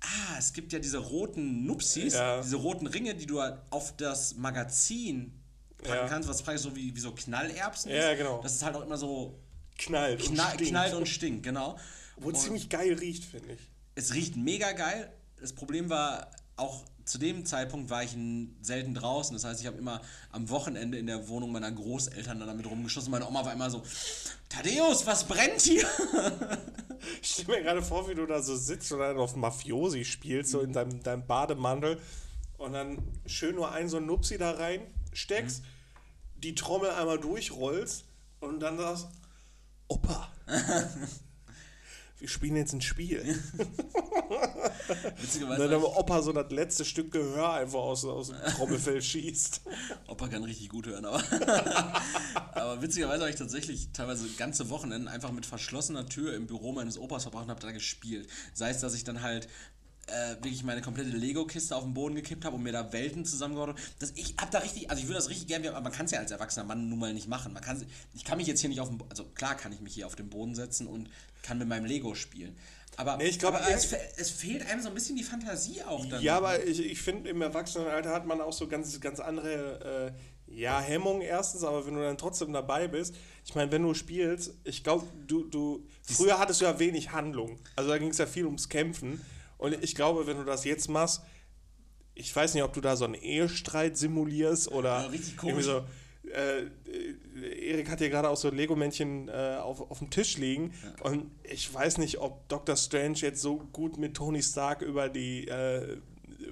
[0.00, 2.40] ah, es gibt ja diese roten Nupsis, Ja.
[2.40, 5.38] diese roten Ringe, die du halt auf das Magazin
[5.78, 6.08] packen Ja.
[6.08, 8.18] kannst, was praktisch so wie, wie so Knallerbsen Ja, ist.
[8.18, 8.40] genau.
[8.42, 9.38] Das ist halt auch immer so
[9.86, 10.20] Knallt.
[10.20, 10.70] knall, und stinkt.
[10.70, 11.78] knallt und stinkt, genau.
[12.16, 13.60] Wo Und ziemlich geil riecht, finde ich.
[13.94, 15.12] es riecht mega geil.
[15.40, 18.16] Das Problem war, auch zu dem Zeitpunkt war ich
[18.60, 19.34] selten draußen.
[19.34, 20.00] Das heißt, ich habe immer
[20.30, 23.10] am Wochenende in der Wohnung meiner Großeltern dann damit rumgeschossen.
[23.10, 23.82] Meine Oma war immer so,
[24.48, 25.86] Thaddeus, was brennt hier?
[27.22, 30.50] Ich stelle mir gerade vor, wie du da so sitzt und dann auf Mafiosi spielst,
[30.50, 31.98] so in deinem, deinem Bademantel
[32.58, 34.82] und dann schön nur einen so einen Nupsi da rein
[35.14, 35.62] steckst,
[36.36, 38.04] die Trommel einmal durchrollst
[38.40, 39.08] und dann sagst,
[39.90, 40.30] Opa,
[42.20, 43.22] wir spielen jetzt ein Spiel.
[45.20, 49.62] Witzigerweise, dann hab Opa so das letzte Stück Gehör einfach aus, aus dem Trommelfell schießt.
[50.06, 51.20] Opa kann richtig gut hören, aber,
[52.52, 56.96] aber witzigerweise habe ich tatsächlich teilweise ganze Wochenenden einfach mit verschlossener Tür im Büro meines
[56.96, 58.28] Opas verbracht und habe da gespielt.
[58.54, 59.48] Sei es, dass ich dann halt
[60.10, 63.70] äh, wirklich meine komplette Lego-Kiste auf den Boden gekippt habe und mir da Welten zusammengebaut
[63.70, 63.80] habe.
[63.98, 66.12] Das- Ich habe da richtig, also ich würde das richtig gerne, aber man kann es
[66.12, 67.52] ja als erwachsener Mann nun mal nicht machen.
[67.52, 67.84] Man kann's,
[68.14, 70.16] ich kann mich jetzt hier nicht auf den, also klar kann ich mich hier auf
[70.16, 71.08] den Boden setzen und
[71.42, 72.56] kann mit meinem Lego spielen.
[72.96, 75.82] Aber, Nee, ich glaub, aber er- es, es fehlt einem so ein bisschen die Fantasie
[75.84, 76.22] auch dann.
[76.22, 80.52] Ja, aber ich, ich finde, im Erwachsenenalter hat man auch so ganz, ganz andere, äh,
[80.52, 83.14] ja, Hemmungen erstens, aber wenn du dann trotzdem dabei bist,
[83.46, 87.60] ich meine, wenn du spielst, ich glaube, du, du, früher hattest du ja wenig Handlung.
[87.76, 89.20] Also da ging es ja viel ums Kämpfen.
[89.60, 91.20] Und ich glaube, wenn du das jetzt machst,
[92.14, 95.64] ich weiß nicht, ob du da so einen Ehestreit simulierst oder Ja, richtig irgendwie komisch.
[95.66, 95.84] so.
[96.30, 96.66] Äh,
[97.70, 101.72] Erik hat hier gerade auch so Lego-Männchen äh, auf, auf dem Tisch liegen und ich
[101.72, 102.76] weiß nicht, ob Dr.
[102.76, 105.96] Strange jetzt so gut mit Tony Stark über die äh,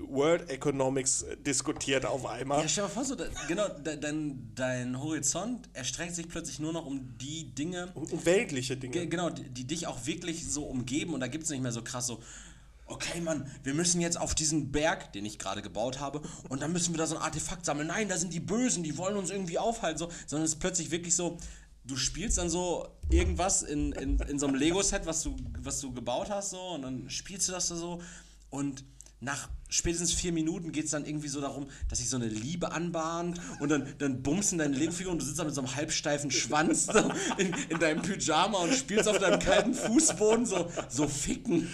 [0.08, 2.62] World Economics diskutiert auf einmal.
[2.62, 6.72] Ja, stell dir mal vor, so, genau, de, dein, dein Horizont erstreckt sich plötzlich nur
[6.72, 9.06] noch um die Dinge, Und, und weltliche ge, Dinge.
[9.08, 11.82] genau, die, die dich auch wirklich so umgeben und da gibt es nicht mehr so
[11.82, 12.20] krass so,
[12.88, 16.72] okay Mann, wir müssen jetzt auf diesen Berg, den ich gerade gebaut habe, und dann
[16.72, 17.88] müssen wir da so ein Artefakt sammeln.
[17.88, 20.90] Nein, da sind die Bösen, die wollen uns irgendwie aufhalten, so, sondern es ist plötzlich
[20.90, 21.38] wirklich so,
[21.84, 25.92] du spielst dann so irgendwas in, in, in so einem Lego-Set, was du, was du
[25.92, 28.00] gebaut hast, so, und dann spielst du das da so
[28.50, 28.84] und
[29.20, 32.72] nach spätestens vier Minuten geht es dann irgendwie so darum, dass sich so eine Liebe
[32.72, 36.30] anbahnt und dann, dann bummst deine Lego-Figur und du sitzt da mit so einem halbsteifen
[36.30, 36.98] Schwanz so
[37.36, 41.68] in, in deinem Pyjama und spielst auf deinem kalten Fußboden so, so ficken.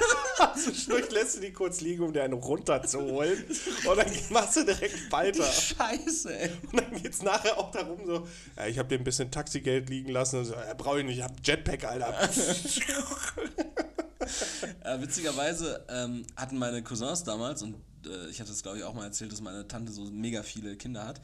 [0.62, 3.44] Zwischendurch lässt du die kurz liegen, um dir eine runterzuholen.
[3.86, 5.44] Und dann machst du direkt weiter.
[5.44, 6.50] Scheiße, ey.
[6.70, 8.26] Und dann geht es nachher auch darum, so,
[8.56, 10.40] ja, ich habe dir ein bisschen Taxigeld liegen lassen.
[10.40, 12.30] Und so, ja, brauche ich nicht, ich habe Jetpack, Alter.
[14.84, 17.76] Äh, witzigerweise ähm, hatten meine Cousins damals, und
[18.06, 20.76] äh, ich hatte es glaube ich auch mal erzählt, dass meine Tante so mega viele
[20.76, 21.20] Kinder hat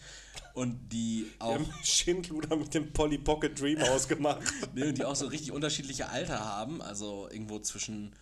[0.54, 1.54] und die auch.
[1.54, 4.42] Haben Schindluder mit dem Polly Pocket Dream ausgemacht.
[4.74, 8.14] nee, und die auch so richtig unterschiedliche Alter haben, also irgendwo zwischen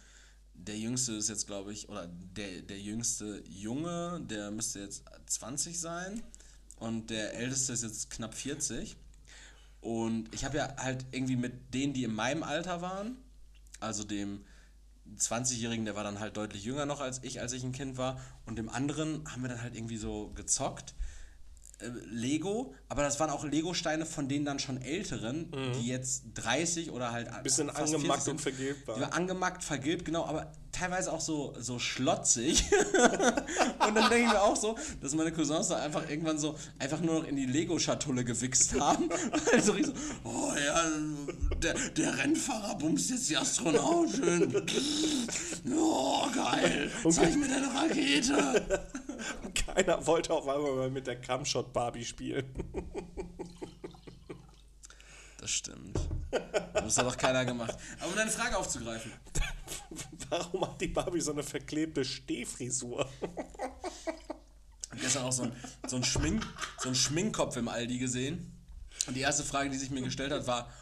[0.55, 5.79] der jüngste ist jetzt, glaube ich, oder der, der jüngste Junge, der müsste jetzt 20
[5.79, 6.23] sein
[6.77, 8.97] und der älteste ist jetzt knapp 40.
[9.81, 13.17] Und ich habe ja halt irgendwie mit denen, die in meinem Alter waren,
[13.81, 14.45] also dem
[15.19, 18.21] 20-Jährigen, der war dann halt deutlich jünger noch als ich, als ich ein Kind war,
[18.47, 20.95] und dem anderen haben wir dann halt irgendwie so gezockt.
[21.79, 25.73] Äh, Lego, aber das waren auch Lego-Steine von denen dann schon älteren, mhm.
[25.75, 28.97] die jetzt 30 oder halt bisschen angemackt und vergilbt waren.
[28.97, 32.65] Die war angemackt, vergilbt, genau, aber teilweise auch so, so schlotzig.
[33.87, 37.01] und dann denke ich mir auch so, dass meine Cousins da einfach irgendwann so einfach
[37.01, 39.09] nur noch in die Lego-Schatulle gewichst haben.
[39.53, 39.93] also so,
[40.25, 40.85] oh ja,
[41.63, 44.55] der, der Rennfahrer bumst jetzt die Astronautin.
[45.77, 46.91] Oh, geil.
[47.09, 48.83] Zeig mir deine Rakete.
[49.45, 52.45] Und keiner wollte auf einmal mal mit der Camshot Barbie spielen.
[55.45, 56.01] Das stimmt.
[56.73, 57.77] Das hat doch keiner gemacht.
[58.01, 59.13] Aber um deine Frage aufzugreifen.
[60.31, 63.07] Warum hat die Barbie so eine verklebte Stehfrisur?
[63.21, 63.29] Ich
[64.91, 65.53] habe gestern auch so ein,
[65.87, 66.47] so, ein Schmink,
[66.79, 68.59] so ein Schminkkopf im Aldi gesehen.
[69.07, 70.73] Und die erste Frage, die sich mir gestellt hat, war: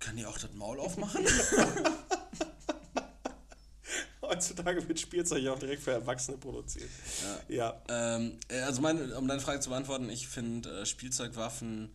[0.00, 1.24] Kann die auch das Maul aufmachen?
[4.22, 6.90] Heutzutage wird Spielzeug auch direkt für Erwachsene produziert.
[7.48, 7.80] Ja.
[7.88, 8.16] ja.
[8.16, 11.94] Ähm, äh, also, meine, um deine Frage zu beantworten, ich finde äh, Spielzeugwaffen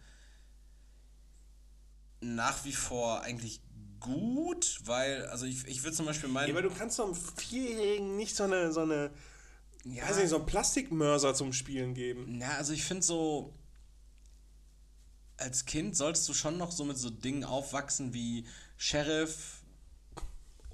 [2.21, 3.61] nach wie vor eigentlich
[3.99, 6.47] gut, weil, also ich, ich würde zum Beispiel meinen.
[6.47, 9.11] Ja, aber du kannst doch einem Vierjährigen nicht so eine, so eine,
[9.83, 12.39] ja, weiß nicht, so einen Plastikmörser zum Spielen geben.
[12.39, 13.53] Ja, also ich finde so,
[15.37, 18.45] als Kind solltest du schon noch so mit so Dingen aufwachsen wie
[18.77, 19.63] Sheriff,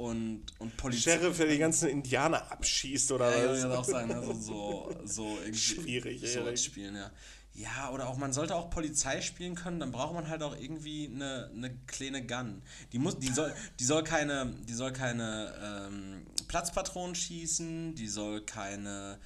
[0.01, 1.11] und, und Polizei.
[1.11, 3.59] Sheriff, der die ganzen Indianer abschießt oder ja, was?
[3.61, 5.59] Ja, auch sein, also so, so irgendwie.
[5.59, 7.11] Schwierig, so spielen, ja.
[7.53, 11.09] Ja, oder auch man sollte auch Polizei spielen können, dann braucht man halt auch irgendwie
[11.13, 12.61] eine, eine kleine Gun.
[12.93, 18.41] Die muss, die soll, die soll keine, die soll keine ähm, Platzpatronen schießen, die soll
[18.45, 19.19] keine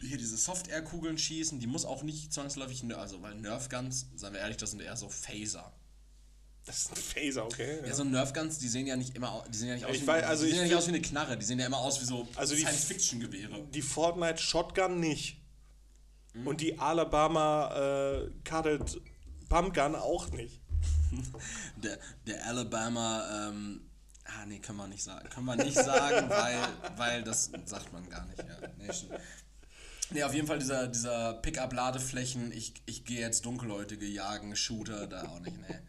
[0.00, 4.40] hier diese Soft-Air-Kugeln schießen, die muss auch nicht zwangsläufig, also weil Nerf Guns, seien wir
[4.40, 5.72] ehrlich, das sind eher so Phaser.
[6.64, 7.78] Das ist ein Phaser, okay.
[7.80, 9.96] Ja, ja so Nerf Guns, die sehen ja nicht immer die sehen ja nicht aus,
[9.96, 11.66] ich wie, weiß, also die sehen ja nicht aus wie eine Knarre, die sehen ja
[11.66, 13.66] immer aus wie so also Science-Fiction-Gewehre.
[13.72, 15.40] Die Fortnite Shotgun nicht.
[16.38, 16.46] Mhm.
[16.46, 19.00] Und die Alabama äh, Cutted
[19.48, 20.60] Pumpgun auch nicht.
[21.76, 23.80] der, der Alabama, ähm,
[24.24, 25.28] ah nee, kann man nicht sagen.
[25.30, 26.58] Kann man nicht sagen, weil,
[26.96, 28.38] weil das sagt man gar nicht.
[28.38, 28.68] Ja.
[28.76, 28.88] Nee,
[30.10, 35.24] Nee, auf jeden Fall dieser, dieser Pickup-Ladeflächen, ich, ich gehe jetzt Dunkelhäutige jagen, Shooter, da
[35.24, 35.82] auch nicht, ne.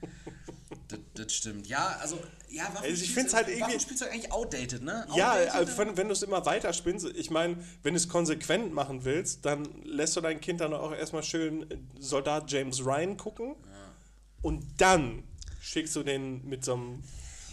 [0.89, 1.67] Das, das stimmt.
[1.67, 3.79] Ja, also, ja, also ich finde es halt irgendwie.
[3.79, 5.05] Spielzeug eigentlich outdated, ne?
[5.09, 8.09] Outdated, ja, also wenn, wenn du es immer weiter spinnst, ich meine, wenn du es
[8.09, 11.65] konsequent machen willst, dann lässt du dein Kind dann auch erstmal schön
[11.99, 13.95] Soldat James Ryan gucken ja.
[14.41, 15.23] und dann
[15.61, 17.03] schickst du den mit so einem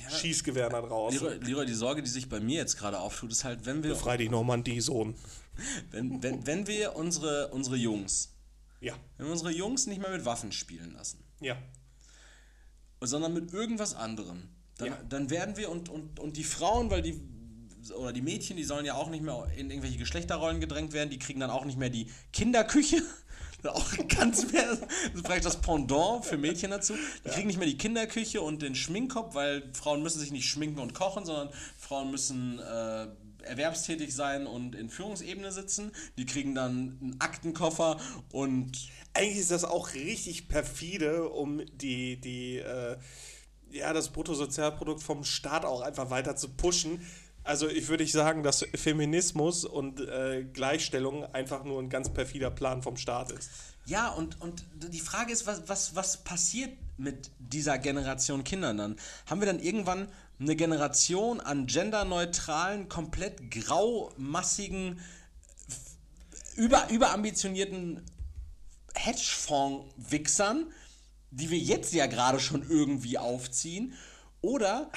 [0.08, 1.14] Schießgewehr dann raus.
[1.14, 3.90] Leroy, Leroy, die Sorge, die sich bei mir jetzt gerade auftut, ist halt, wenn wir.
[3.90, 5.14] Befrei die Normandie, Sohn.
[5.90, 8.32] Wenn, wenn, wenn wir unsere, unsere Jungs.
[8.80, 8.94] Ja.
[9.16, 11.24] Wenn wir unsere Jungs nicht mehr mit Waffen spielen lassen.
[11.40, 11.56] Ja.
[13.00, 14.48] Sondern mit irgendwas anderem.
[14.78, 14.98] Dann, ja.
[15.08, 17.20] dann werden wir und, und, und die Frauen, weil die
[17.92, 21.20] oder die Mädchen, die sollen ja auch nicht mehr in irgendwelche Geschlechterrollen gedrängt werden, die
[21.20, 23.00] kriegen dann auch nicht mehr die Kinderküche.
[23.64, 26.94] auch ganz mehr, das ist vielleicht das Pendant für Mädchen dazu.
[27.24, 30.80] Die kriegen nicht mehr die Kinderküche und den Schminkkopf, weil Frauen müssen sich nicht schminken
[30.80, 33.08] und kochen, sondern Frauen müssen äh,
[33.46, 35.92] erwerbstätig sein und in Führungsebene sitzen.
[36.18, 37.98] Die kriegen dann einen Aktenkoffer
[38.32, 38.88] und.
[39.14, 42.98] Eigentlich ist das auch richtig perfide, um die, die, äh,
[43.70, 47.00] ja, das Bruttosozialprodukt vom Staat auch einfach weiter zu pushen.
[47.46, 52.82] Also ich würde sagen, dass Feminismus und äh, Gleichstellung einfach nur ein ganz perfider Plan
[52.82, 53.50] vom Staat ist.
[53.86, 58.96] Ja, und, und die Frage ist, was, was, was passiert mit dieser Generation Kindern dann?
[59.26, 65.00] Haben wir dann irgendwann eine Generation an genderneutralen, komplett graumassigen,
[66.56, 68.02] über, überambitionierten
[68.94, 70.72] Hedgefonds-Wichsern,
[71.30, 73.94] die wir jetzt ja gerade schon irgendwie aufziehen?
[74.40, 74.90] Oder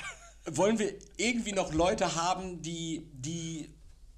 [0.46, 3.74] wollen wir irgendwie noch Leute haben, die, die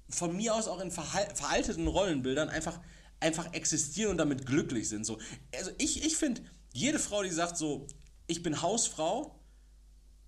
[0.08, 2.80] von mir aus auch in veralteten Rollenbildern einfach,
[3.20, 5.04] einfach existieren und damit glücklich sind?
[5.06, 5.18] So.
[5.56, 6.42] Also ich, ich finde,
[6.72, 7.86] jede Frau, die sagt so,
[8.26, 9.41] ich bin Hausfrau,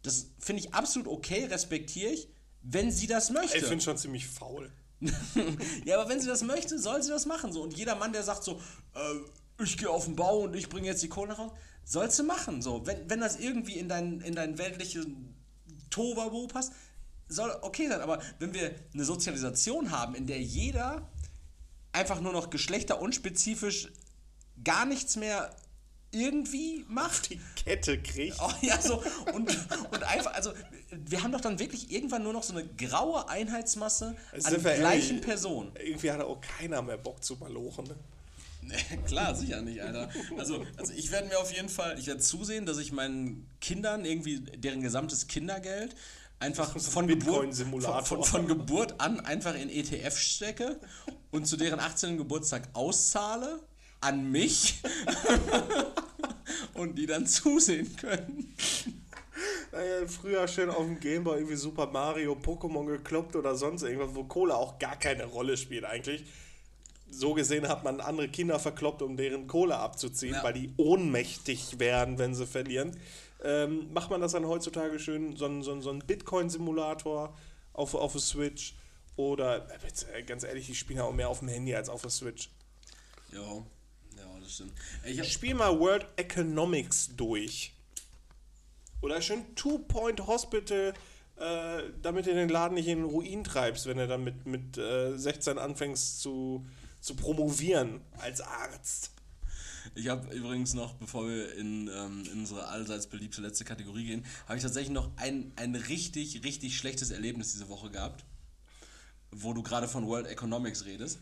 [0.04, 2.28] das finde ich absolut okay, respektiere ich,
[2.62, 3.58] wenn sie das möchte.
[3.58, 4.70] Ich finde schon ziemlich faul.
[5.84, 7.52] ja, aber wenn sie das möchte, soll sie das machen.
[7.52, 7.62] So.
[7.62, 8.60] Und jeder Mann, der sagt so,
[8.94, 11.54] äh, ich gehe auf den Bau und ich bringe jetzt die Kohle nach Hause,
[11.84, 12.62] sollst du machen.
[12.62, 12.86] So.
[12.86, 15.34] Wenn, wenn das irgendwie in dein, in dein weltlichen
[15.88, 16.72] Tovabu passt,
[17.28, 21.10] soll okay sein, aber wenn wir eine Sozialisation haben, in der jeder
[21.92, 23.90] einfach nur noch geschlechterunspezifisch
[24.62, 25.56] gar nichts mehr
[26.14, 27.30] irgendwie macht.
[27.30, 28.36] Die Kette kriegt.
[28.40, 29.48] Oh, ja, so, und,
[29.90, 30.52] und einfach, also,
[30.90, 34.74] wir haben doch dann wirklich irgendwann nur noch so eine graue Einheitsmasse Also an wir
[34.74, 35.72] gleichen ehrlich, Personen.
[35.82, 37.86] Irgendwie hat auch keiner mehr Bock zu malochen.
[37.86, 38.76] Ne?
[39.06, 40.08] Klar, sicher nicht, Alter.
[40.38, 44.04] Also, also ich werde mir auf jeden Fall, ich werde zusehen, dass ich meinen Kindern
[44.04, 45.94] irgendwie deren gesamtes Kindergeld
[46.38, 50.80] einfach von, Geburt, von, von, von Geburt an einfach in ETF stecke
[51.30, 52.16] und zu deren 18.
[52.16, 53.60] Geburtstag auszahle
[54.04, 54.82] an mich
[56.74, 58.54] und die dann zusehen können.
[59.72, 64.24] Naja, früher schön auf dem Gameboy irgendwie Super Mario, Pokémon gekloppt oder sonst irgendwas, wo
[64.24, 66.24] Cola auch gar keine Rolle spielt eigentlich.
[67.10, 70.42] So gesehen hat man andere Kinder verkloppt, um deren Cola abzuziehen, Ja.
[70.42, 72.96] weil die ohnmächtig werden, wenn sie verlieren.
[73.42, 77.36] Ähm, macht man das dann heutzutage schön, so ein, so ein, so ein Bitcoin-Simulator
[77.72, 78.74] auf, auf der Switch?
[79.16, 82.02] Oder, äh, äh, ganz ehrlich, die spielen ja auch mehr auf dem Handy als auf
[82.02, 82.50] der Switch.
[83.32, 83.64] Ja,
[84.54, 84.72] stimmt.
[85.04, 87.72] Ich Spiel mal World Economics durch.
[89.02, 90.94] Oder schön Two Point Hospital,
[91.36, 94.78] äh, damit du den Laden nicht in den Ruin treibst, wenn du dann mit, mit
[94.78, 96.64] äh, 16 anfängst zu,
[97.00, 99.10] zu promovieren als Arzt.
[99.94, 104.24] Ich habe übrigens noch, bevor wir in, ähm, in unsere allseits beliebte letzte Kategorie gehen,
[104.46, 108.24] habe ich tatsächlich noch ein, ein richtig, richtig schlechtes Erlebnis diese Woche gehabt,
[109.30, 111.18] wo du gerade von World Economics redest.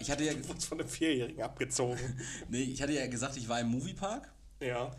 [0.00, 1.98] Ich hatte ja, Du wurdest von einem Vierjährigen abgezogen.
[2.48, 4.90] nee, ich hatte ja gesagt, ich war im Moviepark ja.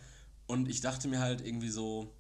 [0.48, 2.16] und ich dachte mir halt irgendwie so,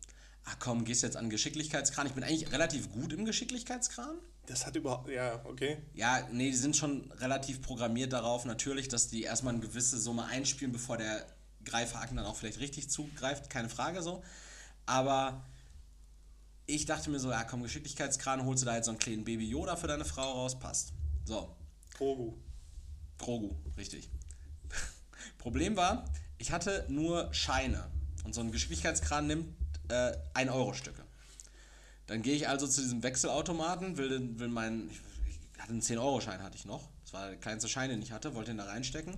[0.46, 2.08] ach komm, gehst jetzt an Geschicklichkeitskran.
[2.08, 4.18] Ich bin eigentlich relativ gut im Geschicklichkeitskran.
[4.48, 5.10] Das hat überhaupt.
[5.10, 5.78] Ja, okay.
[5.94, 10.26] Ja, nee, die sind schon relativ programmiert darauf, natürlich, dass die erstmal eine gewisse Summe
[10.26, 11.26] einspielen, bevor der
[11.64, 14.24] Greifhaken dann auch vielleicht richtig zugreift, keine Frage so.
[14.88, 15.46] Aber
[16.66, 19.48] ich dachte mir so, ja komm, Geschicklichkeitskran, holst du da jetzt so einen kleinen Baby
[19.48, 20.94] Yoda für deine Frau raus, passt.
[21.26, 21.56] So,
[21.94, 22.34] Grogu.
[23.22, 24.10] Grogu, richtig.
[25.38, 26.06] Problem war,
[26.38, 27.90] ich hatte nur Scheine.
[28.24, 29.56] Und so ein Geschicklichkeitskran nimmt
[29.90, 31.04] äh, 1-Euro-Stücke.
[32.08, 35.00] Dann gehe ich also zu diesem Wechselautomaten, will, will meinen, ich,
[35.60, 36.90] hatte einen 10-Euro-Schein hatte ich noch.
[37.04, 39.18] Das war der kleinste Schein, den ich hatte, wollte ihn da reinstecken.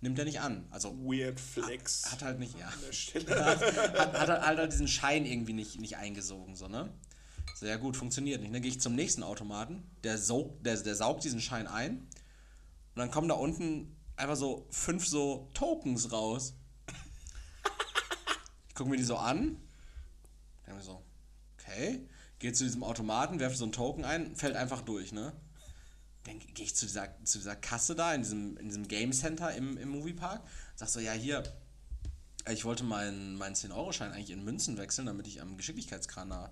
[0.00, 0.66] Nimmt er nicht an.
[0.70, 2.10] Also Weird Flex.
[2.10, 2.66] hat halt nicht, ja.
[2.66, 3.44] an der Stelle.
[3.44, 6.88] hat, hat, hat halt halt diesen Schein irgendwie nicht, nicht eingesogen, so, ne?
[7.56, 8.54] So, ja gut, funktioniert nicht.
[8.54, 12.08] Dann gehe ich zum nächsten Automaten, der, saugt, der, der saugt diesen Schein ein
[13.00, 16.54] dann kommen da unten einfach so fünf so Tokens raus.
[18.68, 19.56] Ich gucke mir die so an,
[20.66, 21.02] denke mir so,
[21.58, 22.08] okay,
[22.38, 25.32] gehe zu diesem Automaten, werfe so einen Token ein, fällt einfach durch, ne?
[26.24, 29.54] Dann gehe ich zu dieser, zu dieser Kasse da in diesem, in diesem Game Center
[29.54, 30.42] im, im Moviepark,
[30.76, 31.42] sag so, ja hier,
[32.48, 36.48] ich wollte meinen, meinen 10-Euro-Schein eigentlich in Münzen wechseln, damit ich am Geschicklichkeitskran äh,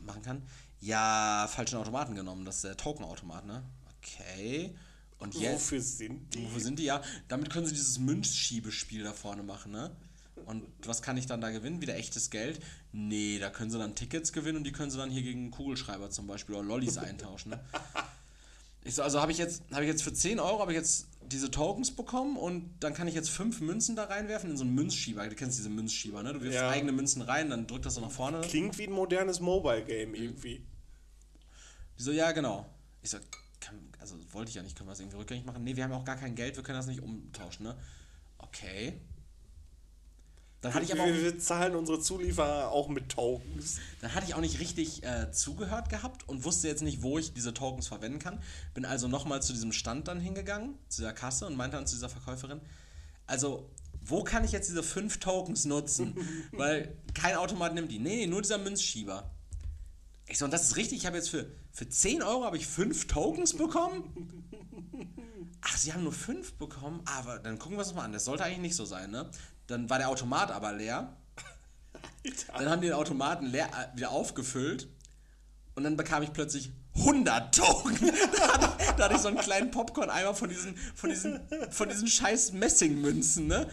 [0.00, 0.42] machen kann.
[0.80, 2.44] Ja, falschen Automaten genommen.
[2.44, 3.62] Das ist der Token-Automat, ne?
[3.98, 4.74] Okay.
[5.22, 5.54] Und jetzt.
[5.54, 6.44] Wofür sind die?
[6.44, 6.84] Wofür sind die?
[6.84, 9.94] Ja, damit können sie dieses Münzschiebespiel da vorne machen, ne?
[10.46, 11.80] Und was kann ich dann da gewinnen?
[11.80, 12.60] Wieder echtes Geld?
[12.90, 16.10] Nee, da können sie dann Tickets gewinnen und die können sie dann hier gegen Kugelschreiber
[16.10, 17.60] zum Beispiel oder Lollis eintauschen, ne?
[18.84, 21.06] Ich so, also habe ich jetzt, habe ich jetzt für 10 Euro habe ich jetzt
[21.24, 24.74] diese Tokens bekommen und dann kann ich jetzt fünf Münzen da reinwerfen in so einen
[24.74, 25.24] Münzschieber.
[25.28, 26.32] Du kennst diese Münzschieber, ne?
[26.32, 26.68] Du wirfst Ja.
[26.68, 28.40] eigene Münzen rein, dann drückt das so nach vorne.
[28.40, 30.66] Klingt wie ein modernes Mobile-Game irgendwie.
[31.96, 32.66] Die so, ja, genau.
[33.02, 33.18] Ich so,
[33.60, 35.64] kann, also wollte ich ja nicht, können wir das irgendwie rückgängig machen?
[35.64, 37.76] Nee, wir haben auch gar kein Geld, wir können das nicht umtauschen, ne?
[38.38, 39.00] Okay.
[40.60, 43.80] Dann hatte ich aber auch, wir, zahlen unsere Zulieferer auch mit Tokens.
[44.00, 47.32] dann hatte ich auch nicht richtig äh, zugehört gehabt und wusste jetzt nicht, wo ich
[47.32, 48.40] diese Tokens verwenden kann.
[48.74, 51.96] Bin also nochmal zu diesem Stand dann hingegangen, zu der Kasse und meinte dann zu
[51.96, 52.60] dieser Verkäuferin,
[53.26, 53.70] also,
[54.04, 56.16] wo kann ich jetzt diese fünf Tokens nutzen?
[56.52, 57.98] Weil kein Automat nimmt die.
[57.98, 59.30] Nee, nee, nur dieser Münzschieber.
[60.26, 62.66] Ich so, und das ist richtig, ich habe jetzt für, für 10 Euro habe ich
[62.66, 64.42] fünf Tokens bekommen?
[65.62, 67.00] Ach, sie haben nur fünf bekommen?
[67.06, 68.12] Aber dann gucken wir uns mal an.
[68.12, 69.30] Das sollte eigentlich nicht so sein, ne?
[69.68, 71.16] Dann war der Automat aber leer.
[72.52, 74.88] Dann haben die den Automaten leer, äh, wieder aufgefüllt.
[75.74, 78.12] Und dann bekam ich plötzlich 100 Token.
[78.36, 81.40] da, hatte, ich- da hatte ich so einen kleinen Popcorn-Eimer von diesen, von diesen,
[81.70, 83.66] von diesen scheiß Messingmünzen, ne?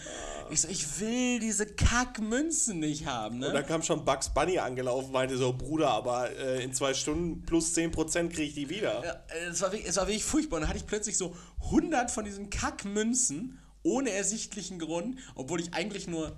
[0.52, 3.50] Ich so, ich will diese Kackmünzen nicht haben, ne?
[3.50, 7.44] Und dann kam schon Bugs Bunny angelaufen, meinte so, Bruder, aber äh, in zwei Stunden
[7.46, 9.04] plus 10% kriege ich die wieder.
[9.06, 10.58] Ja, es, war, wirklich- es war wirklich furchtbar.
[10.58, 11.36] Und dann hatte ich plötzlich so
[11.66, 16.36] 100 von diesen Kackmünzen ohne ersichtlichen Grund, obwohl ich eigentlich nur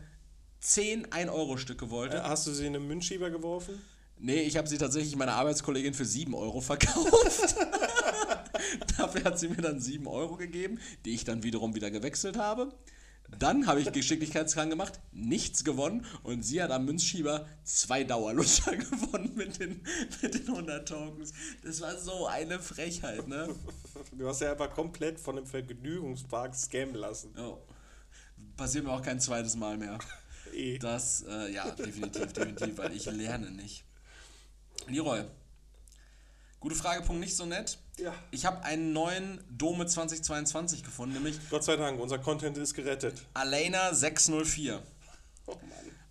[0.59, 2.23] 10 1-Euro-Stücke wollte.
[2.23, 3.81] Hast du sie in den Münzschieber geworfen?
[4.23, 7.56] Nee, ich habe sie tatsächlich meiner Arbeitskollegin für 7 Euro verkauft.
[8.98, 12.72] Dafür hat sie mir dann 7 Euro gegeben, die ich dann wiederum wieder gewechselt habe.
[13.39, 19.31] Dann habe ich Geschicklichkeitskran gemacht, nichts gewonnen und sie hat am Münzschieber zwei Dauerlutscher gewonnen
[19.35, 19.81] mit den,
[20.22, 21.34] mit den 100 Tokens.
[21.64, 23.56] Das war so eine Frechheit, ne?
[24.11, 27.34] Du hast ja einfach komplett von dem Vergnügungspark scammen lassen.
[27.35, 27.57] Ja.
[28.56, 29.98] Passiert mir auch kein zweites Mal mehr.
[30.53, 30.80] Eh.
[30.80, 33.85] Das, äh, ja, definitiv, definitiv, weil ich lerne nicht.
[34.87, 35.23] Leroy,
[36.59, 37.77] gute Frage, Punkt nicht so nett.
[37.97, 38.13] Ja.
[38.31, 43.21] Ich habe einen neuen Dome 2022 gefunden, nämlich Gott sei Dank, unser Content ist gerettet.
[43.33, 44.81] Alena 604.
[45.45, 45.61] Oh Mann.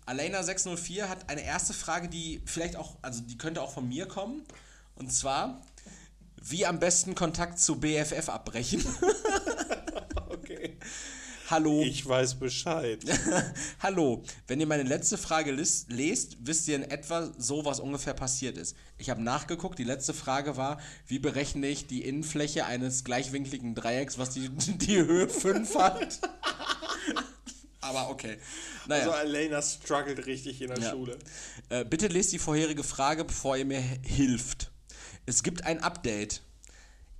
[0.05, 4.07] Alena 604 hat eine erste Frage, die vielleicht auch, also die könnte auch von mir
[4.07, 4.43] kommen.
[4.95, 5.61] Und zwar,
[6.41, 8.83] wie am besten Kontakt zu BFF abbrechen?
[10.31, 10.77] Okay.
[11.51, 11.81] Hallo.
[11.83, 13.03] Ich weiß Bescheid.
[13.81, 15.87] Hallo, wenn ihr meine letzte Frage lest,
[16.39, 18.73] wisst ihr in etwa so, was ungefähr passiert ist.
[18.97, 24.17] Ich habe nachgeguckt, die letzte Frage war, wie berechne ich die Innenfläche eines gleichwinkligen Dreiecks,
[24.17, 24.47] was die,
[24.77, 26.21] die Höhe 5 hat?
[27.81, 28.37] Aber okay.
[28.87, 29.11] Naja.
[29.11, 30.91] Also Elena struggelt richtig in der Ja.
[30.91, 31.19] Schule.
[31.67, 34.71] Äh, bitte lest die vorherige Frage, bevor ihr mir hilft.
[35.25, 36.43] Es gibt ein Update.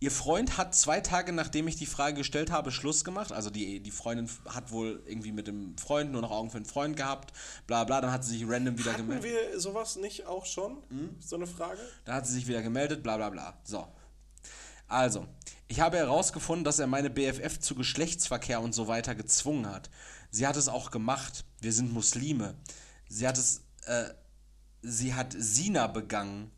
[0.03, 3.31] Ihr Freund hat zwei Tage, nachdem ich die Frage gestellt habe, Schluss gemacht.
[3.31, 6.65] Also die, die Freundin hat wohl irgendwie mit dem Freund nur noch Augen für den
[6.65, 7.33] Freund gehabt.
[7.67, 9.31] Bla bla, dann hat sie sich random wieder Hatten gemeldet.
[9.51, 10.81] wir sowas nicht auch schon?
[11.19, 11.79] So eine Frage?
[12.05, 13.53] Dann hat sie sich wieder gemeldet, bla bla bla.
[13.63, 13.87] So.
[14.87, 15.27] Also,
[15.67, 19.91] ich habe herausgefunden, dass er meine BFF zu Geschlechtsverkehr und so weiter gezwungen hat.
[20.31, 21.45] Sie hat es auch gemacht.
[21.61, 22.55] Wir sind Muslime.
[23.07, 24.05] Sie hat es, äh,
[24.81, 26.49] sie hat Sina begangen.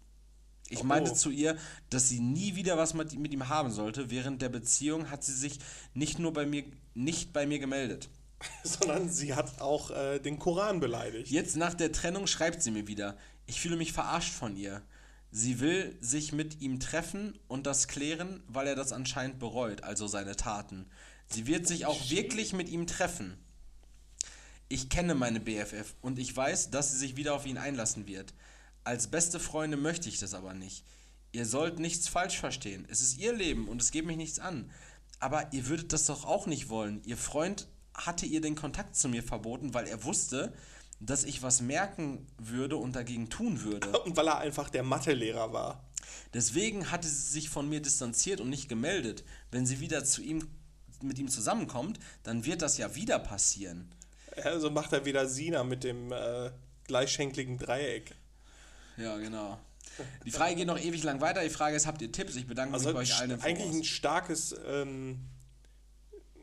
[0.74, 0.86] Ich Oh.
[0.86, 1.58] meinte zu ihr,
[1.90, 4.10] dass sie nie wieder was mit, mit ihm haben sollte.
[4.10, 5.60] Während der Beziehung hat sie sich
[5.94, 8.10] nicht nur bei mir, nicht bei mir gemeldet.
[8.64, 11.30] Sondern sie hat auch äh, den Koran beleidigt.
[11.30, 13.18] Jetzt nach der Trennung schreibt sie mir wieder.
[13.46, 14.82] Ich fühle mich verarscht von ihr.
[15.32, 20.08] Sie will sich mit ihm treffen und das klären, weil er das anscheinend bereut, also
[20.08, 20.86] seine Taten.
[21.28, 23.38] Sie wird sich auch wirklich mit ihm treffen.
[24.70, 28.34] Ich kenne meine BFF und ich weiß, dass sie sich wieder auf ihn einlassen wird.
[28.84, 30.84] Als beste Freunde möchte ich das aber nicht.
[31.32, 32.86] Ihr sollt nichts falsch verstehen.
[32.90, 34.70] Es ist ihr Leben und es geht mich nichts an.
[35.20, 37.02] Aber ihr würdet das doch auch nicht wollen.
[37.06, 40.54] Ihr Freund hatte ihr den Kontakt zu mir verboten, weil er wusste,
[41.00, 43.88] dass ich was merken würde und dagegen tun würde.
[44.04, 45.84] Und weil er einfach der Mathelehrer war.
[46.34, 49.24] Deswegen hatte sie sich von mir distanziert und nicht gemeldet.
[49.52, 50.48] Wenn sie wieder zu ihm
[51.02, 53.90] mit ihm zusammenkommt, dann wird das ja wieder passieren.
[54.44, 56.52] Also macht er wieder Sina mit dem äh,
[56.86, 58.16] gleichschenkligen Dreieck.
[58.98, 59.60] Ja, genau.
[60.26, 61.44] Die Frage geht noch ewig lang weiter.
[61.44, 62.36] Die Frage ist, habt ihr Tipps?
[62.36, 65.30] Ich bedanke Also mich bei euch allen eigentlich ein starkes, ähm,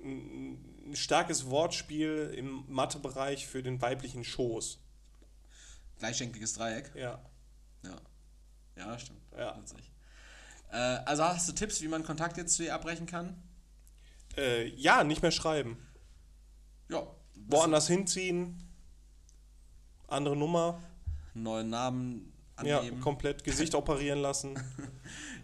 [0.03, 4.79] ein starkes Wortspiel im Mathebereich für den weiblichen Schoß.
[5.99, 6.93] Gleichschenkliges Dreieck.
[6.95, 7.21] Ja.
[7.85, 7.97] Ja.
[8.77, 9.21] Ja, stimmt.
[9.37, 9.57] Ja.
[9.59, 9.91] Witzig.
[10.71, 13.43] Äh, also hast du Tipps, wie man Kontakt jetzt zu ihr abbrechen kann?
[14.37, 15.77] Äh, ja, nicht mehr schreiben.
[16.89, 17.07] Ja.
[17.35, 18.69] Woanders hinziehen.
[20.07, 20.81] Andere Nummer.
[21.35, 22.33] Neuen Namen
[22.67, 24.59] Ja, komplett Gesicht operieren lassen.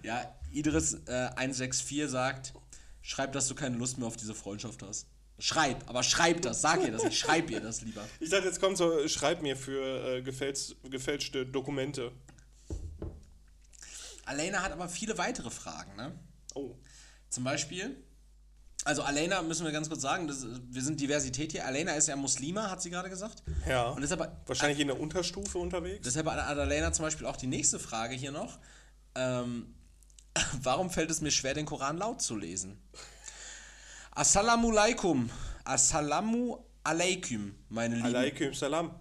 [0.03, 2.53] Ja, Idris äh, 164 sagt,
[3.03, 5.09] schreib, dass du keine Lust mehr auf diese Freundschaft hast.
[5.41, 8.07] Schreib, aber schreib das, sag ihr das nicht, schreib ihr das lieber.
[8.21, 12.13] Ich dachte, jetzt kommt so, schreib mir für äh, gefälscht, gefälschte Dokumente.
[14.25, 16.19] Alena hat aber viele weitere Fragen, ne?
[16.55, 16.77] Oh.
[17.29, 17.97] Zum Beispiel,
[18.87, 21.67] also Alena müssen wir ganz kurz sagen, das, wir sind Diversität hier.
[21.67, 23.43] Alena ist ja Muslima, hat sie gerade gesagt.
[23.69, 23.89] Ja.
[23.91, 26.05] Und deshalb, Wahrscheinlich in der Unterstufe unterwegs.
[26.05, 28.59] deshalb hat Alena zum Beispiel auch die nächste Frage hier noch.
[29.15, 29.75] Ähm,
[30.63, 32.79] warum fällt es mir schwer, den Koran laut zu lesen?
[34.13, 35.31] Assalamu alaikum.
[35.65, 38.95] Assalamu alaikum, meine lieben Alaikum salam.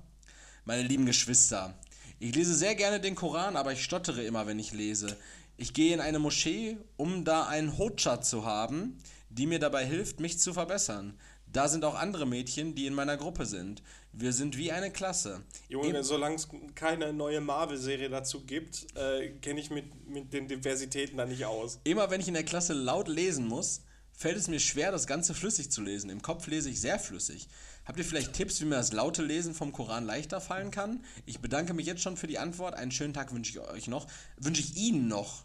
[0.66, 1.76] Meine lieben Geschwister,
[2.20, 5.16] ich lese sehr gerne den Koran, aber ich stottere immer, wenn ich lese.
[5.58, 8.98] Ich gehe in eine Moschee, um da einen Hodscha zu haben,
[9.38, 11.18] die mir dabei hilft, mich zu verbessern.
[11.48, 13.82] Da sind auch andere Mädchen, die in meiner Gruppe sind.
[14.12, 15.44] Wir sind wie eine Klasse.
[15.70, 21.18] Junge, solange es keine neue Marvel-Serie dazu gibt, äh, kenne ich mit, mit den Diversitäten
[21.18, 21.80] da nicht aus.
[21.84, 23.82] Immer wenn ich in der Klasse laut lesen muss,
[24.12, 26.10] fällt es mir schwer, das Ganze flüssig zu lesen.
[26.10, 27.48] Im Kopf lese ich sehr flüssig.
[27.86, 31.04] Habt ihr vielleicht Tipps, wie mir das laute Lesen vom Koran leichter fallen kann?
[31.26, 32.74] Ich bedanke mich jetzt schon für die Antwort.
[32.74, 34.08] Einen schönen Tag wünsche ich euch noch.
[34.38, 35.44] Wünsche ich Ihnen noch.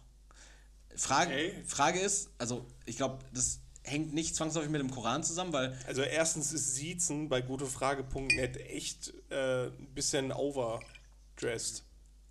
[0.95, 1.63] Frage, Okay.
[1.65, 6.01] Frage ist, also ich glaube, das hängt nicht zwangsläufig mit dem Koran zusammen, weil Also
[6.03, 11.83] erstens ist Siezen bei gutefrage.net echt äh, ein bisschen overdressed.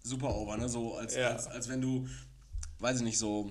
[0.02, 0.68] super over, ne?
[0.68, 1.30] So als, Ja.
[1.30, 2.08] als, als wenn du,
[2.78, 3.50] weiß ich nicht, so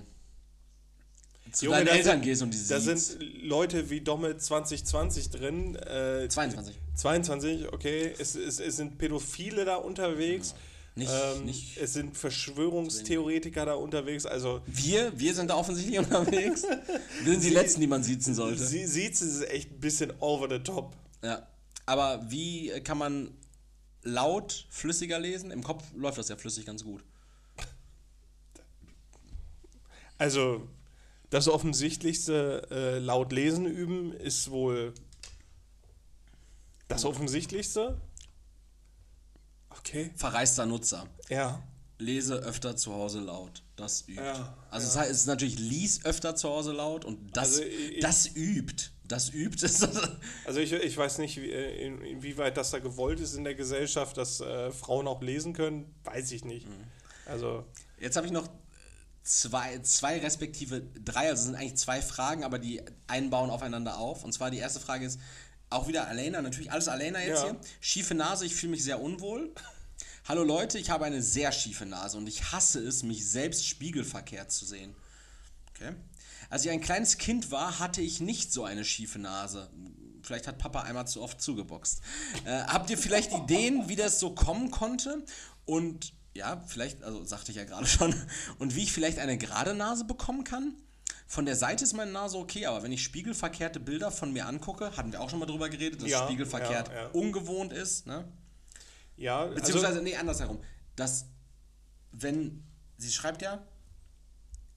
[1.52, 3.18] zu Junge, deinen da Eltern sind- gehst und die Da siehst.
[3.18, 5.74] sind Leute wie Domme 2020 drin.
[5.76, 6.76] Äh, 22.
[6.94, 8.14] 22, okay.
[8.18, 10.54] Es, es, es sind Pädophile da unterwegs.
[11.00, 14.26] Nicht, Ähm, nicht es sind Verschwörungstheoretiker da unterwegs.
[14.26, 16.62] Also Wir, wir sind da offensichtlich unterwegs.
[17.24, 18.62] Wir sind die Letzten, die man siezen sollte.
[18.62, 20.94] sie, Siezen ist echt ein bisschen over the top.
[21.22, 21.48] Ja.
[21.86, 23.30] Aber wie kann man
[24.02, 25.50] laut flüssiger lesen?
[25.50, 27.02] Im Kopf läuft das ja flüssig ganz gut.
[30.18, 30.68] Also,
[31.30, 34.92] das offensichtlichste äh, laut Lesen üben ist wohl
[36.88, 37.96] das offensichtlichste.
[39.80, 40.10] Okay.
[40.16, 41.06] Verreister Nutzer.
[41.28, 41.62] Ja.
[41.98, 43.62] Lese öfter zu Hause laut.
[43.76, 44.22] Das übt.
[44.22, 47.62] Ja, also es heißt, es ist natürlich lies öfter zu Hause laut und das, Also
[47.64, 48.84] ich- das übt.
[49.04, 49.66] Das übt.
[50.46, 54.16] Also ich, ich weiß nicht, wie, in- inwieweit das da gewollt ist in der Gesellschaft,
[54.16, 56.66] dass äh, Frauen auch lesen können, weiß ich nicht.
[57.26, 57.64] Also,
[57.98, 58.48] Jetzt habe ich noch
[59.22, 64.24] zwei, zwei respektive drei, also es sind eigentlich zwei Fragen, aber die einbauen aufeinander auf.
[64.24, 65.20] Und zwar die erste Frage ist
[65.70, 67.50] auch wieder Alena, natürlich alles Alena jetzt Ja.
[67.50, 67.60] hier.
[67.80, 69.54] Schiefe Nase, ich fühle mich sehr unwohl.
[70.26, 74.50] Hallo Leute, ich habe eine sehr schiefe Nase und ich hasse es, mich selbst spiegelverkehrt
[74.52, 74.94] zu sehen.
[75.70, 75.94] Okay.
[76.50, 79.70] Als ich ein kleines Kind war, hatte ich nicht so eine schiefe Nase.
[80.22, 82.00] Vielleicht hat Papa einmal zu oft zugeboxt.
[82.44, 85.24] Äh, habt ihr vielleicht Ideen, wie das so kommen konnte?
[85.64, 88.14] Und ja, vielleicht, also sagte ich ja gerade schon,
[88.58, 90.74] und wie ich vielleicht eine gerade Nase bekommen kann?
[91.30, 94.96] Von der Seite ist meine Nase okay, aber wenn ich spiegelverkehrte Bilder von mir angucke,
[94.96, 97.06] hatten wir auch schon mal drüber geredet, dass Ja, spiegelverkehrt ja, ja.
[97.10, 98.24] ungewohnt ist, ne?
[99.16, 100.60] ja, Beziehungsweise, also, nee, andersherum.
[100.96, 101.26] Dass,
[102.10, 102.64] wenn,
[102.96, 103.64] sie schreibt ja,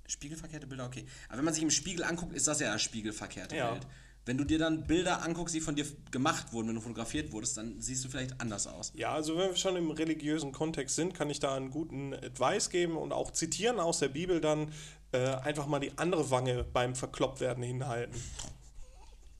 [0.05, 1.07] spiegelverkehrte Bilder, okay.
[1.27, 3.79] Aber wenn man sich im Spiegel anguckt, ist das ja eine spiegelverkehrte Ja.
[4.25, 7.57] Wenn du dir dann Bilder anguckst, die von dir gemacht wurden, wenn du fotografiert wurdest,
[7.57, 8.93] dann siehst du vielleicht anders aus.
[8.95, 12.69] ja, also wenn wir schon im religiösen Kontext sind, kann ich da einen guten Advice
[12.69, 14.71] geben und auch zitieren aus der Bibel dann
[15.11, 18.15] äh, einfach mal die andere Wange beim Verklopptwerden hinhalten.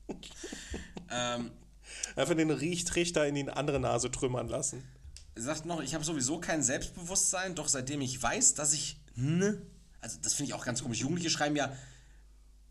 [1.10, 1.50] Ähm,
[2.16, 4.82] Einfach den Riechtrichter in die andere Nase trümmern lassen.
[5.36, 9.62] sagt noch, ich habe sowieso kein Selbstbewusstsein, doch seitdem ich weiß, dass ich ne,
[10.00, 11.00] also das finde ich auch ganz komisch.
[11.00, 11.74] Jugendliche schreiben ja,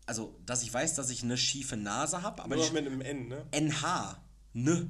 [0.06, 3.28] also dass ich weiß, dass ich eine schiefe Nase habe, aber Nur mit einem N,
[3.28, 3.46] ne?
[3.52, 4.22] NH,
[4.52, 4.88] ne,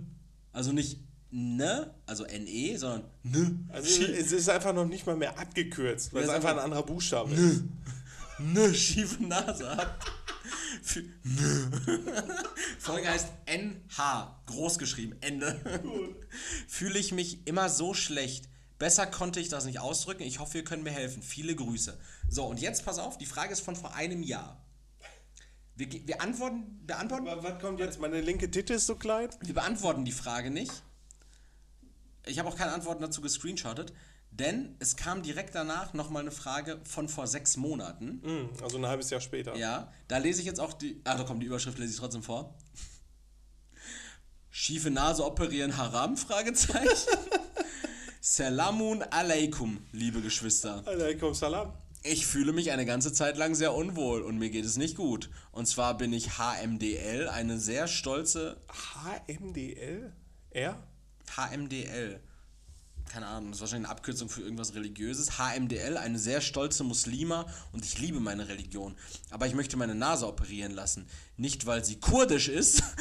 [0.52, 0.98] also nicht
[1.30, 3.58] ne, also NE, sondern ne.
[3.68, 7.34] Also es ist einfach noch nicht mal mehr abgekürzt, weil es einfach ein anderer Buchstabe
[7.34, 7.62] ist.
[8.38, 10.04] ne schiefe Nase hab.
[10.82, 11.70] Für, ne.
[12.78, 15.60] Folge heißt NH, groß geschrieben, Ende.
[16.68, 18.48] Fühle ich mich immer so schlecht.
[18.78, 20.24] Besser konnte ich das nicht ausdrücken.
[20.24, 21.22] Ich hoffe, ihr könnt mir helfen.
[21.22, 21.98] Viele Grüße.
[22.28, 24.63] So, und jetzt pass auf, die Frage ist von vor einem Jahr.
[25.76, 28.00] Wir, wir antworten, beantworten, Was kommt jetzt?
[28.00, 29.28] Meine linke Titte ist so klein?
[29.40, 30.82] wir beantworten die Frage nicht.
[32.26, 33.92] Ich habe auch keine Antworten dazu gescreenshottet,
[34.30, 38.20] denn es kam direkt danach nochmal eine Frage von vor sechs Monaten.
[38.24, 39.54] Hm, also ein halbes Jahr später.
[39.56, 41.00] Ja, da lese ich jetzt auch die.
[41.04, 42.54] Ah, da kommt die Überschrift, lese ich trotzdem vor.
[44.50, 46.16] Schiefe Nase operieren Haram?
[46.16, 46.88] Fragezeichen.
[48.20, 50.82] Salamun alaikum, liebe Geschwister.
[50.86, 51.74] Alaikum salam.
[52.06, 55.30] Ich fühle mich eine ganze Zeit lang sehr unwohl und mir geht es nicht gut.
[55.52, 58.58] Und zwar bin ich HMDL, eine sehr stolze
[59.26, 60.12] HMDL?
[60.50, 60.86] R?
[61.34, 62.20] HMDL.
[63.10, 65.38] Keine Ahnung, das ist wahrscheinlich eine Abkürzung für irgendwas Religiöses.
[65.38, 68.94] HMDL, eine sehr stolze Muslima und ich liebe meine Religion.
[69.30, 71.08] Aber ich möchte meine Nase operieren lassen.
[71.38, 72.82] Nicht, weil sie kurdisch ist,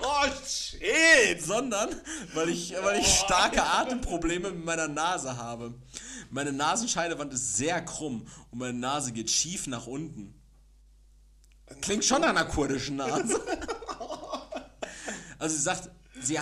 [0.00, 1.42] Oh shit!
[1.44, 1.88] sondern
[2.34, 5.74] weil ich, weil ich starke Atemprobleme mit meiner Nase habe.
[6.30, 10.34] Meine Nasenscheidewand ist sehr krumm und meine Nase geht schief nach unten.
[11.80, 13.40] Klingt schon nach einer kurdischen Nase.
[15.38, 15.90] Also sie sagt,
[16.20, 16.38] sie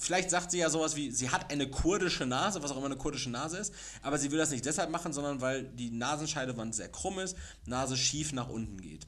[0.00, 2.96] vielleicht sagt sie ja sowas wie, sie hat eine kurdische Nase, was auch immer eine
[2.96, 3.72] kurdische Nase ist,
[4.02, 7.36] aber sie will das nicht deshalb machen, sondern weil die Nasenscheidewand sehr krumm ist,
[7.66, 9.06] Nase schief nach unten geht.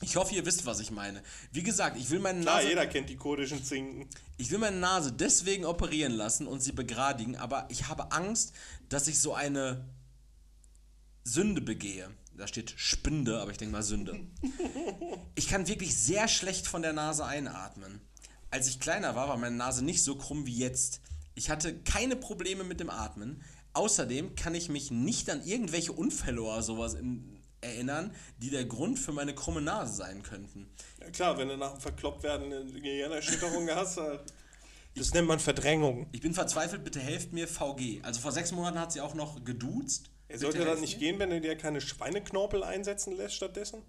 [0.00, 1.22] Ich hoffe, ihr wisst, was ich meine.
[1.52, 4.08] Wie gesagt, ich will meine Klar, Nase, jeder kennt die kurdischen Zinken.
[4.36, 8.52] ich will meine Nase deswegen operieren lassen und sie begradigen, aber ich habe Angst,
[8.88, 9.88] dass ich so eine
[11.24, 12.10] Sünde begehe.
[12.36, 14.20] Da steht Spinde, aber ich denke mal Sünde.
[15.36, 18.00] Ich kann wirklich sehr schlecht von der Nase einatmen.
[18.52, 21.00] Als ich kleiner war, war meine Nase nicht so krumm wie jetzt.
[21.34, 23.42] Ich hatte keine Probleme mit dem Atmen.
[23.72, 28.98] Außerdem kann ich mich nicht an irgendwelche Unfälle oder sowas in, erinnern, die der Grund
[28.98, 30.68] für meine krumme Nase sein könnten.
[31.00, 33.98] Ja, klar, wenn du nach dem Verklopptwerden eine Gehirnerschütterung hast,
[34.96, 36.06] das nennt man Verdrängung.
[36.12, 38.00] Ich bin verzweifelt, bitte helft mir, VG.
[38.02, 40.10] Also vor sechs Monaten hat sie auch noch geduzt.
[40.28, 40.98] Er sollte das helft nicht mir.
[41.00, 43.82] gehen, wenn du dir keine Schweineknorpel einsetzen lässt stattdessen?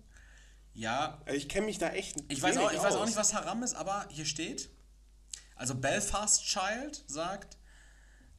[0.73, 3.07] Ja, Also ich kenne mich da echt ich weiß, auch, ich weiß auch aus.
[3.07, 4.69] nicht, was Haram ist, aber hier steht,
[5.55, 7.57] also Belfast Child sagt,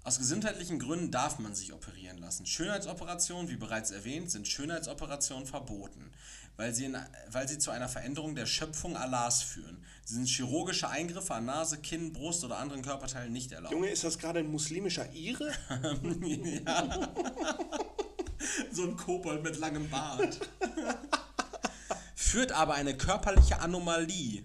[0.06, 2.46] aus gesundheitlichen Gründen darf man sich operieren lassen.
[2.46, 6.12] Schönheitsoperationen, wie bereits erwähnt, sind Schönheitsoperationen verboten,
[6.56, 6.96] weil sie, in,
[7.32, 9.84] weil sie zu einer Veränderung der Schöpfung Allahs führen.
[10.04, 13.72] Sie sind chirurgische Eingriffe an Nase, Kinn, Brust oder anderen Körperteilen nicht erlaubt.
[13.72, 15.50] Junge, ist das gerade ein muslimischer Ire?
[16.64, 17.08] ja.
[18.70, 20.38] so ein Kobold mit langem Bart.
[22.14, 24.44] Führt aber eine körperliche Anomalie.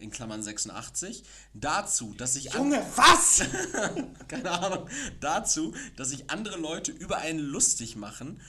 [0.00, 1.22] In Klammern 86,
[1.54, 3.42] dazu, dass sich Junge, was?
[4.28, 4.88] keine Ahnung,
[5.20, 8.40] dazu, dass sich andere Leute über einen lustig machen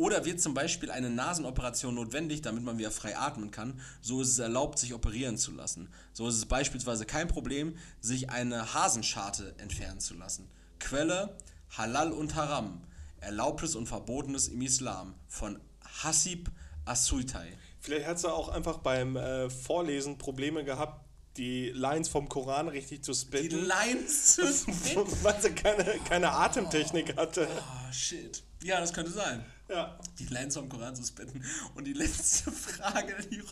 [0.00, 4.30] oder wird zum Beispiel eine Nasenoperation notwendig, damit man wieder frei atmen kann, so ist
[4.30, 5.90] es erlaubt, sich operieren zu lassen.
[6.14, 10.48] So ist es beispielsweise kein Problem, sich eine Hasenscharte entfernen zu lassen.
[10.78, 11.36] Quelle
[11.76, 12.80] Halal und Haram,
[13.20, 15.60] Erlaubtes und Verbotenes im Islam von
[16.02, 16.50] Hasib
[16.86, 17.52] Asuitai.
[17.80, 21.04] Vielleicht hat sie auch einfach beim äh, Vorlesen Probleme gehabt,
[21.36, 23.64] die Lines vom Koran richtig zu Die spitten.
[23.64, 24.42] Lines zu
[25.22, 27.48] weil sie keine, keine Atemtechnik hatte.
[27.50, 28.42] Oh, shit.
[28.62, 29.44] Ja, das könnte sein.
[29.68, 29.98] Ja.
[30.18, 31.42] Die Lines vom Koran zu spitten.
[31.74, 33.42] Und die letzte Frage, die,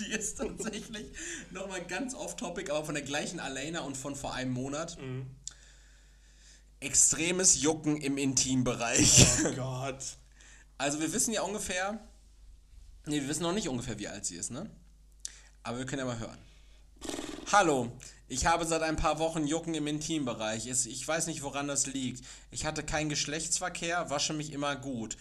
[0.00, 1.06] die ist tatsächlich
[1.50, 4.98] nochmal ganz off-topic, aber von der gleichen Alena und von vor einem Monat.
[6.80, 9.26] Extremes Jucken im Intimbereich.
[9.46, 10.04] Oh Gott.
[10.76, 11.98] Also wir wissen ja ungefähr,
[13.06, 14.68] nee, wir wissen noch nicht ungefähr, wie alt sie ist, ne?
[15.62, 16.38] Aber wir können ja mal hören.
[17.52, 17.92] Hallo,
[18.28, 20.66] ich habe seit ein paar Wochen Jucken im Intimbereich.
[20.66, 22.24] Ich weiß nicht, woran das liegt.
[22.50, 25.16] Ich hatte keinen Geschlechtsverkehr, wasche mich immer gut.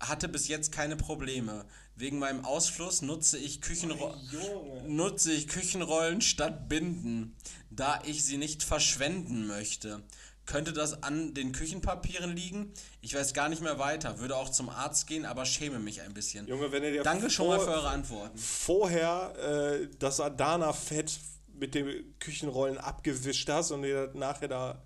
[0.00, 1.64] Hatte bis jetzt keine Probleme.
[1.94, 4.88] Wegen meinem Ausfluss nutze ich, Küchenro Junge.
[4.88, 7.36] nutze ich Küchenrollen statt Binden,
[7.70, 10.02] da ich sie nicht verschwenden möchte.
[10.44, 12.72] Könnte das an den Küchenpapieren liegen?
[13.00, 16.14] Ich weiß gar nicht mehr weiter, würde auch zum Arzt gehen, aber schäme mich ein
[16.14, 16.46] bisschen.
[16.48, 18.36] Junge, wenn ihr dir Danke schon mal für eure Antworten.
[18.36, 19.34] vorher
[19.82, 21.20] äh, das Adana-Fett
[21.54, 24.82] mit den Küchenrollen abgewischt hast und dir nachher da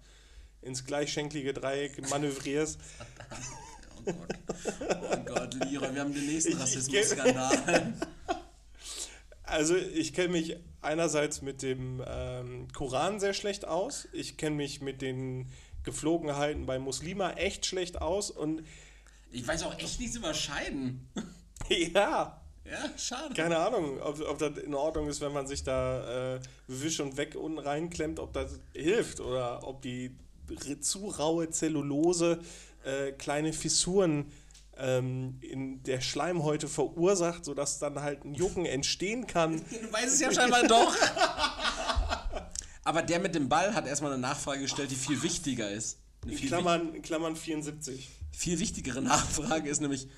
[0.61, 2.79] ins gleichschenklige Dreieck manövrierst.
[4.05, 4.75] Oh Gott,
[5.13, 7.95] oh Gott, Lira, wir haben den nächsten Rassismus-Skandal.
[9.47, 14.09] Also ich kenne mich einerseits mit dem ähm, Koran sehr schlecht aus.
[14.13, 15.47] Ich kenne mich mit den
[15.85, 18.31] Geflogenheiten bei Muslima echt schlecht aus.
[18.31, 18.63] Und
[19.31, 21.09] Ich weiß auch echt nichts über Scheiden.
[21.69, 23.35] ja, Ja, schade.
[23.35, 27.17] keine Ahnung, ob, ob das in Ordnung ist, wenn man sich da äh, wisch und
[27.17, 30.17] weg unten reinklemmt, ob das hilft oder ob die
[30.81, 32.41] zu raue Zellulose
[32.85, 34.27] äh, kleine Fissuren
[34.79, 39.57] ähm, in der Schleimhäute verursacht, sodass dann halt ein Jucken entstehen kann.
[39.71, 40.95] Du weißt es ja scheinbar doch.
[42.85, 45.99] Aber der mit dem Ball hat erstmal eine Nachfrage gestellt, die viel wichtiger ist.
[46.23, 47.99] Eine In viel, Klammern, in Klammern 74.
[47.99, 50.09] wich- viel wichtigere Nachfrage ist nämlich,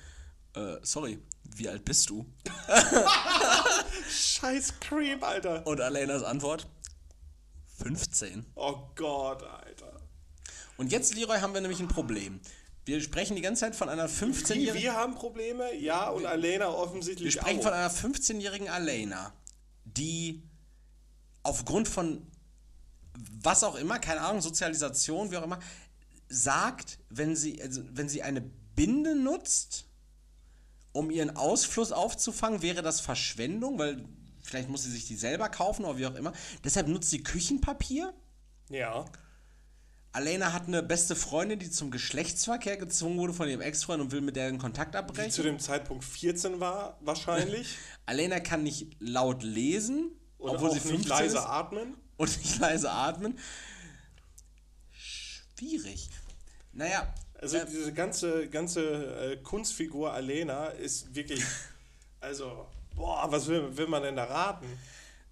[0.55, 1.19] äh, sorry,
[1.55, 2.25] wie alt bist du?
[4.09, 5.65] Scheiß Creep, Alter.
[5.65, 6.67] Und Alenas Antwort,
[7.77, 8.45] 15.
[8.55, 9.99] Oh Gott, Alter.
[10.77, 12.39] Und jetzt, Leroy, haben wir nämlich ein Problem.
[12.89, 14.81] Wir sprechen die ganze Zeit von einer Wie, 15-jährigen...
[14.81, 17.63] wir haben Probleme, ja, und Alena Wir offensichtlich sprechen auch.
[17.63, 19.31] von einer 15-jährigen Alena,
[19.85, 20.41] die
[21.43, 22.25] aufgrund von
[23.43, 25.59] was auch immer, keine Ahnung, Sozialisation, wie auch immer,
[26.29, 29.85] sagt, wenn sie, also wenn sie eine Binde nutzt,
[30.91, 34.03] um ihren Ausfluss aufzufangen, wäre das Verschwendung, weil
[34.41, 36.33] vielleicht muss sie sich die selber kaufen oder wie auch immer.
[36.63, 38.15] Deshalb nutzt sie Küchenpapier.
[38.69, 39.05] ja.
[40.11, 44.21] Alena hat eine beste Freundin, die zum Geschlechtsverkehr gezwungen wurde von ihrem Ex-Freund und will
[44.21, 45.31] mit der den Kontakt Die abbrechen.
[45.31, 47.77] zu dem Zeitpunkt 14 war, wahrscheinlich.
[48.07, 51.95] Alena kann nicht laut lesen, Und obwohl sie 15 nicht leise ist atmen.
[52.17, 53.37] und nicht leise atmen.
[54.91, 56.09] Schwierig.
[56.73, 61.43] Naja, Also äh, diese ganze, ganze äh, Kunstfigur Alena ist wirklich.
[62.21, 62.67] Also,
[62.97, 64.65] boah, was will, will man denn da raten?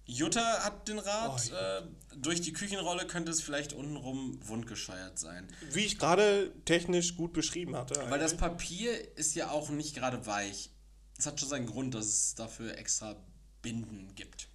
[0.06, 1.82] Jutta hat den Rat, Oh, äh,
[2.20, 5.46] durch die Küchenrolle könnte es vielleicht untenrum wundgescheuert sein.
[5.72, 7.94] Wie ich gerade technisch gut beschrieben hatte.
[8.08, 8.40] Weil das eigentlich.
[8.40, 10.70] Papier ist ja auch nicht gerade weich.
[11.18, 13.16] Es hat schon seinen Grund, dass es dafür extra
[13.62, 14.48] Binden gibt.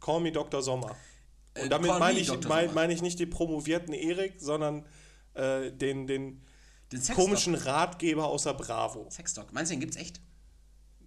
[0.00, 0.62] Call me Dr.
[0.62, 0.96] Sommer.
[1.54, 2.48] Und Äh, damit meine me ich, Dr.
[2.48, 4.84] mein, meine ich nicht den promovierten Erik, sondern
[5.34, 6.42] äh, den, den
[6.92, 9.08] Den komischen Ratgeber aus der Bravo.
[9.10, 9.52] Sexdoc.
[9.52, 10.20] Meinst du, den gibt's echt?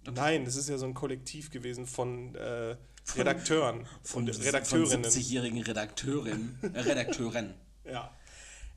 [0.04, 2.76] Nein, das ist ja so ein Kollektiv gewesen von äh,
[3.16, 5.04] Redakteuren und Von Redakteurinnen.
[5.04, 7.54] 70-jährigen Redakteurin, äh, Redakteuren.
[7.84, 8.16] Ja.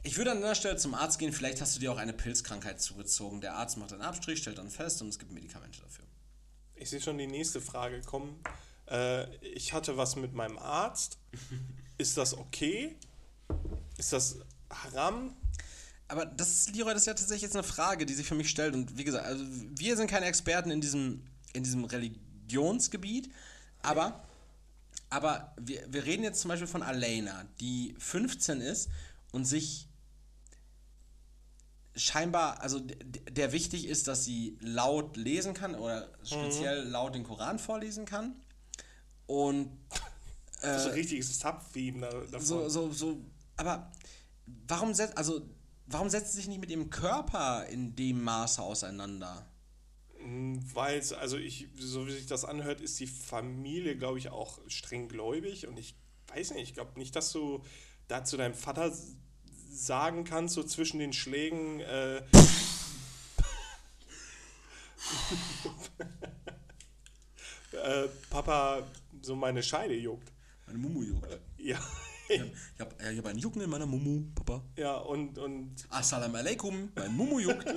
[0.02, 2.82] Ich würde an der Stelle zum Arzt gehen, vielleicht hast du dir auch eine Pilzkrankheit
[2.82, 3.40] zugezogen.
[3.40, 6.06] Der Arzt macht einen Abstrich, stellt dann fest und es gibt Medikamente dafür.
[6.74, 8.40] Ich sehe schon die nächste Frage kommen.
[8.90, 11.20] Äh, ich hatte was mit meinem Arzt.
[12.00, 12.96] Ist das okay?
[13.98, 14.38] Ist das
[14.70, 15.36] haram?
[16.08, 18.50] Aber das ist, Leroy, das ist ja tatsächlich jetzt eine Frage, die sich für mich
[18.50, 18.74] stellt.
[18.74, 21.24] Und wie gesagt, also wir sind keine Experten in diesem,
[21.54, 23.32] in diesem Religionsgebiet,
[23.86, 24.24] aber,
[25.10, 28.90] aber wir, wir reden jetzt zum Beispiel von Alena, die 15 ist
[29.32, 29.88] und sich
[31.96, 37.60] scheinbar, also der wichtig ist, dass sie laut lesen kann oder speziell laut den Koran
[37.60, 38.36] vorlesen kann.
[39.28, 39.72] Und
[40.62, 42.42] Das ist ein richtiges Subtheme da, davon.
[42.42, 43.22] so, so, so,
[43.58, 43.92] aber
[44.68, 45.42] warum setzt, also,
[45.86, 49.46] warum setzt sie sich nicht mit ihrem Körper in dem Maße auseinander?
[50.28, 54.60] Weil es, also ich, so wie sich das anhört, ist die Familie, glaube ich, auch
[54.68, 55.96] streng gläubig und ich
[56.28, 57.64] weiß nicht, ich glaube nicht, dass du
[58.08, 58.92] da zu deinem Vater
[59.70, 62.18] sagen kannst, so zwischen den Schlägen, äh,
[67.74, 68.88] äh, Papa,
[69.22, 70.32] so meine Scheide juckt.
[70.66, 71.40] Meine Mumu juckt.
[71.58, 71.78] Ja.
[72.28, 72.42] Ich
[72.80, 74.64] habe ich hab einen Jucken in meiner Mumu, Papa.
[74.76, 77.66] Ja, und, und Assalamu alaikum, mein Mumu juckt.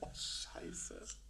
[0.00, 1.23] Oh, scheiße.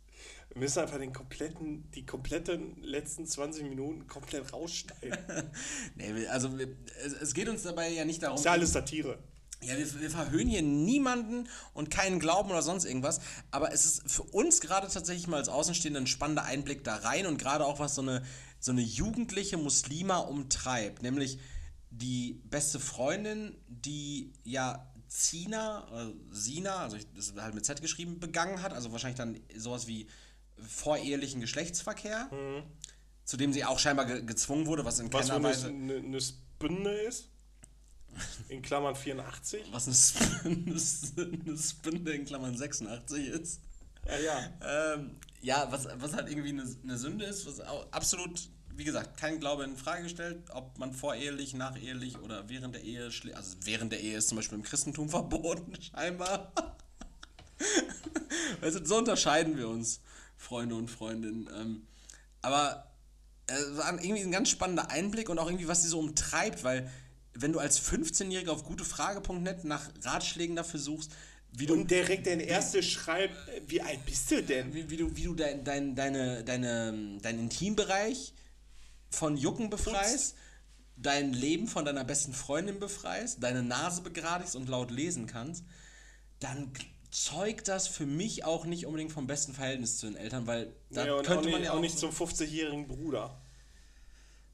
[0.55, 5.19] Wir müssen einfach den kompletten, die kompletten letzten 20 Minuten komplett rausschneiden.
[5.97, 6.69] nee, also wir-
[7.05, 9.19] es, es geht uns dabei ja nicht darum, Ist ja alles Satire.
[9.63, 13.21] Ja, wir, wir verhöhnen hier niemanden und keinen Glauben oder sonst irgendwas.
[13.51, 17.27] Aber es ist für uns gerade tatsächlich mal als Außenstehender ein spannender Einblick da rein
[17.27, 18.23] und gerade auch, was so eine,
[18.61, 21.03] so eine jugendliche Muslima umtreibt.
[21.03, 21.39] Nämlich
[21.91, 27.81] die beste Freundin, die ja Zina, oder Sina, also ich, das ist halt mit Z
[27.81, 28.73] geschrieben, begangen hat.
[28.73, 30.07] Also wahrscheinlich dann sowas wie
[30.59, 32.31] vorehelichen Geschlechtsverkehr.
[33.25, 35.69] Zu dem sie auch scheinbar ge gezwungen wurde, was in Was keiner Weise.
[35.69, 37.29] eine, eine Spinne ist.
[38.49, 39.65] In Klammern 84.
[39.73, 43.61] Was eine, Sp eine, Sp- eine Spinde in Klammern 86 ist.
[44.07, 44.95] Ja, ja.
[44.95, 47.59] Ähm, ja, was, was halt irgendwie eine, eine Sünde ist, was
[47.91, 52.85] absolut, wie gesagt, kein Glaube in Frage gestellt, ob man vorehelich, nachehelich oder während der
[52.85, 56.53] Ehe, schlä- also während der Ehe ist zum Beispiel im Christentum verboten, scheinbar.
[58.61, 60.01] also so unterscheiden wir uns,
[60.45, 61.49] Freunde und Freundinnen.
[61.59, 61.87] Ähm,
[62.43, 62.91] aber
[63.47, 66.91] es war irgendwie ein ganz spannender Einblick und auch irgendwie, was sie so umtreibt, weil
[67.35, 71.11] wenn du als 15-Jähriger auf gutefrage.net nach Ratschlägen dafür suchst,
[71.57, 74.75] wie du Und direkt der erste schreibt, äh, wie alt bist du denn?
[74.75, 78.35] wie, wie du, wie du dein, dein, deine, deine, deinen Intimbereich
[79.11, 80.35] von Jucken befreist,
[80.97, 85.65] dein Leben von deiner besten Freundin befreist, deine Nase begradigst und laut lesen kannst,
[86.41, 86.73] dann
[87.15, 91.07] zeugt das für mich auch nicht unbedingt vom besten Verhältnis zu den Eltern, weil da
[91.07, 93.41] Ja, könnte nicht, man ja auch auch nicht zum 50-jährigen Bruder.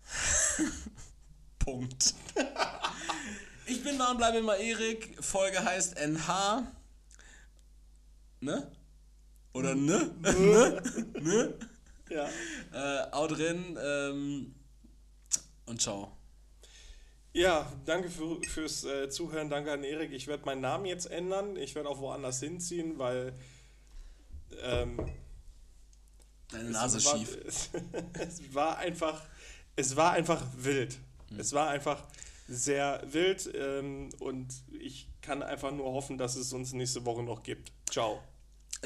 [1.59, 2.15] Punkt.
[3.67, 5.17] ich bin da und bleibe immer Erik.
[5.25, 6.71] Folge heißt NH.
[8.41, 8.71] Ne?
[9.55, 10.11] Oder ne?
[10.21, 10.83] ne?
[11.19, 11.55] ne?
[12.11, 12.29] Ja.
[12.73, 14.55] Äh, drin ähm,
[15.65, 16.20] und ciao.
[17.33, 20.13] Ja, danke für, fürs äh, Zuhören, danke an Erik.
[20.13, 21.57] Ich werde meinen Namen jetzt ändern.
[21.57, 23.33] Ich werde auch woanders hinziehen, weil
[24.63, 24.99] ähm,
[26.51, 27.39] Deine Nase es ist war, schief.
[27.47, 27.71] Es,
[28.19, 29.23] es war einfach,
[29.77, 30.99] es war einfach wild.
[31.29, 31.41] Hm.
[31.41, 32.03] Es war einfach
[32.49, 37.43] sehr wild ähm, und ich kann einfach nur hoffen, dass es uns nächste Woche noch
[37.43, 37.73] gibt.
[37.89, 38.21] Ciao.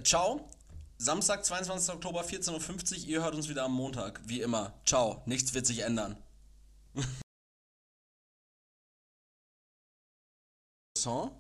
[0.03, 0.47] Ciao.
[0.99, 1.95] Samstag, 22.
[1.95, 2.53] Oktober, 14.50
[3.03, 3.09] Uhr.
[3.09, 4.21] Ihr hört uns wieder am Montag.
[4.27, 4.75] Wie immer.
[4.85, 5.23] Ciao.
[5.27, 6.17] Nichts wird sich ändern.
[11.05, 11.31] So?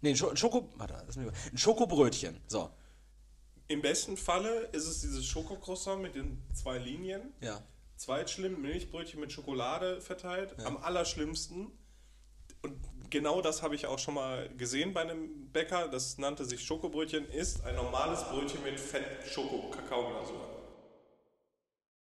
[0.00, 0.68] Nee, ein, Scho ein Schoko...
[0.76, 0.96] Warte.
[0.96, 2.40] Ein Schokobrötchen.
[2.48, 2.68] So.
[3.68, 7.32] Im besten Falle ist es dieses Schokocroissant mit den zwei Linien.
[7.40, 7.62] Ja.
[7.96, 10.56] Zweitschlimm, Milchbrötchen mit Schokolade verteilt.
[10.66, 11.70] Am allerschlimmsten.
[12.62, 12.76] Und
[13.08, 15.86] genau das habe ich auch schon mal gesehen bei einem Bäcker.
[15.88, 20.53] Das nannte sich Schokobrötchen, ist ein normales Brötchen mit Fett Schoko-Kakaoglasur.